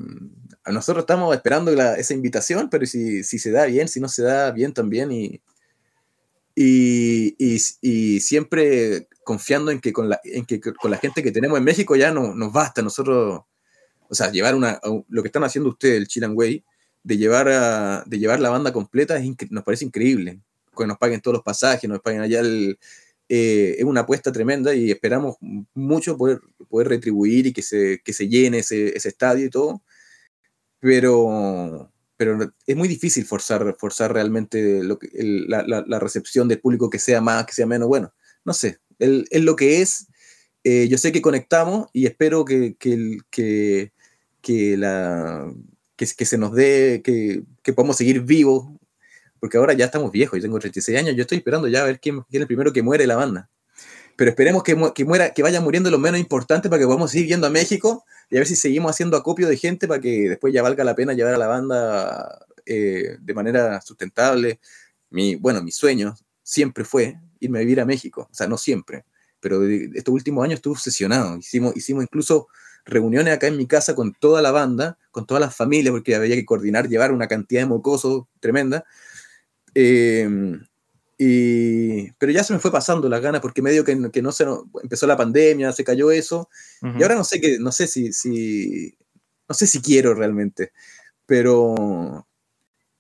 nosotros 0.68 1.04
estamos 1.04 1.36
esperando 1.36 1.72
la, 1.72 1.96
esa 1.96 2.14
invitación, 2.14 2.70
pero 2.70 2.86
si, 2.86 3.24
si, 3.24 3.40
se 3.40 3.52
da 3.52 3.66
bien, 3.66 3.88
si 3.88 4.00
no 4.00 4.08
se 4.08 4.24
da 4.24 4.52
bien 4.52 4.74
también, 4.74 5.12
y, 5.12 5.42
y, 6.56 7.36
y, 7.82 8.20
siempre 8.20 9.08
confiando 9.24 9.72
en 9.72 9.80
que, 9.80 9.94
con 9.94 10.10
la, 10.10 10.20
en 10.24 10.46
que 10.46 10.60
con 10.60 10.92
la 10.92 10.98
gente 10.98 11.24
que 11.24 11.32
tenemos 11.32 11.58
en 11.58 11.64
México 11.64 11.96
ya 11.96 12.12
no, 12.12 12.36
nos 12.36 12.54
basta. 12.54 12.82
Nosotros, 12.82 13.42
o 14.10 14.16
sea, 14.16 14.32
llevar 14.32 14.56
una, 14.56 14.80
lo 15.10 15.22
que 15.22 15.28
están 15.28 15.44
haciendo 15.44 15.70
ustedes, 15.70 15.98
el 15.98 16.08
Chilan 16.08 16.34
Way, 16.36 16.64
de 17.04 17.18
llevar, 17.18 17.50
a, 17.50 18.04
de 18.06 18.20
llevar 18.20 18.40
la 18.40 18.50
banda 18.50 18.72
completa 18.72 19.18
es 19.18 19.26
nos 19.50 19.64
parece 19.64 19.86
increíble. 19.86 20.40
Que 20.76 20.88
nos 20.88 20.98
paguen 20.98 21.22
todos 21.22 21.36
los 21.36 21.44
pasajes, 21.44 21.90
nos 21.90 22.00
paguen 22.00 22.22
allá 22.22 22.40
el, 22.40 22.80
eh, 23.34 23.78
es 23.80 23.86
una 23.86 24.02
apuesta 24.02 24.30
tremenda 24.34 24.76
y 24.76 24.92
esperamos 24.92 25.38
mucho 25.74 26.18
poder, 26.18 26.42
poder 26.68 26.90
retribuir 26.90 27.48
y 27.48 27.54
que 27.54 27.62
se, 27.62 28.02
que 28.04 28.12
se 28.12 28.28
llene 28.28 28.58
ese, 28.58 28.90
ese 28.98 29.08
estadio 29.08 29.46
y 29.46 29.50
todo. 29.50 29.82
Pero, 30.82 31.90
pero 32.18 32.54
es 32.68 32.76
muy 32.76 32.90
difícil 32.90 33.24
forzar, 33.24 33.78
forzar 33.80 34.12
realmente 34.12 34.84
lo 34.84 35.00
que, 35.00 35.08
la, 35.48 35.64
la, 35.64 36.00
recepción 36.00 36.50
del 36.50 36.60
público 36.60 36.90
que 36.90 37.00
sea 37.00 37.22
más, 37.22 37.46
que 37.46 37.54
sea 37.54 37.66
menos. 37.66 37.88
Bueno, 37.88 38.14
no 38.44 38.54
sé, 38.54 38.80
es 39.00 39.42
lo 39.42 39.56
que 39.56 39.82
es. 39.82 40.08
Eh, 40.66 40.90
yo 40.90 40.98
sé 40.98 41.14
que 41.14 41.22
conectamos 41.22 41.88
y 41.94 42.08
espero 42.08 42.44
que, 42.44 42.76
que, 42.78 43.18
que, 43.30 43.94
que, 44.42 44.76
la, 44.76 45.54
que, 45.96 46.06
que 46.06 46.26
se 46.26 46.38
nos 46.38 46.54
dé, 46.54 47.02
que, 47.02 47.44
que 47.64 47.72
podamos 47.72 47.96
seguir 47.96 48.24
vivos, 48.24 48.68
porque 49.42 49.58
ahora 49.58 49.74
ya 49.74 49.86
estamos 49.86 50.12
viejos, 50.12 50.38
yo 50.38 50.44
tengo 50.44 50.60
36 50.60 51.00
años, 51.00 51.16
yo 51.16 51.24
estoy 51.24 51.40
esperando 51.40 51.68
ya 51.68 51.82
a 51.82 51.86
ver 51.86 52.00
quién, 52.00 52.22
quién 52.30 52.42
es 52.42 52.42
el 52.42 52.48
primero 52.48 52.72
que 52.72 52.84
muere 52.84 53.08
la 53.08 53.16
banda. 53.16 53.50
Pero 54.16 54.30
esperemos 54.30 54.62
que, 54.62 54.78
que, 54.94 55.04
muera, 55.04 55.34
que 55.34 55.42
vaya 55.42 55.60
muriendo 55.60 55.90
lo 55.90 55.98
menos 55.98 56.20
importante 56.20 56.70
para 56.70 56.80
que 56.80 56.86
podamos 56.86 57.10
seguir 57.10 57.30
yendo 57.30 57.48
a 57.48 57.50
México 57.50 58.06
y 58.30 58.36
a 58.36 58.40
ver 58.40 58.48
si 58.48 58.56
seguimos 58.56 58.92
haciendo 58.92 59.18
acopio 59.18 59.50
de 59.50 59.58
gente 59.58 59.88
para 59.88 60.00
que 60.00 60.30
después 60.30 60.54
ya 60.54 60.62
valga 60.62 60.84
la 60.84 60.94
pena 60.94 61.14
llevar 61.14 61.34
a 61.34 61.40
la 61.40 61.48
banda 61.48 62.46
eh, 62.68 63.18
de 63.20 63.34
manera 63.34 63.82
sustentable. 63.82 64.60
Mi, 65.10 65.36
bueno, 65.38 65.64
mi 65.64 65.72
sueño 65.72 66.16
siempre 66.44 66.84
fue 66.84 67.20
irme 67.40 67.58
a 67.58 67.62
vivir 67.62 67.82
a 67.82 67.86
México, 67.86 68.30
o 68.32 68.36
sea, 68.36 68.46
no 68.46 68.60
siempre, 68.60 69.06
pero 69.40 69.68
estos 69.68 70.14
últimos 70.14 70.46
años 70.46 70.58
estuve 70.58 70.74
obsesionado. 70.74 71.36
Hicimos, 71.38 71.76
hicimos 71.76 72.04
incluso 72.04 72.48
reuniones 72.86 73.34
acá 73.34 73.48
en 73.48 73.58
mi 73.58 73.66
casa 73.66 73.96
con 73.96 74.14
toda 74.14 74.44
la 74.44 74.52
banda, 74.52 75.00
con 75.10 75.26
todas 75.26 75.42
las 75.42 75.56
familias, 75.56 75.92
porque 75.92 76.14
había 76.14 76.36
que 76.36 76.46
coordinar, 76.46 76.88
llevar 76.88 77.12
una 77.12 77.28
cantidad 77.28 77.62
de 77.62 77.68
mocosos 77.68 78.26
tremenda. 78.40 78.86
Eh, 79.76 80.28
y, 81.24 82.12
pero 82.14 82.32
ya 82.32 82.44
se 82.44 82.52
me 82.52 82.58
fue 82.58 82.72
pasando 82.72 83.08
las 83.08 83.22
ganas 83.22 83.42
porque 83.42 83.62
medio 83.62 83.86
que, 83.86 84.10
que 84.12 84.24
no 84.24 84.32
se 84.32 84.44
empezó 84.82 85.06
la 85.06 85.18
pandemia, 85.18 85.72
se 85.72 85.84
cayó 85.84 86.10
eso, 86.10 86.50
uh 86.82 86.88
-huh. 86.88 87.00
y 87.00 87.04
ahora 87.04 87.14
no 87.14 87.24
sé 87.24 87.40
que, 87.40 87.60
no 87.60 87.72
sé 87.72 87.86
si, 87.86 88.12
si, 88.12 88.98
no 89.48 89.54
sé 89.54 89.68
si 89.68 89.82
quiero 89.82 90.16
realmente, 90.16 90.72
pero, 91.28 92.26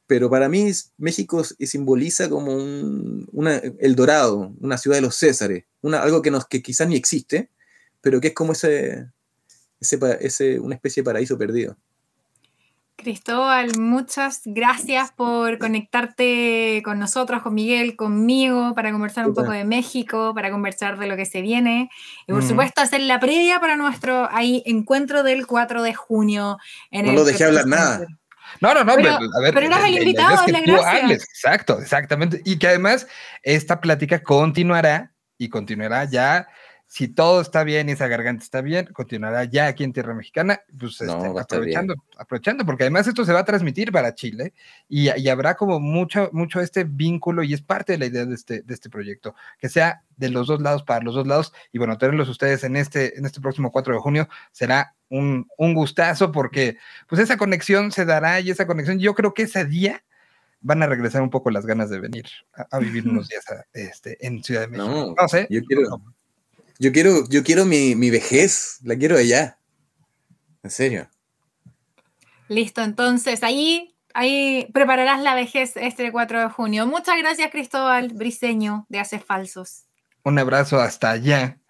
pero 0.05 0.29
para 0.29 0.49
mí 0.49 0.71
México 0.99 1.43
simboliza 1.43 2.29
como 2.29 2.53
un, 2.53 3.27
una, 3.31 3.55
el 3.55 3.95
Dorado, 3.95 4.53
una 4.61 4.77
ciudad 4.77 4.97
de 4.97 5.01
los 5.01 5.15
Césares, 5.15 5.65
una, 5.81 6.03
algo 6.03 6.21
que, 6.21 6.29
nos, 6.29 6.45
que 6.45 6.61
quizás 6.61 6.87
ni 6.87 6.95
existe, 6.95 7.49
pero 8.01 8.21
que 8.21 8.27
es 8.27 8.33
como 8.35 8.51
ese, 8.51 9.07
ese, 9.79 9.99
ese, 10.19 10.59
una 10.59 10.75
especie 10.75 11.01
de 11.01 11.05
paraíso 11.05 11.39
perdido. 11.39 11.75
Cristóbal, 12.95 13.77
muchas 13.79 14.41
gracias 14.45 15.11
por 15.11 15.57
conectarte 15.57 16.81
con 16.83 16.99
nosotros, 16.99 17.41
con 17.41 17.55
Miguel, 17.55 17.95
conmigo, 17.95 18.73
para 18.75 18.91
conversar 18.91 19.27
un 19.27 19.33
poco 19.33 19.51
de 19.51 19.65
México, 19.65 20.33
para 20.35 20.51
conversar 20.51 20.99
de 20.99 21.07
lo 21.07 21.15
que 21.15 21.25
se 21.25 21.41
viene 21.41 21.89
y 22.27 22.31
por 22.31 22.43
mm. 22.43 22.47
supuesto 22.47 22.81
hacer 22.81 23.01
la 23.01 23.19
previa 23.19 23.59
para 23.59 23.75
nuestro 23.75 24.29
ahí, 24.31 24.61
encuentro 24.65 25.23
del 25.23 25.47
4 25.47 25.81
de 25.81 25.93
junio. 25.95 26.57
En 26.91 27.05
no 27.05 27.11
el 27.11 27.15
lo 27.15 27.23
dejé 27.25 27.45
hablar 27.45 27.65
nada. 27.65 28.05
No, 28.59 28.73
no, 28.73 28.83
no, 28.83 28.95
pero, 28.95 29.13
a 29.13 29.41
ver, 29.41 29.53
pero 29.53 29.65
eras 29.65 29.85
el 29.85 29.97
invitado, 29.97 30.35
es 30.35 30.41
que 30.41 30.51
la 30.51 30.63
tú 30.63 30.71
gracia. 30.73 31.03
hables, 31.03 31.23
exacto, 31.23 31.79
exactamente. 31.79 32.41
Y 32.45 32.59
que 32.59 32.67
además 32.67 33.07
esta 33.43 33.79
plática 33.79 34.21
continuará 34.21 35.13
y 35.37 35.49
continuará 35.49 36.05
ya 36.05 36.47
si 36.91 37.07
todo 37.07 37.39
está 37.39 37.63
bien 37.63 37.87
y 37.87 37.93
esa 37.93 38.09
garganta 38.09 38.43
está 38.43 38.59
bien, 38.59 38.87
continuará 38.87 39.45
ya 39.45 39.67
aquí 39.67 39.85
en 39.85 39.93
Tierra 39.93 40.13
Mexicana, 40.13 40.59
pues 40.77 40.99
no, 40.99 41.23
este, 41.23 41.39
aprovechando, 41.39 41.95
aprovechando, 42.17 42.65
porque 42.65 42.83
además 42.83 43.07
esto 43.07 43.23
se 43.23 43.31
va 43.31 43.39
a 43.39 43.45
transmitir 43.45 43.93
para 43.93 44.13
Chile 44.13 44.53
y, 44.89 45.07
y, 45.17 45.29
habrá 45.29 45.55
como 45.55 45.79
mucho, 45.79 46.29
mucho 46.33 46.59
este 46.59 46.83
vínculo 46.83 47.43
y 47.43 47.53
es 47.53 47.61
parte 47.61 47.93
de 47.93 47.97
la 47.97 48.07
idea 48.07 48.25
de 48.25 48.35
este, 48.35 48.63
de 48.63 48.73
este 48.73 48.89
proyecto, 48.89 49.35
que 49.57 49.69
sea 49.69 50.03
de 50.17 50.27
los 50.27 50.47
dos 50.47 50.61
lados 50.61 50.83
para 50.83 51.01
los 51.01 51.15
dos 51.15 51.25
lados 51.25 51.53
y 51.71 51.77
bueno, 51.77 51.97
tenerlos 51.97 52.27
ustedes 52.27 52.65
en 52.65 52.75
este, 52.75 53.17
en 53.17 53.25
este 53.25 53.39
próximo 53.39 53.71
4 53.71 53.93
de 53.93 53.99
junio 54.01 54.27
será 54.51 54.93
un, 55.07 55.47
un 55.57 55.73
gustazo 55.73 56.33
porque 56.33 56.75
pues 57.07 57.21
esa 57.21 57.37
conexión 57.37 57.93
se 57.93 58.03
dará 58.03 58.41
y 58.41 58.49
esa 58.49 58.67
conexión, 58.67 58.99
yo 58.99 59.15
creo 59.15 59.33
que 59.33 59.43
ese 59.43 59.63
día 59.63 60.03
van 60.59 60.83
a 60.83 60.87
regresar 60.87 61.21
un 61.21 61.29
poco 61.29 61.51
las 61.51 61.65
ganas 61.65 61.89
de 61.89 62.01
venir 62.01 62.25
a, 62.53 62.67
a 62.69 62.79
vivir 62.79 63.07
unos 63.07 63.29
días 63.29 63.49
a, 63.49 63.63
este, 63.71 64.27
en 64.27 64.43
Ciudad 64.43 64.63
de 64.63 64.67
México. 64.67 64.89
No, 64.89 65.15
no 65.17 65.27
sé. 65.29 65.47
Yo 65.49 65.61
quiero, 65.63 65.83
no. 65.83 66.20
Yo 66.81 66.91
quiero, 66.91 67.29
yo 67.29 67.43
quiero 67.43 67.63
mi, 67.63 67.93
mi 67.93 68.09
vejez, 68.09 68.79
la 68.81 68.95
quiero 68.95 69.15
allá. 69.15 69.59
En 70.63 70.71
serio. 70.71 71.07
Listo, 72.47 72.81
entonces 72.81 73.43
ahí, 73.43 73.95
ahí 74.15 74.67
prepararás 74.73 75.21
la 75.21 75.35
vejez 75.35 75.77
este 75.77 76.11
4 76.11 76.39
de 76.39 76.49
junio. 76.49 76.87
Muchas 76.87 77.19
gracias, 77.19 77.51
Cristóbal 77.51 78.07
Briseño 78.07 78.87
de 78.89 78.97
Haces 78.97 79.23
Falsos. 79.23 79.83
Un 80.23 80.39
abrazo 80.39 80.79
hasta 80.79 81.11
allá. 81.11 81.60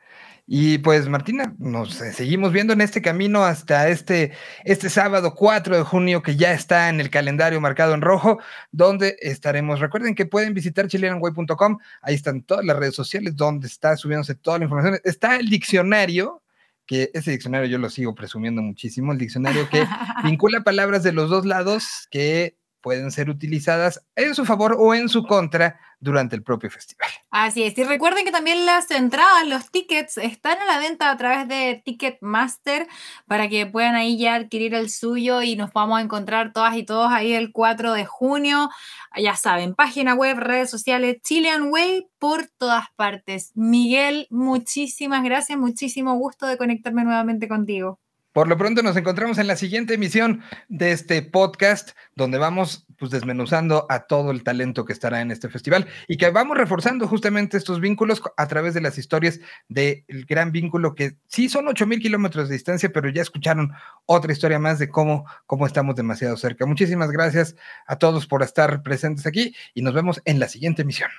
Y 0.54 0.80
pues 0.80 1.08
Martina, 1.08 1.56
nos 1.60 1.94
seguimos 1.94 2.52
viendo 2.52 2.74
en 2.74 2.82
este 2.82 3.02
camino 3.02 3.46
hasta 3.46 3.88
este, 3.88 4.34
este 4.66 4.90
sábado 4.90 5.34
4 5.34 5.78
de 5.78 5.84
junio 5.84 6.22
que 6.22 6.36
ya 6.36 6.52
está 6.52 6.90
en 6.90 7.00
el 7.00 7.10
calendario 7.10 7.62
marcado 7.62 7.94
en 7.94 8.02
rojo, 8.02 8.38
donde 8.70 9.16
estaremos. 9.22 9.80
Recuerden 9.80 10.14
que 10.14 10.26
pueden 10.26 10.54
visitar 10.54 10.90
chileanway.com, 10.90 11.78
ahí 12.02 12.16
están 12.16 12.42
todas 12.42 12.66
las 12.66 12.76
redes 12.76 12.96
sociales 12.96 13.38
donde 13.38 13.68
está 13.68 13.96
subiéndose 13.96 14.36
toda 14.36 14.58
la 14.58 14.66
información. 14.66 15.00
Está 15.06 15.38
el 15.38 15.48
diccionario, 15.48 16.44
que 16.86 17.12
ese 17.14 17.32
diccionario 17.32 17.70
yo 17.70 17.78
lo 17.78 17.90
sigo 17.90 18.14
presumiendo 18.14 18.62
muchísimo, 18.62 19.14
el 19.14 19.20
diccionario 19.20 19.70
que 19.70 19.86
vincula 20.26 20.66
palabras 20.66 21.02
de 21.02 21.14
los 21.14 21.30
dos 21.30 21.46
lados 21.46 22.10
que 22.12 22.58
pueden 22.82 23.12
ser 23.12 23.30
utilizadas 23.30 24.04
en 24.18 24.36
su 24.36 24.44
favor 24.44 24.76
o 24.78 24.94
en 24.94 25.08
su 25.08 25.26
contra 25.26 25.80
durante 26.02 26.36
el 26.36 26.44
propio 26.44 26.70
festival. 26.70 27.10
Así 27.30 27.64
es, 27.64 27.78
y 27.78 27.84
recuerden 27.84 28.26
que 28.26 28.32
también 28.32 28.66
las 28.66 28.92
entradas, 28.92 29.48
los 29.48 29.70
tickets 29.70 30.18
están 30.18 30.58
a 30.60 30.66
la 30.66 30.80
venta 30.80 31.12
a 31.12 31.16
través 31.16 31.48
de 31.48 31.82
Ticketmaster 31.86 32.88
para 33.28 33.48
que 33.48 33.68
puedan 33.68 33.96
ahí 33.96 34.18
ya 34.18 34.36
adquirir 34.36 34.74
el 34.74 34.90
suyo 34.90 35.42
y 35.44 35.56
nos 35.56 35.72
vamos 35.72 36.00
a 36.00 36.02
encontrar 36.02 36.52
todas 36.52 36.76
y 36.76 36.84
todos 36.84 37.12
ahí 37.12 37.34
el 37.34 37.52
4 37.54 37.94
de 37.94 38.06
junio. 38.06 38.70
Ya 39.16 39.36
saben, 39.36 39.76
página 39.76 40.16
web, 40.16 40.38
redes 40.40 40.70
sociales, 40.70 41.22
Chilean 41.22 41.72
Way 41.72 42.08
por 42.18 42.48
todas 42.58 42.86
partes. 42.96 43.52
Miguel, 43.54 44.28
muchísimas 44.32 45.24
gracias, 45.24 45.58
muchísimo 45.58 46.16
gusto 46.16 46.48
de 46.48 46.58
conectarme 46.58 47.04
nuevamente 47.04 47.48
contigo. 47.48 48.01
Por 48.34 48.48
lo 48.48 48.58
pronto 48.58 48.82
nos 48.82 48.96
encontramos 48.96 49.38
en 49.40 49.48
la 49.48 49.58
siguiente 49.58 49.96
emisión 49.96 50.42
de 50.70 50.94
este 50.94 51.22
podcast, 51.22 51.92
donde 52.16 52.38
vamos 52.38 52.86
pues 52.98 53.12
desmenuzando 53.12 53.86
a 53.90 54.08
todo 54.08 54.32
el 54.32 54.44
talento 54.44 54.86
que 54.86 54.94
estará 54.94 55.22
en 55.22 55.32
este 55.32 55.50
festival 55.50 55.88
y 56.08 56.18
que 56.18 56.30
vamos 56.30 56.58
reforzando 56.58 57.08
justamente 57.08 57.58
estos 57.58 57.82
vínculos 57.82 58.22
a 58.38 58.48
través 58.48 58.74
de 58.74 58.82
las 58.82 58.98
historias 58.98 59.40
del 59.68 60.06
gran 60.30 60.52
vínculo 60.52 60.96
que 60.96 61.18
sí 61.28 61.50
son 61.50 61.68
8 61.68 61.86
mil 61.88 62.00
kilómetros 62.00 62.48
de 62.48 62.56
distancia, 62.56 62.92
pero 62.94 63.10
ya 63.10 63.22
escucharon 63.22 63.72
otra 64.06 64.32
historia 64.32 64.60
más 64.60 64.80
de 64.80 64.88
cómo, 64.88 65.26
cómo 65.46 65.66
estamos 65.66 65.96
demasiado 65.96 66.38
cerca. 66.38 66.66
Muchísimas 66.66 67.12
gracias 67.12 67.56
a 67.86 67.98
todos 67.98 68.28
por 68.28 68.44
estar 68.44 68.82
presentes 68.82 69.26
aquí 69.26 69.54
y 69.74 69.82
nos 69.82 69.94
vemos 69.94 70.22
en 70.24 70.40
la 70.40 70.48
siguiente 70.48 70.84
emisión. 70.84 71.10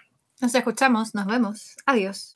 Nos 0.40 0.54
escuchamos, 0.54 1.14
nos 1.14 1.26
vemos. 1.26 1.76
Adiós. 1.84 2.32